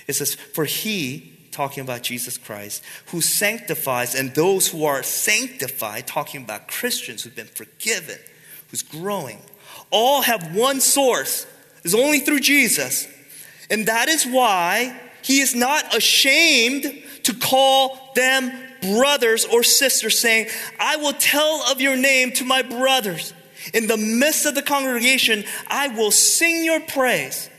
It 0.06 0.14
says, 0.14 0.34
For 0.34 0.64
he, 0.64 1.37
talking 1.58 1.82
about 1.82 2.04
Jesus 2.04 2.38
Christ, 2.38 2.84
who 3.06 3.20
sanctifies, 3.20 4.14
and 4.14 4.32
those 4.32 4.68
who 4.68 4.84
are 4.84 5.02
sanctified, 5.02 6.06
talking 6.06 6.44
about 6.44 6.68
Christians 6.68 7.24
who've 7.24 7.34
been 7.34 7.46
forgiven, 7.46 8.16
who's 8.70 8.84
growing, 8.84 9.40
all 9.90 10.22
have 10.22 10.54
one 10.54 10.80
source. 10.80 11.48
It's 11.82 11.96
only 11.96 12.20
through 12.20 12.38
Jesus. 12.38 13.08
And 13.70 13.86
that 13.86 14.08
is 14.08 14.24
why 14.24 14.96
he 15.22 15.40
is 15.40 15.56
not 15.56 15.96
ashamed 15.96 16.84
to 17.24 17.34
call 17.34 18.12
them 18.14 18.52
brothers 18.80 19.44
or 19.44 19.64
sisters, 19.64 20.16
saying, 20.16 20.46
I 20.78 20.94
will 20.98 21.14
tell 21.14 21.64
of 21.72 21.80
your 21.80 21.96
name 21.96 22.30
to 22.34 22.44
my 22.44 22.62
brothers. 22.62 23.34
In 23.74 23.88
the 23.88 23.96
midst 23.96 24.46
of 24.46 24.54
the 24.54 24.62
congregation, 24.62 25.42
I 25.66 25.88
will 25.88 26.12
sing 26.12 26.64
your 26.64 26.78
praise. 26.78 27.50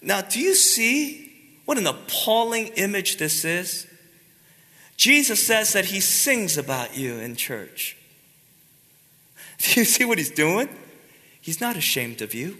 Now, 0.00 0.20
do 0.20 0.38
you 0.38 0.54
see 0.54 1.31
what 1.72 1.78
an 1.78 1.86
appalling 1.86 2.66
image 2.76 3.16
this 3.16 3.46
is. 3.46 3.86
Jesus 4.98 5.46
says 5.46 5.72
that 5.72 5.86
he 5.86 6.00
sings 6.00 6.58
about 6.58 6.98
you 6.98 7.14
in 7.14 7.34
church. 7.34 7.96
Do 9.58 9.80
you 9.80 9.86
see 9.86 10.04
what 10.04 10.18
he's 10.18 10.30
doing? 10.30 10.68
He's 11.40 11.62
not 11.62 11.74
ashamed 11.74 12.20
of 12.20 12.34
you. 12.34 12.58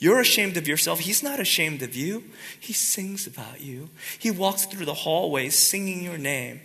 You're 0.00 0.18
ashamed 0.18 0.56
of 0.56 0.66
yourself. 0.66 0.98
He's 0.98 1.22
not 1.22 1.38
ashamed 1.38 1.80
of 1.80 1.94
you. 1.94 2.24
He 2.58 2.72
sings 2.72 3.24
about 3.28 3.60
you. 3.60 3.90
He 4.18 4.32
walks 4.32 4.64
through 4.64 4.86
the 4.86 4.92
hallways 4.92 5.56
singing 5.56 6.02
your 6.02 6.18
name, 6.18 6.62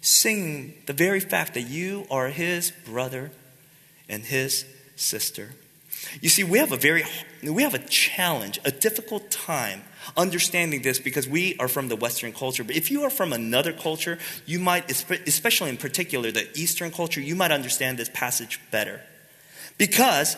singing 0.00 0.72
the 0.86 0.94
very 0.94 1.20
fact 1.20 1.52
that 1.52 1.68
you 1.68 2.06
are 2.10 2.28
his 2.28 2.72
brother 2.86 3.32
and 4.08 4.22
his 4.22 4.64
sister. 4.96 5.50
You 6.20 6.28
see, 6.28 6.44
we 6.44 6.58
have 6.58 6.72
a 6.72 6.76
very 6.76 7.04
we 7.42 7.62
have 7.62 7.74
a 7.74 7.78
challenge, 7.78 8.58
a 8.64 8.70
difficult 8.70 9.30
time 9.30 9.82
understanding 10.16 10.82
this 10.82 10.98
because 10.98 11.28
we 11.28 11.56
are 11.58 11.68
from 11.68 11.88
the 11.88 11.96
Western 11.96 12.32
culture. 12.32 12.64
But 12.64 12.76
if 12.76 12.90
you 12.90 13.02
are 13.02 13.10
from 13.10 13.32
another 13.32 13.72
culture, 13.72 14.18
you 14.46 14.58
might, 14.58 14.90
especially 14.90 15.70
in 15.70 15.76
particular 15.76 16.30
the 16.30 16.48
Eastern 16.58 16.90
culture, 16.90 17.20
you 17.20 17.34
might 17.34 17.50
understand 17.50 17.98
this 17.98 18.10
passage 18.12 18.60
better. 18.70 19.00
Because 19.78 20.36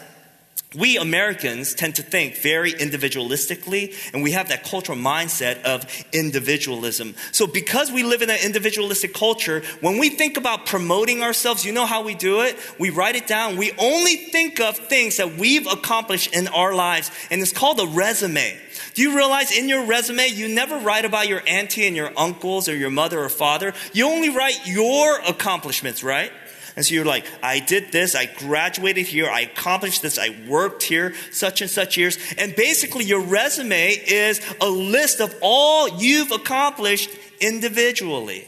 we 0.75 0.97
Americans 0.99 1.75
tend 1.75 1.95
to 1.95 2.03
think 2.03 2.37
very 2.39 2.73
individualistically, 2.73 3.95
and 4.13 4.23
we 4.23 4.33
have 4.33 4.49
that 4.49 4.65
cultural 4.65 4.99
mindset 4.99 5.63
of 5.63 5.87
individualism. 6.13 7.15
So, 7.31 7.47
because 7.47 7.93
we 7.93 8.03
live 8.03 8.21
in 8.21 8.31
an 8.31 8.39
individualistic 8.43 9.15
culture, 9.15 9.63
when 9.81 9.99
we 9.99 10.09
think 10.09 10.37
about 10.37 10.67
promoting 10.67 11.23
ourselves, 11.23 11.65
you 11.65 11.73
know 11.73 11.87
how 11.87 12.03
we 12.03 12.15
do 12.15 12.41
it? 12.41 12.59
We 12.81 12.91
write 12.91 13.15
it 13.15 13.29
down. 13.29 13.57
We 13.57 13.73
only 13.79 14.17
think 14.17 14.61
of 14.61 14.77
things 14.77 15.19
that 15.19 15.37
we've 15.37 15.67
accomplished 15.67 16.35
in 16.35 16.49
our 16.49 16.75
lives, 16.75 17.11
and 17.31 17.41
it's 17.41 17.53
called 17.53 17.79
a 17.79 17.87
resume. 17.87 18.61
Do 18.95 19.03
you 19.03 19.17
realize 19.17 19.57
in 19.57 19.69
your 19.69 19.87
resume, 19.87 20.27
you 20.29 20.49
never 20.49 20.79
write 20.79 21.05
about 21.05 21.29
your 21.29 21.43
auntie 21.47 21.87
and 21.87 21.95
your 21.95 22.11
uncles 22.17 22.69
or 22.69 22.75
your 22.75 22.91
mother 22.91 23.21
or 23.21 23.29
father? 23.29 23.73
You 23.93 24.09
only 24.09 24.31
write 24.31 24.67
your 24.67 25.21
accomplishments, 25.21 26.03
right? 26.03 26.33
And 26.77 26.85
so 26.85 26.95
you're 26.95 27.07
like, 27.07 27.25
I 27.43 27.59
did 27.59 27.91
this, 27.91 28.15
I 28.15 28.27
graduated 28.27 29.07
here, 29.07 29.31
I 29.31 29.41
accomplished 29.41 30.03
this, 30.03 30.19
I 30.19 30.37
worked 30.47 30.83
here 30.83 31.15
such 31.33 31.63
and 31.63 31.71
such 31.71 31.97
years. 31.97 32.19
And 32.37 32.55
basically, 32.55 33.07
your 33.07 33.23
resume 33.23 33.93
is 33.93 34.43
a 34.61 34.69
list 34.69 35.21
of 35.21 35.35
all 35.41 35.89
you've 35.89 36.33
accomplished 36.33 37.11
individually. 37.41 38.47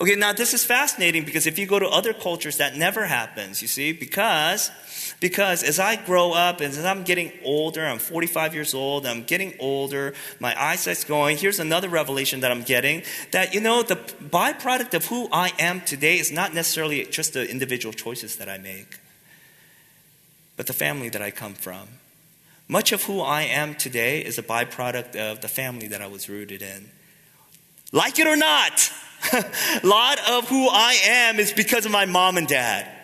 Okay, 0.00 0.14
now 0.14 0.32
this 0.32 0.54
is 0.54 0.64
fascinating 0.64 1.24
because 1.24 1.48
if 1.48 1.58
you 1.58 1.66
go 1.66 1.80
to 1.80 1.88
other 1.88 2.12
cultures, 2.12 2.58
that 2.58 2.76
never 2.76 3.04
happens, 3.04 3.60
you 3.60 3.68
see, 3.68 3.92
because. 3.92 4.70
Because 5.20 5.64
as 5.64 5.80
I 5.80 5.96
grow 5.96 6.32
up, 6.32 6.60
and 6.60 6.68
as 6.68 6.84
I'm 6.84 7.02
getting 7.02 7.32
older, 7.44 7.84
I'm 7.84 7.98
45 7.98 8.54
years 8.54 8.72
old, 8.72 9.04
I'm 9.04 9.24
getting 9.24 9.54
older, 9.58 10.14
my 10.38 10.54
eyesight's 10.60 11.02
going. 11.02 11.38
Here's 11.38 11.58
another 11.58 11.88
revelation 11.88 12.40
that 12.40 12.52
I'm 12.52 12.62
getting 12.62 13.02
that, 13.32 13.52
you 13.52 13.60
know, 13.60 13.82
the 13.82 13.96
byproduct 13.96 14.94
of 14.94 15.06
who 15.06 15.28
I 15.32 15.52
am 15.58 15.80
today 15.80 16.18
is 16.18 16.30
not 16.30 16.54
necessarily 16.54 17.04
just 17.06 17.32
the 17.32 17.50
individual 17.50 17.92
choices 17.92 18.36
that 18.36 18.48
I 18.48 18.58
make, 18.58 18.98
but 20.56 20.68
the 20.68 20.72
family 20.72 21.08
that 21.08 21.22
I 21.22 21.32
come 21.32 21.54
from. 21.54 21.88
Much 22.68 22.92
of 22.92 23.02
who 23.04 23.20
I 23.20 23.42
am 23.42 23.74
today 23.74 24.20
is 24.20 24.38
a 24.38 24.42
byproduct 24.42 25.16
of 25.16 25.40
the 25.40 25.48
family 25.48 25.88
that 25.88 26.00
I 26.00 26.06
was 26.06 26.28
rooted 26.28 26.62
in. 26.62 26.90
Like 27.90 28.18
it 28.20 28.26
or 28.26 28.36
not, 28.36 28.92
a 29.32 29.44
lot 29.82 30.18
of 30.28 30.48
who 30.48 30.68
I 30.68 30.96
am 31.06 31.40
is 31.40 31.52
because 31.52 31.86
of 31.86 31.92
my 31.92 32.04
mom 32.04 32.36
and 32.36 32.46
dad. 32.46 32.97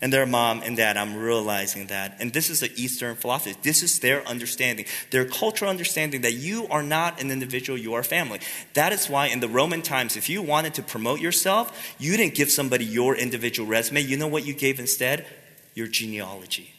And 0.00 0.12
their 0.12 0.26
mom 0.26 0.60
and 0.62 0.76
dad, 0.76 0.96
I'm 0.98 1.16
realizing 1.16 1.86
that. 1.86 2.16
And 2.20 2.32
this 2.32 2.50
is 2.50 2.60
the 2.60 2.70
Eastern 2.76 3.16
philosophy. 3.16 3.56
This 3.62 3.82
is 3.82 3.98
their 4.00 4.26
understanding, 4.28 4.84
their 5.10 5.24
cultural 5.24 5.70
understanding 5.70 6.20
that 6.20 6.34
you 6.34 6.66
are 6.68 6.82
not 6.82 7.20
an 7.20 7.30
individual, 7.30 7.78
you 7.78 7.94
are 7.94 8.02
family. 8.02 8.40
That 8.74 8.92
is 8.92 9.08
why 9.08 9.28
in 9.28 9.40
the 9.40 9.48
Roman 9.48 9.80
times, 9.80 10.16
if 10.16 10.28
you 10.28 10.42
wanted 10.42 10.74
to 10.74 10.82
promote 10.82 11.20
yourself, 11.20 11.94
you 11.98 12.16
didn't 12.16 12.34
give 12.34 12.50
somebody 12.50 12.84
your 12.84 13.16
individual 13.16 13.66
resume. 13.66 14.02
You 14.02 14.18
know 14.18 14.28
what 14.28 14.44
you 14.44 14.52
gave 14.52 14.78
instead? 14.78 15.26
Your 15.74 15.86
genealogy, 15.86 16.72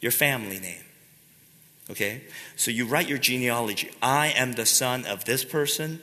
your 0.00 0.12
family 0.12 0.60
name. 0.60 0.84
Okay? 1.90 2.22
So 2.54 2.70
you 2.70 2.86
write 2.86 3.08
your 3.08 3.18
genealogy. 3.18 3.90
I 4.00 4.28
am 4.28 4.52
the 4.52 4.66
son 4.66 5.04
of 5.06 5.24
this 5.24 5.44
person 5.44 6.00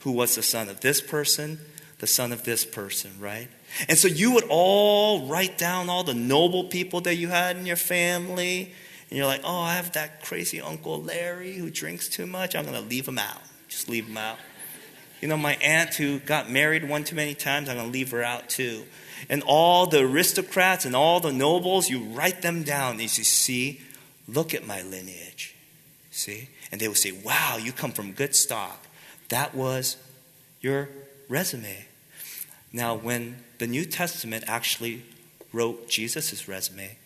who 0.00 0.10
was 0.12 0.34
the 0.34 0.42
son 0.42 0.68
of 0.68 0.80
this 0.80 1.00
person, 1.00 1.60
the 1.98 2.06
son 2.06 2.32
of 2.32 2.44
this 2.44 2.64
person, 2.64 3.12
right? 3.20 3.48
And 3.88 3.96
so 3.96 4.08
you 4.08 4.32
would 4.32 4.44
all 4.48 5.26
write 5.26 5.58
down 5.58 5.88
all 5.88 6.04
the 6.04 6.14
noble 6.14 6.64
people 6.64 7.00
that 7.02 7.16
you 7.16 7.28
had 7.28 7.56
in 7.56 7.66
your 7.66 7.76
family. 7.76 8.72
And 9.08 9.16
you're 9.16 9.26
like, 9.26 9.42
oh, 9.44 9.60
I 9.60 9.74
have 9.74 9.92
that 9.92 10.22
crazy 10.22 10.60
Uncle 10.60 11.02
Larry 11.02 11.54
who 11.54 11.70
drinks 11.70 12.08
too 12.08 12.26
much. 12.26 12.54
I'm 12.54 12.64
going 12.64 12.80
to 12.80 12.88
leave 12.88 13.06
him 13.06 13.18
out. 13.18 13.40
Just 13.68 13.88
leave 13.88 14.06
him 14.06 14.16
out. 14.16 14.38
You 15.20 15.28
know, 15.28 15.36
my 15.36 15.54
aunt 15.56 15.94
who 15.94 16.20
got 16.20 16.50
married 16.50 16.88
one 16.88 17.04
too 17.04 17.16
many 17.16 17.34
times, 17.34 17.68
I'm 17.68 17.76
going 17.76 17.88
to 17.88 17.92
leave 17.92 18.10
her 18.12 18.22
out 18.22 18.48
too. 18.48 18.84
And 19.28 19.42
all 19.46 19.86
the 19.86 20.00
aristocrats 20.00 20.84
and 20.84 20.94
all 20.94 21.20
the 21.20 21.32
nobles, 21.32 21.88
you 21.88 22.00
write 22.04 22.42
them 22.42 22.62
down. 22.62 22.92
And 22.92 23.00
you 23.02 23.08
see, 23.08 23.80
look 24.28 24.54
at 24.54 24.66
my 24.66 24.82
lineage. 24.82 25.56
See? 26.10 26.48
And 26.70 26.80
they 26.80 26.88
would 26.88 26.98
say, 26.98 27.12
wow, 27.12 27.58
you 27.60 27.72
come 27.72 27.92
from 27.92 28.12
good 28.12 28.34
stock. 28.34 28.86
That 29.28 29.54
was 29.54 29.96
your 30.60 30.88
resume. 31.28 31.86
Now, 32.72 32.94
when 32.94 33.42
the 33.58 33.66
New 33.66 33.84
Testament 33.84 34.44
actually 34.46 35.02
wrote 35.52 35.88
Jesus' 35.88 36.48
resume, 36.48 36.96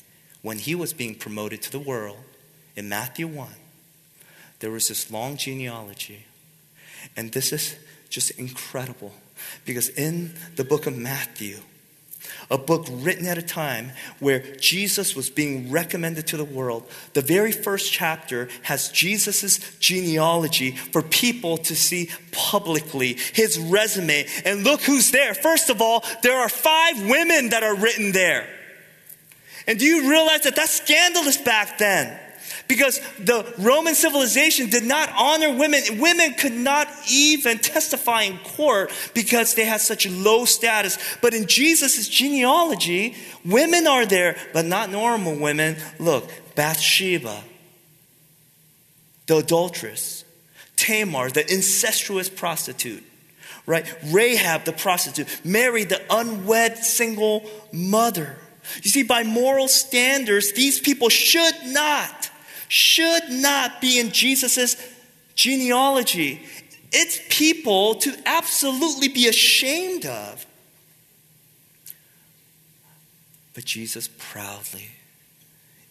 when 0.43 0.59
he 0.59 0.75
was 0.75 0.93
being 0.93 1.15
promoted 1.15 1.63
to 1.63 1.73
the 1.73 1.79
world 1.79 2.19
in 2.77 2.89
Matthew 2.89 3.27
1, 3.27 3.49
there 4.59 4.71
was 4.71 4.89
this 4.89 5.11
long 5.11 5.37
genealogy. 5.37 6.27
And 7.17 7.33
this 7.33 7.53
is 7.53 7.77
just 8.09 8.33
incredible 8.33 9.13
because 9.65 9.89
in 9.89 10.35
the 10.57 10.65
book 10.65 10.87
of 10.87 10.97
Matthew, 10.97 11.59
a 12.53 12.59
book 12.59 12.87
written 12.91 13.27
at 13.27 13.39
a 13.39 13.43
time 13.43 13.93
where 14.21 14.41
Jesus 14.57 15.17
was 15.17 15.31
being 15.31 15.71
recommended 15.71 16.27
to 16.29 16.37
the 16.37 16.45
world. 16.45 16.89
The 17.15 17.23
very 17.23 17.51
first 17.51 17.91
chapter 17.91 18.49
has 18.63 18.91
Jesus' 18.91 19.59
genealogy 19.79 20.73
for 20.73 21.01
people 21.03 21.57
to 21.57 21.75
see 21.75 22.11
publicly, 22.31 23.17
his 23.33 23.59
resume. 23.59 24.27
And 24.45 24.65
look 24.65 24.83
who's 24.83 25.11
there. 25.11 25.33
First 25.33 25.71
of 25.71 25.81
all, 25.81 26.05
there 26.23 26.39
are 26.39 26.51
five 26.51 27.09
women 27.09 27.49
that 27.49 27.63
are 27.63 27.75
written 27.75 28.13
there. 28.13 28.47
And 29.67 29.79
do 29.79 29.87
you 29.87 30.11
realize 30.11 30.43
that 30.43 30.55
that's 30.55 30.73
scandalous 30.73 31.39
back 31.39 31.79
then? 31.79 32.19
Because 32.73 33.01
the 33.19 33.45
Roman 33.59 33.95
civilization 33.95 34.71
did 34.71 34.83
not 34.83 35.11
honor 35.15 35.55
women. 35.55 35.83
Women 35.99 36.33
could 36.33 36.55
not 36.55 36.89
even 37.07 37.59
testify 37.59 38.23
in 38.23 38.39
court 38.39 38.91
because 39.13 39.55
they 39.55 39.67
had 39.67 39.83
such 39.83 40.09
low 40.09 40.47
status. 40.47 40.97
But 41.21 41.35
in 41.35 41.47
Jesus' 41.47 42.09
genealogy, 42.09 43.15
women 43.45 43.87
are 43.87 44.07
there, 44.07 44.39
but 44.55 44.65
not 44.65 44.89
normal 44.89 45.39
women. 45.39 45.77
Look, 45.99 46.31
Bathsheba, 46.55 47.45
the 49.27 49.37
adulteress, 49.37 50.25
Tamar, 50.77 51.29
the 51.29 51.45
incestuous 51.53 52.31
prostitute, 52.31 53.05
right? 53.67 53.85
Rahab, 54.07 54.65
the 54.65 54.73
prostitute, 54.73 55.29
Mary, 55.45 55.85
the 55.85 56.01
unwed 56.09 56.79
single 56.79 57.45
mother. 57.71 58.39
You 58.83 58.89
see, 58.89 59.03
by 59.03 59.25
moral 59.25 59.69
standards, 59.69 60.55
these 60.55 60.81
people 60.81 61.11
should 61.11 61.67
not 61.67 62.31
should 62.73 63.29
not 63.29 63.83
be 63.83 64.01
in 64.01 64.13
Jesus' 64.13 64.77
genealogy. 65.35 66.41
It's 66.91 67.21
people 67.29 67.97
to 67.97 68.17
absolutely 68.25 69.09
be 69.09 69.29
ashamed 69.29 70.07
of. 70.07 70.47
But 73.53 73.67
Jesus 73.67 74.09
proudly 74.19 74.89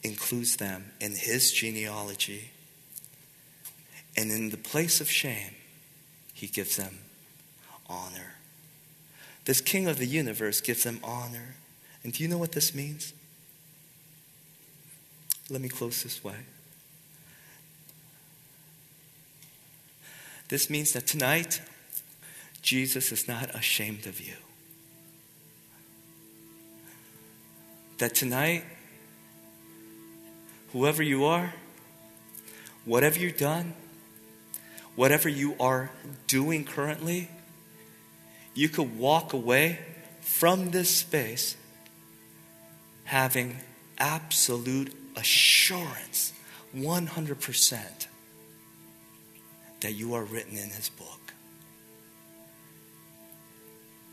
includes 0.02 0.56
them 0.56 0.92
in 1.00 1.14
his 1.14 1.52
genealogy. 1.52 2.50
And 4.18 4.32
in 4.32 4.50
the 4.50 4.58
place 4.58 5.00
of 5.00 5.08
shame, 5.08 5.54
he 6.34 6.48
gives 6.48 6.78
them 6.78 6.98
honor. 7.88 8.38
This 9.46 9.62
king 9.62 9.88
of 9.88 10.00
the 10.00 10.08
universe 10.08 10.62
gives 10.62 10.84
them 10.84 11.00
honor. 11.04 11.58
And 12.04 12.12
do 12.12 12.24
you 12.24 12.28
know 12.28 12.40
what 12.40 12.54
this 12.54 12.74
means? 12.74 13.14
Let 15.48 15.62
me 15.62 15.70
close 15.70 16.02
this 16.02 16.24
way. 16.24 16.38
This 20.52 20.70
means 20.70 20.92
that 20.92 21.08
tonight, 21.08 21.62
Jesus 22.62 23.14
is 23.14 23.26
not 23.26 23.56
ashamed 23.56 24.06
of 24.06 24.20
you. 24.20 24.34
That 28.00 28.14
tonight, 28.14 28.66
whoever 30.74 31.02
you 31.02 31.24
are, 31.24 31.54
whatever 32.84 33.18
you've 33.18 33.38
done, 33.38 33.76
whatever 34.98 35.30
you 35.30 35.56
are 35.58 35.90
doing 36.28 36.66
currently, 36.66 37.30
you 38.54 38.68
could 38.68 39.00
walk 39.00 39.32
away 39.32 39.80
from 40.20 40.72
this 40.72 40.94
space 40.94 41.56
having 43.06 43.56
absolute 43.98 44.94
assurance, 45.16 46.34
100%, 46.76 48.08
that 49.82 49.94
you 49.94 50.14
are 50.14 50.24
written 50.24 50.58
in 50.58 50.70
his 50.70 50.90
book. 50.90 51.34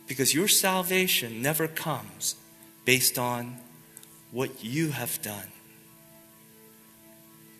Because 0.06 0.34
your 0.34 0.48
salvation 0.48 1.42
never 1.42 1.68
comes 1.68 2.34
based 2.84 3.18
on 3.18 3.58
what 4.30 4.64
you 4.64 4.90
have 4.90 5.20
done. 5.22 5.52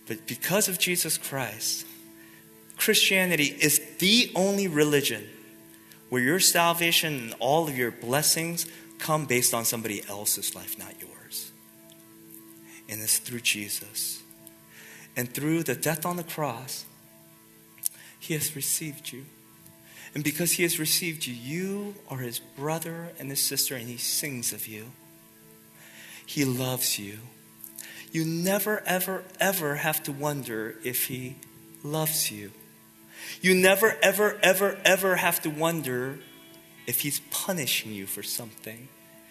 But 0.07 0.27
because 0.27 0.69
of 0.69 0.79
Jesus 0.79 1.19
Christ, 1.19 1.87
Christianity 2.79 3.57
is 3.61 3.81
the 3.99 4.33
only 4.35 4.67
religion 4.67 5.29
where 6.09 6.23
your 6.23 6.41
salvation 6.41 7.15
and 7.15 7.35
all 7.39 7.69
of 7.69 7.77
your 7.77 7.91
blessings 7.91 8.67
come 8.99 9.27
based 9.27 9.53
on 9.53 9.65
somebody 9.65 10.03
else's 10.09 10.55
life, 10.55 10.79
not 10.79 10.95
yours. 11.01 11.53
And 12.89 13.03
it's 13.03 13.19
through 13.19 13.41
Jesus. 13.41 14.23
And 15.17 15.33
through 15.33 15.65
the 15.65 15.75
death 15.75 16.07
on 16.07 16.17
the 16.17 16.25
cross, 16.25 16.87
he 18.19 18.35
has 18.35 18.55
received 18.57 19.13
you. 19.13 19.25
And 20.15 20.25
because 20.25 20.53
He 20.53 20.63
has 20.63 20.79
received 20.79 21.27
you, 21.27 21.35
you 21.35 21.95
are 22.09 22.19
His 22.19 22.39
brother 22.39 23.11
and 23.19 23.31
His 23.31 23.41
sister, 23.41 23.77
and 23.77 23.89
He 23.89 23.97
sings 23.97 24.53
of 24.53 24.67
you. 24.67 24.87
He 26.25 26.45
loves 26.45 26.99
you. 26.99 27.19
You 28.11 28.25
never, 28.25 28.83
ever, 28.87 29.25
ever 29.39 29.77
have 29.77 30.03
to 30.05 30.13
wonder 30.13 30.77
if 30.83 31.07
He 31.07 31.37
loves 31.83 32.31
you. 32.31 32.53
You 33.41 33.55
never, 33.55 33.97
ever, 34.03 34.39
ever, 34.43 34.79
ever 34.85 35.17
have 35.17 35.43
to 35.43 35.51
wonder 35.51 36.19
if 36.87 37.01
He's 37.03 37.21
punishing 37.31 37.93
you 37.93 38.07
for 38.07 38.23
something. 38.23 38.89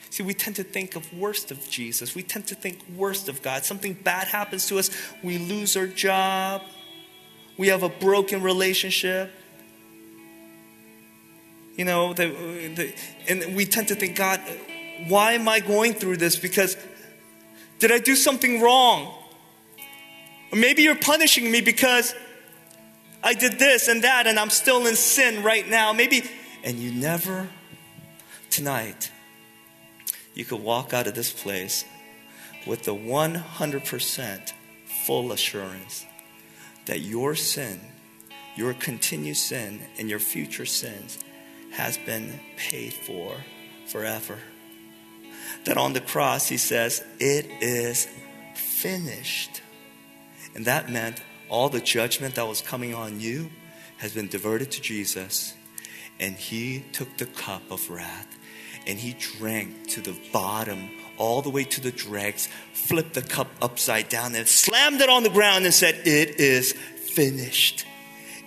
See, 0.09 0.23
we 0.23 0.33
tend 0.33 0.55
to 0.55 0.63
think 0.63 0.95
of 0.95 1.11
worst 1.13 1.51
of 1.51 1.69
Jesus. 1.69 2.15
We 2.15 2.23
tend 2.23 2.47
to 2.47 2.55
think 2.55 2.79
worst 2.95 3.27
of 3.27 3.41
God. 3.41 3.65
Something 3.65 3.93
bad 3.93 4.27
happens 4.27 4.67
to 4.67 4.79
us. 4.79 4.89
We 5.21 5.37
lose 5.37 5.75
our 5.75 5.87
job 5.87 6.61
we 7.57 7.69
have 7.69 7.83
a 7.83 7.89
broken 7.89 8.41
relationship. 8.41 9.31
You 11.75 11.85
know, 11.85 12.13
the, 12.13 12.27
the, 12.75 12.93
and 13.27 13.55
we 13.55 13.65
tend 13.65 13.89
to 13.89 13.95
think, 13.95 14.15
God, 14.15 14.39
why 15.07 15.33
am 15.33 15.47
I 15.47 15.59
going 15.59 15.93
through 15.93 16.17
this? 16.17 16.35
Because 16.35 16.77
did 17.79 17.91
I 17.91 17.99
do 17.99 18.15
something 18.15 18.61
wrong? 18.61 19.13
Or 20.51 20.57
maybe 20.57 20.83
you're 20.83 20.95
punishing 20.95 21.51
me 21.51 21.61
because 21.61 22.15
I 23.23 23.33
did 23.33 23.59
this 23.59 23.87
and 23.87 24.03
that 24.03 24.27
and 24.27 24.39
I'm 24.39 24.49
still 24.49 24.87
in 24.87 24.95
sin 24.95 25.43
right 25.43 25.67
now. 25.67 25.93
Maybe, 25.93 26.23
and 26.63 26.77
you 26.77 26.91
never 26.91 27.47
tonight, 28.49 29.11
you 30.33 30.45
could 30.45 30.61
walk 30.61 30.93
out 30.93 31.05
of 31.07 31.15
this 31.15 31.31
place 31.31 31.85
with 32.65 32.83
the 32.83 32.95
100% 32.95 34.53
full 35.05 35.31
assurance 35.31 36.05
that 36.87 36.99
your 36.99 37.35
sin, 37.35 37.79
your 38.55 38.73
continued 38.73 39.37
sin, 39.37 39.79
and 39.97 40.09
your 40.09 40.19
future 40.19 40.65
sins 40.65 41.19
has 41.71 41.97
been 41.97 42.39
paid 42.57 42.93
for 42.93 43.35
forever. 43.87 44.39
That 45.65 45.77
on 45.77 45.93
the 45.93 46.01
cross, 46.01 46.47
he 46.47 46.57
says, 46.57 47.03
It 47.19 47.45
is 47.61 48.07
finished. 48.55 49.61
And 50.55 50.65
that 50.65 50.89
meant 50.89 51.21
all 51.49 51.69
the 51.69 51.79
judgment 51.79 52.35
that 52.35 52.47
was 52.47 52.61
coming 52.61 52.93
on 52.93 53.19
you 53.19 53.49
has 53.97 54.13
been 54.13 54.27
diverted 54.27 54.71
to 54.71 54.81
Jesus. 54.81 55.53
And 56.19 56.35
he 56.35 56.83
took 56.93 57.17
the 57.17 57.25
cup 57.25 57.61
of 57.69 57.89
wrath 57.89 58.27
and 58.87 58.97
he 58.97 59.13
drank 59.13 59.87
to 59.89 60.01
the 60.01 60.17
bottom, 60.31 60.89
all 61.17 61.41
the 61.41 61.49
way 61.49 61.63
to 61.63 61.81
the 61.81 61.91
dregs, 61.91 62.47
flipped 62.73 63.13
the 63.13 63.21
cup 63.21 63.47
upside 63.61 64.09
down 64.09 64.35
and 64.35 64.47
slammed 64.47 65.01
it 65.01 65.09
on 65.09 65.23
the 65.23 65.29
ground 65.29 65.65
and 65.65 65.73
said, 65.73 65.95
It 66.05 66.39
is 66.39 66.73
finished. 66.73 67.85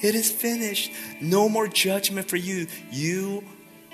It 0.00 0.14
is 0.14 0.30
finished. 0.30 0.90
No 1.20 1.48
more 1.48 1.68
judgment 1.68 2.28
for 2.28 2.36
you. 2.36 2.66
You 2.90 3.44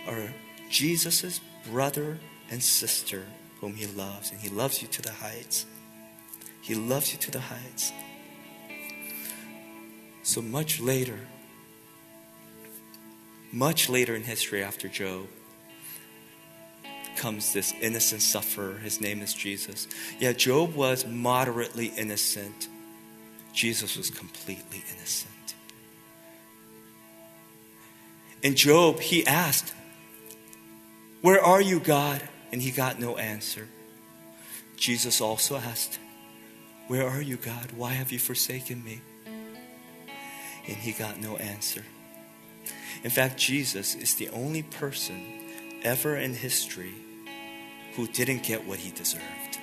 are 0.06 0.32
Jesus' 0.70 1.40
brother 1.70 2.18
and 2.50 2.62
sister 2.62 3.24
whom 3.60 3.74
he 3.74 3.86
loves, 3.86 4.30
and 4.30 4.40
he 4.40 4.48
loves 4.48 4.82
you 4.82 4.88
to 4.88 5.02
the 5.02 5.12
heights. 5.12 5.66
He 6.60 6.74
loves 6.74 7.12
you 7.12 7.18
to 7.20 7.30
the 7.30 7.40
heights. 7.40 7.92
So 10.22 10.42
much 10.42 10.80
later, 10.80 11.18
much 13.52 13.88
later 13.88 14.14
in 14.14 14.22
history 14.22 14.62
after 14.62 14.88
Job, 14.88 15.28
comes 17.16 17.52
this 17.52 17.72
innocent 17.80 18.22
sufferer. 18.22 18.78
His 18.78 19.00
name 19.00 19.22
is 19.22 19.34
Jesus. 19.34 19.88
Yeah, 20.18 20.32
Job 20.32 20.74
was 20.74 21.06
moderately 21.06 21.86
innocent. 21.96 22.68
Jesus 23.52 23.96
was 23.96 24.10
completely 24.10 24.84
innocent. 24.94 25.32
In 28.42 28.54
Job, 28.54 29.00
he 29.00 29.26
asked, 29.26 29.72
Where 31.22 31.40
are 31.40 31.62
you, 31.62 31.80
God? 31.80 32.22
And 32.52 32.62
he 32.62 32.70
got 32.70 33.00
no 33.00 33.16
answer. 33.16 33.66
Jesus 34.76 35.20
also 35.20 35.56
asked, 35.56 35.98
Where 36.86 37.08
are 37.08 37.22
you, 37.22 37.36
God? 37.36 37.72
Why 37.72 37.92
have 37.92 38.12
you 38.12 38.18
forsaken 38.18 38.84
me? 38.84 39.00
And 40.68 40.76
he 40.76 40.92
got 40.92 41.18
no 41.18 41.36
answer. 41.36 41.82
In 43.02 43.10
fact, 43.10 43.36
Jesus 43.38 43.94
is 43.94 44.14
the 44.14 44.28
only 44.30 44.62
person 44.62 45.80
ever 45.82 46.16
in 46.16 46.34
history 46.34 46.92
who 47.96 48.06
didn't 48.06 48.42
get 48.42 48.66
what 48.66 48.78
he 48.78 48.90
deserved. 48.90 49.58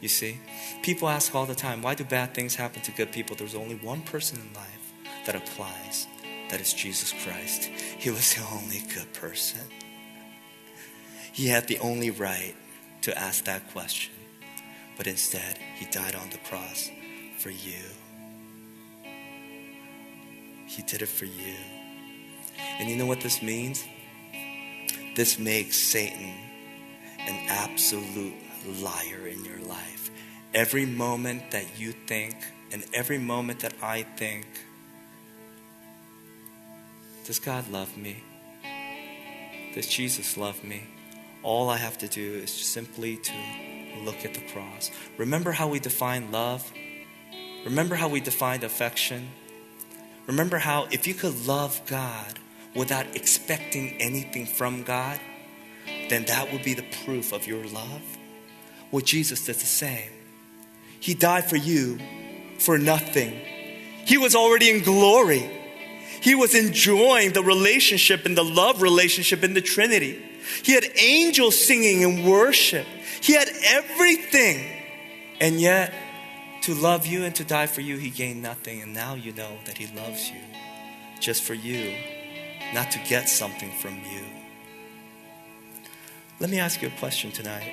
You 0.00 0.08
see, 0.08 0.38
people 0.82 1.08
ask 1.08 1.34
all 1.34 1.46
the 1.46 1.54
time, 1.54 1.82
why 1.82 1.94
do 1.94 2.04
bad 2.04 2.34
things 2.34 2.54
happen 2.54 2.82
to 2.82 2.92
good 2.92 3.12
people? 3.12 3.36
There's 3.36 3.54
only 3.54 3.76
one 3.76 4.02
person 4.02 4.40
in 4.40 4.52
life 4.54 4.92
that 5.26 5.36
applies. 5.36 6.06
That 6.50 6.60
is 6.60 6.72
Jesus 6.72 7.12
Christ. 7.24 7.64
He 7.64 8.10
was 8.10 8.34
the 8.34 8.44
only 8.52 8.82
good 8.94 9.12
person. 9.12 9.60
He 11.32 11.46
had 11.46 11.66
the 11.66 11.78
only 11.78 12.10
right 12.10 12.54
to 13.02 13.16
ask 13.16 13.44
that 13.44 13.70
question. 13.72 14.12
But 14.96 15.06
instead, 15.06 15.58
he 15.76 15.86
died 15.86 16.14
on 16.14 16.30
the 16.30 16.38
cross 16.38 16.90
for 17.38 17.50
you. 17.50 17.82
He 20.66 20.82
did 20.82 21.02
it 21.02 21.06
for 21.06 21.24
you. 21.24 21.54
And 22.78 22.88
you 22.88 22.96
know 22.96 23.06
what 23.06 23.20
this 23.20 23.42
means? 23.42 23.84
This 25.16 25.38
makes 25.38 25.76
Satan 25.76 26.34
an 27.26 27.46
absolute 27.48 28.34
liar 28.80 29.26
in 29.26 29.44
your 29.44 29.58
life. 29.60 30.10
Every 30.54 30.86
moment 30.86 31.50
that 31.50 31.78
you 31.78 31.92
think, 31.92 32.36
and 32.72 32.84
every 32.92 33.18
moment 33.18 33.60
that 33.60 33.74
I 33.82 34.02
think, 34.02 34.46
does 37.24 37.38
God 37.38 37.68
love 37.70 37.96
me? 37.96 38.22
Does 39.74 39.86
Jesus 39.86 40.36
love 40.36 40.62
me? 40.64 40.84
All 41.42 41.70
I 41.70 41.76
have 41.76 41.98
to 41.98 42.08
do 42.08 42.34
is 42.34 42.50
simply 42.50 43.16
to 43.16 43.32
look 44.04 44.24
at 44.24 44.34
the 44.34 44.46
cross. 44.52 44.90
Remember 45.18 45.52
how 45.52 45.68
we 45.68 45.80
define 45.80 46.30
love? 46.30 46.70
Remember 47.64 47.94
how 47.94 48.08
we 48.08 48.20
defined 48.20 48.64
affection? 48.64 49.28
Remember 50.26 50.58
how 50.58 50.88
if 50.90 51.06
you 51.06 51.14
could 51.14 51.46
love 51.46 51.80
God 51.86 52.38
without 52.74 53.06
expecting 53.16 54.00
anything 54.00 54.46
from 54.46 54.82
God, 54.82 55.20
then 56.12 56.24
that 56.26 56.52
would 56.52 56.62
be 56.62 56.74
the 56.74 56.84
proof 57.04 57.32
of 57.32 57.46
your 57.46 57.64
love. 57.64 58.02
Well, 58.90 59.00
Jesus 59.00 59.46
did 59.46 59.56
the 59.56 59.66
same. 59.66 60.10
He 61.00 61.14
died 61.14 61.48
for 61.48 61.56
you 61.56 61.98
for 62.58 62.78
nothing. 62.78 63.32
He 64.04 64.18
was 64.18 64.34
already 64.34 64.70
in 64.70 64.82
glory. 64.82 65.50
He 66.20 66.34
was 66.34 66.54
enjoying 66.54 67.32
the 67.32 67.42
relationship 67.42 68.26
and 68.26 68.36
the 68.36 68.44
love 68.44 68.82
relationship 68.82 69.42
in 69.42 69.54
the 69.54 69.62
Trinity. 69.62 70.22
He 70.62 70.72
had 70.72 70.84
angels 70.96 71.58
singing 71.58 72.02
in 72.02 72.26
worship. 72.28 72.86
He 73.20 73.32
had 73.32 73.48
everything. 73.64 74.64
And 75.40 75.60
yet, 75.60 75.92
to 76.62 76.74
love 76.74 77.06
you 77.06 77.24
and 77.24 77.34
to 77.36 77.44
die 77.44 77.66
for 77.66 77.80
you, 77.80 77.96
he 77.96 78.10
gained 78.10 78.42
nothing. 78.42 78.82
And 78.82 78.92
now 78.94 79.14
you 79.14 79.32
know 79.32 79.56
that 79.64 79.78
he 79.78 79.86
loves 79.96 80.30
you 80.30 80.40
just 81.20 81.42
for 81.42 81.54
you, 81.54 81.94
not 82.74 82.90
to 82.92 82.98
get 83.08 83.28
something 83.28 83.72
from 83.80 83.94
you. 83.94 84.41
Let 86.42 86.50
me 86.50 86.58
ask 86.58 86.82
you 86.82 86.88
a 86.88 86.98
question 86.98 87.30
tonight. 87.30 87.70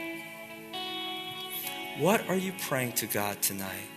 What 1.97 2.29
are 2.29 2.35
you 2.35 2.53
praying 2.67 2.91
to 3.01 3.07
God 3.07 3.41
tonight? 3.41 3.89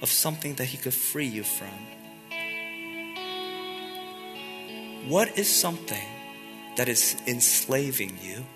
Of 0.00 0.08
something 0.08 0.54
that 0.54 0.64
He 0.64 0.78
could 0.78 0.94
free 0.94 1.26
you 1.26 1.42
from? 1.42 1.68
What 5.06 5.36
is 5.36 5.54
something 5.54 6.08
that 6.78 6.88
is 6.88 7.14
enslaving 7.26 8.16
you 8.22 8.46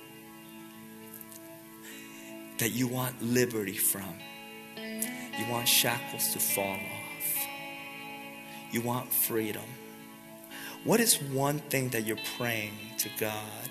that 2.56 2.70
you 2.70 2.88
want 2.88 3.22
liberty 3.22 3.76
from? 3.76 4.14
You 4.78 5.44
want 5.50 5.68
shackles 5.68 6.32
to 6.32 6.38
fall 6.38 6.72
off. 6.72 7.46
You 8.72 8.80
want 8.80 9.12
freedom. 9.12 9.66
What 10.84 11.00
is 11.00 11.20
one 11.20 11.58
thing 11.58 11.90
that 11.90 12.06
you're 12.06 12.16
praying 12.38 12.72
to 12.98 13.08
God? 13.18 13.68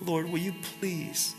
Lord, 0.00 0.30
will 0.30 0.38
you 0.38 0.54
please, 0.80 1.34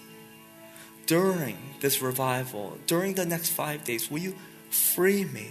during 1.08 1.58
this 1.80 2.02
revival, 2.02 2.78
during 2.88 3.16
the 3.16 3.26
next 3.26 3.50
five 3.50 3.84
days, 3.84 4.10
will 4.10 4.20
you 4.20 4.36
free 4.70 5.26
me? 5.26 5.50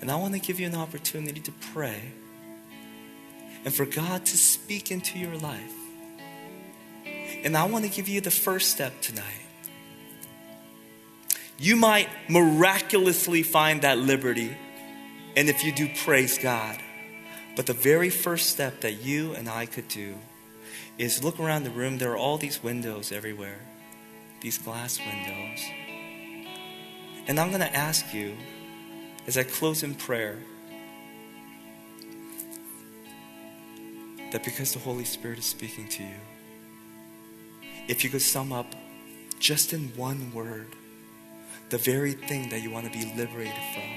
And 0.00 0.10
I 0.10 0.16
want 0.16 0.34
to 0.34 0.40
give 0.40 0.60
you 0.60 0.66
an 0.66 0.74
opportunity 0.74 1.40
to 1.40 1.52
pray 1.72 2.00
and 3.64 3.72
for 3.72 3.86
God 3.86 4.26
to 4.26 4.36
speak 4.36 4.90
into 4.90 5.18
your 5.18 5.36
life. 5.36 5.74
And 7.44 7.56
I 7.56 7.64
want 7.64 7.84
to 7.84 7.90
give 7.90 8.08
you 8.08 8.20
the 8.20 8.30
first 8.30 8.70
step 8.70 9.00
tonight. 9.00 9.42
You 11.58 11.76
might 11.76 12.08
miraculously 12.28 13.42
find 13.42 13.82
that 13.82 13.98
liberty 13.98 14.56
and 15.36 15.50
if 15.50 15.62
you 15.62 15.70
do, 15.70 15.88
praise 16.04 16.38
God. 16.38 16.78
But 17.54 17.66
the 17.66 17.74
very 17.74 18.10
first 18.10 18.50
step 18.50 18.80
that 18.80 19.02
you 19.02 19.34
and 19.34 19.48
I 19.48 19.66
could 19.66 19.88
do 19.88 20.16
is 20.98 21.22
look 21.22 21.38
around 21.38 21.64
the 21.64 21.70
room. 21.70 21.98
There 21.98 22.12
are 22.12 22.16
all 22.16 22.38
these 22.38 22.62
windows 22.62 23.12
everywhere, 23.12 23.60
these 24.40 24.58
glass 24.58 24.98
windows. 24.98 25.60
And 27.28 27.38
I'm 27.38 27.48
going 27.48 27.60
to 27.60 27.76
ask 27.76 28.14
you, 28.14 28.36
as 29.26 29.36
I 29.36 29.42
close 29.42 29.82
in 29.82 29.94
prayer, 29.94 30.38
that 34.32 34.44
because 34.44 34.72
the 34.72 34.78
Holy 34.78 35.04
Spirit 35.04 35.38
is 35.38 35.44
speaking 35.44 35.88
to 35.88 36.02
you, 36.02 36.20
if 37.88 38.04
you 38.04 38.10
could 38.10 38.22
sum 38.22 38.52
up 38.52 38.74
just 39.38 39.72
in 39.72 39.88
one 39.96 40.32
word 40.32 40.68
the 41.68 41.78
very 41.78 42.12
thing 42.12 42.48
that 42.50 42.62
you 42.62 42.70
want 42.70 42.90
to 42.90 42.92
be 42.92 43.12
liberated 43.16 43.54
from 43.74 43.95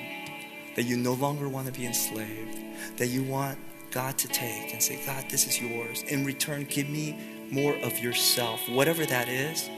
that 0.79 0.85
you 0.85 0.95
no 0.95 1.11
longer 1.11 1.49
want 1.49 1.67
to 1.67 1.73
be 1.73 1.85
enslaved, 1.85 2.57
that 2.95 3.07
you 3.07 3.21
want 3.21 3.57
God 3.91 4.17
to 4.17 4.29
take 4.29 4.71
and 4.71 4.81
say, 4.81 5.05
God, 5.05 5.25
this 5.29 5.45
is 5.45 5.61
yours. 5.61 6.03
In 6.03 6.23
return, 6.23 6.65
give 6.69 6.87
me 6.87 7.19
more 7.51 7.75
of 7.79 7.99
yourself, 7.99 8.61
whatever 8.69 9.05
that 9.05 9.27
is. 9.27 9.69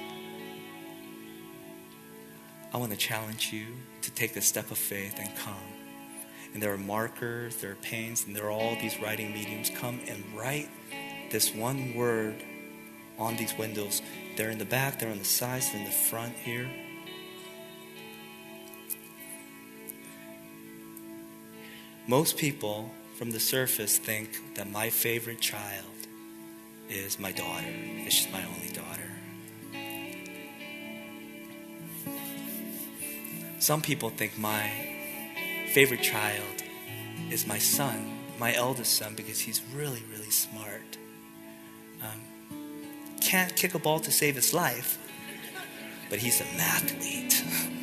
I 2.72 2.78
want 2.78 2.92
to 2.92 2.98
challenge 3.00 3.52
you 3.52 3.66
to 4.04 4.12
take 4.12 4.36
a 4.36 4.42
step 4.42 4.70
of 4.70 4.78
faith 4.78 5.16
and 5.18 5.36
come. 5.38 5.56
And 6.54 6.62
there 6.62 6.72
are 6.72 6.78
markers, 6.78 7.56
there 7.56 7.72
are 7.72 7.82
pains, 7.82 8.28
and 8.28 8.36
there 8.36 8.46
are 8.46 8.52
all 8.52 8.76
these 8.80 9.02
writing 9.02 9.34
mediums. 9.34 9.72
Come 9.72 10.02
and 10.08 10.24
write 10.38 10.70
this 11.32 11.52
one 11.52 11.96
word 11.96 12.36
on 13.18 13.38
these 13.38 13.58
windows. 13.58 14.04
They're 14.38 14.52
in 14.52 14.60
the 14.60 14.66
back, 14.66 15.00
they're 15.00 15.10
on 15.10 15.18
the 15.18 15.26
sides, 15.26 15.72
they're 15.72 15.80
in 15.80 15.86
the 15.86 15.92
front 15.92 16.36
here. 16.36 16.70
Most 22.12 22.36
people, 22.36 22.92
from 23.16 23.32
the 23.32 23.40
surface, 23.40 23.98
think 23.98 24.56
that 24.56 24.70
my 24.70 24.90
favorite 24.90 25.40
child 25.40 25.86
is 26.90 27.18
my 27.18 27.32
daughter. 27.32 27.74
Just 28.04 28.30
my 28.34 28.44
only 28.44 28.68
daughter. 28.74 29.10
Some 33.60 33.82
people 33.82 34.10
think 34.10 34.38
my 34.38 34.70
favorite 35.72 36.02
child 36.02 36.64
is 37.30 37.48
my 37.48 37.60
son, 37.60 38.12
my 38.38 38.54
eldest 38.56 38.98
son, 38.98 39.16
because 39.16 39.40
he's 39.40 39.62
really, 39.74 40.04
really 40.12 40.32
smart. 40.32 40.98
Um, 42.04 42.20
can't 43.22 43.56
kick 43.56 43.74
a 43.74 43.80
ball 43.80 44.02
to 44.02 44.12
save 44.12 44.36
his 44.36 44.54
life, 44.54 44.98
but 46.10 46.20
he's 46.20 46.42
an 46.42 46.60
athlete. 46.60 47.42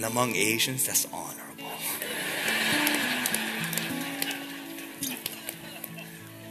and 0.00 0.10
among 0.10 0.34
Asians, 0.34 0.86
that's 0.86 1.06
honorable. 1.12 1.70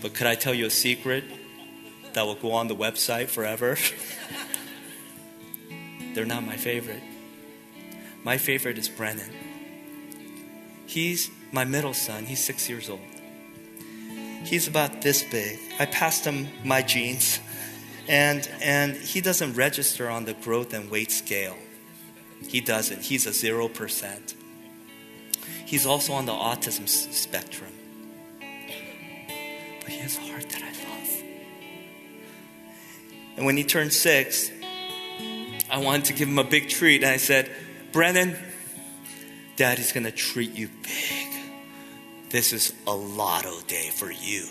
but 0.04 0.14
could 0.14 0.28
I 0.28 0.36
tell 0.36 0.54
you 0.54 0.68
a 0.68 0.70
secret 0.70 1.24
that 2.14 2.28
will 2.28 2.36
go 2.36 2.52
on 2.52 2.68
the 2.68 2.76
website 2.76 3.28
forever? 3.28 3.76
They're 6.14 6.28
not 6.28 6.44
my 6.44 6.58
favorite. 6.58 7.02
My 8.24 8.38
favorite 8.38 8.78
is 8.78 8.88
Brennan. 8.88 9.32
He's 10.86 11.32
my 11.52 11.66
middle 11.66 11.96
son. 11.96 12.26
He's 12.26 12.44
six 12.44 12.70
years 12.70 12.88
old. 12.88 13.02
He's 14.44 14.68
about 14.68 15.02
this 15.02 15.24
big. 15.24 15.58
I 15.80 15.88
passed 15.88 16.24
him 16.24 16.50
my 16.64 16.84
genes, 16.84 17.40
and, 18.08 18.48
and 18.62 18.96
he 18.96 19.22
doesn't 19.22 19.56
register 19.56 20.08
on 20.08 20.26
the 20.26 20.36
growth 20.36 20.72
and 20.72 20.92
weight 20.92 21.10
scale. 21.10 21.58
He 22.48 22.62
doesn't. 22.62 23.04
He's 23.04 23.28
a 23.28 23.32
0%. 23.32 24.34
He's 25.66 25.86
also 25.86 26.14
on 26.14 26.26
the 26.26 26.32
autism 26.32 26.88
spectrum. 26.88 27.72
But 28.40 29.90
he 29.90 30.00
has 30.00 30.18
a 30.18 30.22
heart 30.22 30.50
that 30.50 30.64
I 30.64 30.68
love. 30.68 31.24
And 33.38 33.46
when 33.46 33.56
he 33.56 33.64
turned 33.64 33.94
six, 33.94 34.52
I 35.70 35.78
wanted 35.78 36.06
to 36.06 36.14
give 36.14 36.28
him 36.28 36.40
a 36.40 36.44
big 36.44 36.70
treat. 36.70 37.04
And 37.04 37.12
I 37.12 37.18
said, 37.18 37.52
Brennan, 37.92 38.36
Daddy's 39.56 39.92
going 39.92 40.06
to 40.06 40.12
treat 40.12 40.56
you 40.56 40.70
big. 40.84 41.28
This 42.30 42.54
is 42.54 42.74
a 42.88 42.96
lotto 42.96 43.62
day 43.62 43.90
for 43.94 44.12
you. 44.12 44.48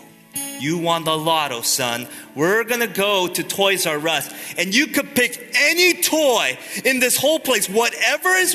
You 0.61 0.78
won 0.78 1.05
the 1.05 1.16
lotto, 1.16 1.62
son. 1.62 2.09
We're 2.34 2.64
going 2.64 2.80
to 2.80 2.89
go 2.89 3.28
to 3.28 3.43
Toys 3.43 3.86
R 3.86 4.07
Us 4.09 4.28
and 4.57 4.74
you 4.74 4.89
could 4.89 5.14
pick 5.14 5.53
any 5.55 5.95
toy 6.09 6.59
in 6.84 7.00
this 7.00 7.16
whole 7.16 7.38
place, 7.38 7.68
whatever 7.68 8.30
is 8.30 8.54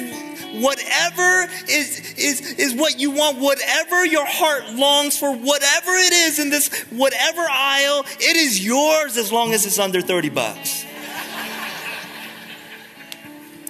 whatever 0.61 1.47
is 1.67 2.13
is 2.17 2.53
is 2.59 2.75
what 2.75 2.99
you 2.99 3.11
want, 3.11 3.39
whatever 3.39 4.05
your 4.05 4.25
heart 4.25 4.69
longs 4.73 5.17
for, 5.17 5.33
whatever 5.33 5.91
it 5.91 6.13
is 6.13 6.39
in 6.39 6.49
this 6.49 6.69
whatever 6.91 7.41
aisle, 7.49 8.05
it 8.19 8.35
is 8.35 8.63
yours 8.63 9.17
as 9.17 9.31
long 9.31 9.53
as 9.53 9.65
it's 9.65 9.79
under 9.79 10.01
30 10.01 10.29
bucks. 10.29 10.85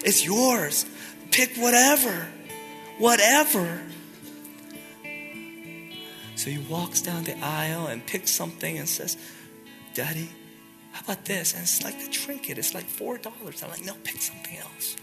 It's 0.05 0.25
yours. 0.25 0.85
Pick 1.31 1.55
whatever. 1.55 2.27
Whatever. 2.97 3.81
So 6.35 6.49
he 6.49 6.57
walks 6.57 7.01
down 7.01 7.23
the 7.23 7.37
aisle 7.39 7.87
and 7.87 8.05
picks 8.05 8.31
something 8.31 8.77
and 8.77 8.87
says, 8.87 9.17
Daddy, 9.93 10.29
about 11.03 11.25
this? 11.25 11.53
And 11.53 11.63
it's 11.63 11.83
like 11.83 11.99
the 11.99 12.09
trinket. 12.09 12.57
It's 12.57 12.73
like 12.73 12.85
$4. 12.85 13.63
I'm 13.63 13.69
like, 13.69 13.85
no, 13.85 13.93
pick 14.03 14.21
something 14.21 14.57
else. 14.57 14.95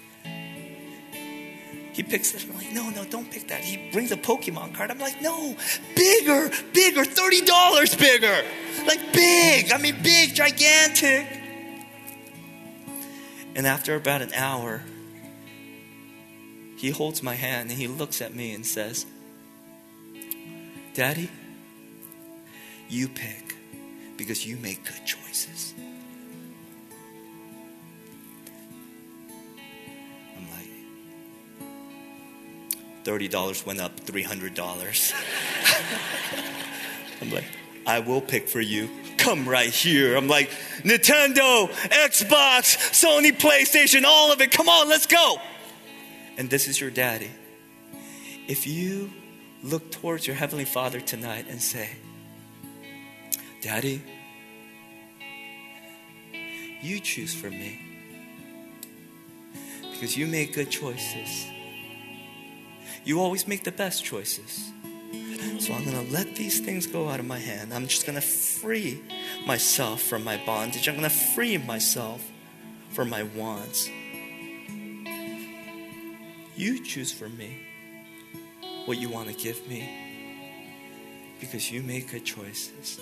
He 1.92 2.03
picks 2.03 2.32
this. 2.32 2.44
I'm 2.44 2.55
like, 2.55 2.72
no, 2.72 2.88
no, 2.90 3.05
don't 3.05 3.30
pick 3.30 3.48
that. 3.48 3.61
He 3.62 3.90
brings 3.90 4.12
a 4.12 4.16
Pokemon 4.16 4.74
card. 4.74 4.90
I'm 4.90 4.98
like, 4.98 5.20
no, 5.20 5.57
bigger, 5.94 6.51
bigger, 6.72 7.03
$30 7.03 7.98
bigger. 7.98 8.44
Like 8.86 9.12
big. 9.12 9.72
I 9.72 9.78
mean, 9.78 9.96
big, 10.03 10.34
gigantic. 10.34 11.26
And 13.55 13.66
after 13.66 13.96
about 13.96 14.22
an 14.22 14.32
hour, 14.34 14.82
he 16.76 16.90
holds 16.90 17.22
my 17.22 17.34
hand 17.34 17.70
and 17.70 17.78
he 17.78 17.88
looks 17.88 18.22
at 18.22 18.34
me 18.34 18.55
and 18.55 18.64
says, 18.64 19.05
Daddy, 20.94 21.28
you 22.88 23.09
pick 23.09 23.55
because 24.16 24.46
you 24.46 24.57
make 24.57 24.84
good 24.84 25.05
choices. 25.05 25.69
$30 33.05 33.66
went 33.66 33.80
up 33.80 34.01
$300. 34.01 35.14
I'm 37.22 37.30
like, 37.30 37.44
I 37.86 38.01
will 38.01 38.20
pick 38.20 38.48
for 38.48 38.61
you. 38.61 38.88
Come 39.18 39.48
right 39.48 39.70
here. 39.70 40.16
I'm 40.16 40.28
like, 40.28 40.51
Nintendo, 40.82 41.68
Xbox, 41.68 42.76
Sony, 42.92 43.32
PlayStation, 43.32 44.05
all 44.05 44.32
of 44.32 44.40
it. 44.40 44.51
Come 44.51 44.68
on, 44.68 44.88
let's 44.88 45.07
go. 45.07 45.38
And 46.38 46.48
this 46.48 46.68
is 46.68 46.80
your 46.80 46.90
daddy. 46.90 47.30
If 48.48 48.66
you 48.66 49.11
look 49.62 49.90
towards 49.90 50.26
your 50.26 50.36
Heavenly 50.36 50.64
Father 50.64 51.01
tonight 51.01 51.46
and 51.48 51.61
say, 51.61 51.90
Daddy, 53.61 54.03
you 56.80 56.98
choose 57.01 57.34
for 57.34 57.51
me 57.51 57.78
because 59.92 60.16
you 60.16 60.26
make 60.26 60.55
good 60.55 60.70
choices. 60.70 61.46
You 63.05 63.20
always 63.20 63.48
make 63.48 63.64
the 63.64 63.72
best 63.72 64.05
choices. 64.05 64.70
So 65.59 65.74
I'm 65.74 65.84
going 65.84 66.07
to 66.07 66.12
let 66.12 66.36
these 66.36 66.61
things 66.61 66.86
go 66.86 67.09
out 67.09 67.20
of 67.20 67.26
my 67.26 67.38
hand. 67.38 67.72
I'm 67.72 67.86
just 67.86 68.07
going 68.07 68.16
to 68.16 68.26
free 68.26 69.03
myself 69.46 70.03
from 70.03 70.24
my 70.24 70.40
bondage. 70.44 70.88
I'm 70.88 70.96
going 70.96 71.09
to 71.09 71.14
free 71.14 71.59
myself 71.59 72.22
from 72.90 73.11
my 73.11 73.22
wants. 73.22 73.88
You 76.57 76.84
choose 76.84 77.12
for 77.12 77.28
me 77.28 77.59
what 78.86 78.98
you 78.98 79.09
want 79.09 79.28
to 79.28 79.34
give 79.34 79.66
me 79.68 79.88
because 81.40 81.70
you 81.70 81.82
make 81.82 82.11
good 82.11 82.24
choices. 82.24 83.01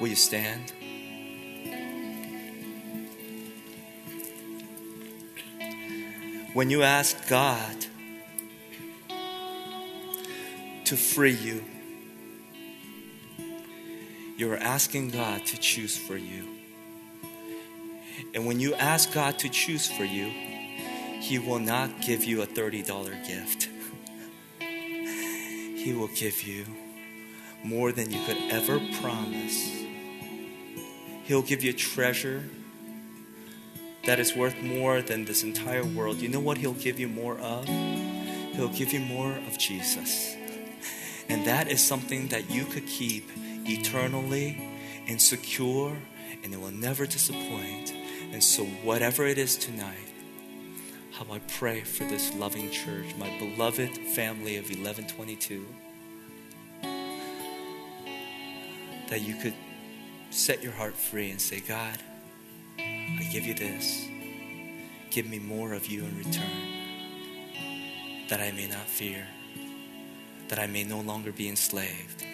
Will 0.00 0.08
you 0.08 0.16
stand? 0.16 0.72
When 6.56 6.70
you 6.70 6.84
ask 6.84 7.28
God 7.28 7.76
to 10.86 10.96
free 10.96 11.34
you, 11.34 11.62
you're 14.38 14.56
asking 14.56 15.10
God 15.10 15.44
to 15.44 15.58
choose 15.58 15.98
for 15.98 16.16
you. 16.16 16.48
And 18.32 18.46
when 18.46 18.58
you 18.58 18.72
ask 18.76 19.12
God 19.12 19.38
to 19.40 19.50
choose 19.50 19.86
for 19.86 20.04
you, 20.04 20.30
He 21.20 21.38
will 21.38 21.58
not 21.58 22.00
give 22.00 22.24
you 22.24 22.40
a 22.40 22.46
$30 22.46 23.26
gift. 23.26 23.68
He 24.58 25.92
will 25.92 26.08
give 26.08 26.42
you 26.42 26.64
more 27.64 27.92
than 27.92 28.10
you 28.10 28.24
could 28.24 28.38
ever 28.50 28.80
promise. 29.02 29.84
He'll 31.24 31.42
give 31.42 31.62
you 31.62 31.74
treasure 31.74 32.44
that 34.06 34.20
is 34.20 34.34
worth 34.34 34.62
more 34.62 35.02
than 35.02 35.24
this 35.24 35.42
entire 35.42 35.84
world. 35.84 36.18
You 36.18 36.28
know 36.28 36.40
what 36.40 36.58
He'll 36.58 36.72
give 36.72 36.98
you 36.98 37.08
more 37.08 37.38
of? 37.38 37.66
He'll 37.66 38.68
give 38.68 38.92
you 38.92 39.00
more 39.00 39.32
of 39.32 39.58
Jesus. 39.58 40.34
And 41.28 41.44
that 41.46 41.68
is 41.68 41.84
something 41.84 42.28
that 42.28 42.48
you 42.50 42.64
could 42.64 42.86
keep 42.86 43.28
eternally 43.64 44.56
and 45.08 45.20
secure, 45.20 45.96
and 46.42 46.54
it 46.54 46.60
will 46.60 46.70
never 46.70 47.04
disappoint. 47.04 47.92
And 48.32 48.42
so, 48.42 48.64
whatever 48.64 49.26
it 49.26 49.38
is 49.38 49.56
tonight, 49.56 50.12
how 51.12 51.26
I 51.32 51.40
pray 51.40 51.80
for 51.80 52.04
this 52.04 52.34
loving 52.34 52.70
church, 52.70 53.06
my 53.18 53.30
beloved 53.38 53.96
family 54.14 54.56
of 54.56 54.64
1122, 54.64 55.66
that 59.08 59.20
you 59.20 59.34
could 59.36 59.54
set 60.30 60.62
your 60.62 60.72
heart 60.72 60.94
free 60.94 61.30
and 61.30 61.40
say, 61.40 61.60
God, 61.60 61.98
I 63.26 63.28
give 63.32 63.44
you 63.44 63.54
this. 63.54 64.06
Give 65.10 65.26
me 65.26 65.40
more 65.40 65.72
of 65.72 65.86
you 65.86 66.04
in 66.04 66.16
return, 66.16 66.44
that 68.28 68.40
I 68.40 68.52
may 68.52 68.68
not 68.68 68.86
fear, 68.86 69.26
that 70.48 70.60
I 70.60 70.68
may 70.68 70.84
no 70.84 71.00
longer 71.00 71.32
be 71.32 71.48
enslaved, 71.48 72.24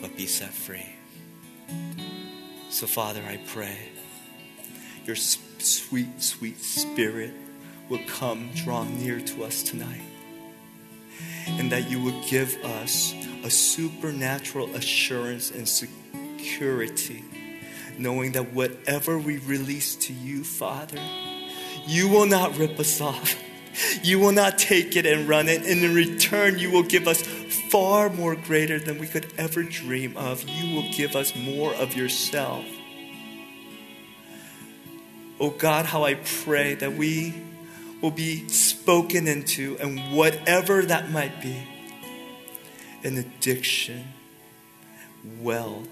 but 0.00 0.16
be 0.16 0.26
set 0.26 0.54
free. 0.54 0.96
So, 2.70 2.86
Father, 2.86 3.22
I 3.28 3.38
pray 3.48 3.90
your 5.04 5.16
sweet, 5.16 6.22
sweet 6.22 6.62
spirit 6.62 7.32
will 7.90 8.00
come 8.06 8.50
draw 8.54 8.84
near 8.84 9.20
to 9.20 9.44
us 9.44 9.62
tonight. 9.62 10.00
And 11.48 11.70
that 11.70 11.90
you 11.90 12.00
will 12.00 12.22
give 12.28 12.56
us 12.64 13.12
a 13.44 13.50
supernatural 13.50 14.74
assurance 14.74 15.50
and 15.50 15.68
security 15.68 17.24
knowing 17.98 18.32
that 18.32 18.52
whatever 18.52 19.18
we 19.18 19.38
release 19.38 19.96
to 19.96 20.12
you, 20.12 20.44
Father, 20.44 21.00
you 21.86 22.08
will 22.08 22.26
not 22.26 22.56
rip 22.56 22.78
us 22.78 23.00
off. 23.00 23.36
You 24.02 24.18
will 24.18 24.32
not 24.32 24.58
take 24.58 24.96
it 24.96 25.06
and 25.06 25.28
run 25.28 25.48
it. 25.48 25.64
And 25.64 25.82
in 25.82 25.94
return, 25.94 26.58
you 26.58 26.70
will 26.70 26.82
give 26.82 27.06
us 27.06 27.22
far 27.70 28.10
more 28.10 28.34
greater 28.34 28.78
than 28.78 28.98
we 28.98 29.06
could 29.06 29.32
ever 29.38 29.62
dream 29.62 30.16
of. 30.16 30.46
You 30.48 30.74
will 30.74 30.90
give 30.92 31.14
us 31.14 31.34
more 31.36 31.72
of 31.74 31.94
yourself. 31.94 32.64
Oh 35.38 35.50
God, 35.50 35.86
how 35.86 36.04
I 36.04 36.14
pray 36.14 36.74
that 36.74 36.92
we 36.92 37.34
will 38.02 38.10
be 38.10 38.48
spoken 38.48 39.26
into, 39.26 39.76
and 39.78 40.14
whatever 40.14 40.82
that 40.82 41.10
might 41.10 41.40
be 41.40 41.56
an 43.04 43.16
addiction, 43.16 44.04
wealth, 45.40 45.88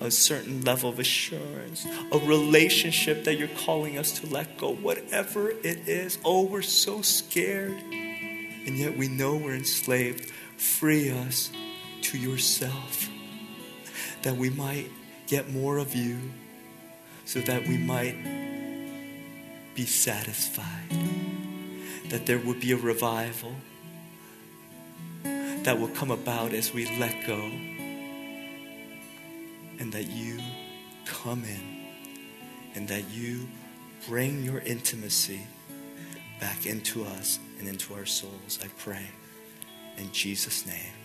a 0.00 0.10
certain 0.10 0.62
level 0.62 0.90
of 0.90 0.98
assurance, 0.98 1.86
a 2.12 2.18
relationship 2.18 3.24
that 3.24 3.38
you're 3.38 3.48
calling 3.48 3.98
us 3.98 4.12
to 4.20 4.26
let 4.26 4.56
go, 4.58 4.74
whatever 4.74 5.50
it 5.50 5.88
is. 5.88 6.18
Oh, 6.24 6.44
we're 6.44 6.62
so 6.62 7.02
scared, 7.02 7.76
and 7.90 8.78
yet 8.78 8.96
we 8.96 9.08
know 9.08 9.36
we're 9.36 9.54
enslaved. 9.54 10.30
Free 10.56 11.10
us 11.10 11.50
to 12.02 12.18
yourself 12.18 13.08
that 14.22 14.36
we 14.36 14.50
might 14.50 14.90
get 15.26 15.50
more 15.50 15.78
of 15.78 15.94
you, 15.94 16.18
so 17.24 17.40
that 17.40 17.66
we 17.66 17.76
might 17.76 18.16
be 19.74 19.84
satisfied, 19.84 20.90
that 22.08 22.26
there 22.26 22.38
would 22.38 22.60
be 22.60 22.72
a 22.72 22.76
revival 22.76 23.52
that 25.22 25.78
will 25.78 25.88
come 25.88 26.10
about 26.10 26.52
as 26.52 26.72
we 26.72 26.86
let 26.98 27.26
go 27.26 27.50
and 29.78 29.92
that 29.92 30.06
you 30.08 30.38
come 31.04 31.44
in 31.44 31.86
and 32.74 32.88
that 32.88 33.04
you 33.10 33.48
bring 34.08 34.42
your 34.42 34.60
intimacy 34.60 35.40
back 36.40 36.66
into 36.66 37.04
us 37.04 37.38
and 37.58 37.68
into 37.68 37.94
our 37.94 38.06
souls. 38.06 38.58
I 38.62 38.68
pray 38.78 39.06
in 39.96 40.10
Jesus' 40.12 40.66
name. 40.66 40.97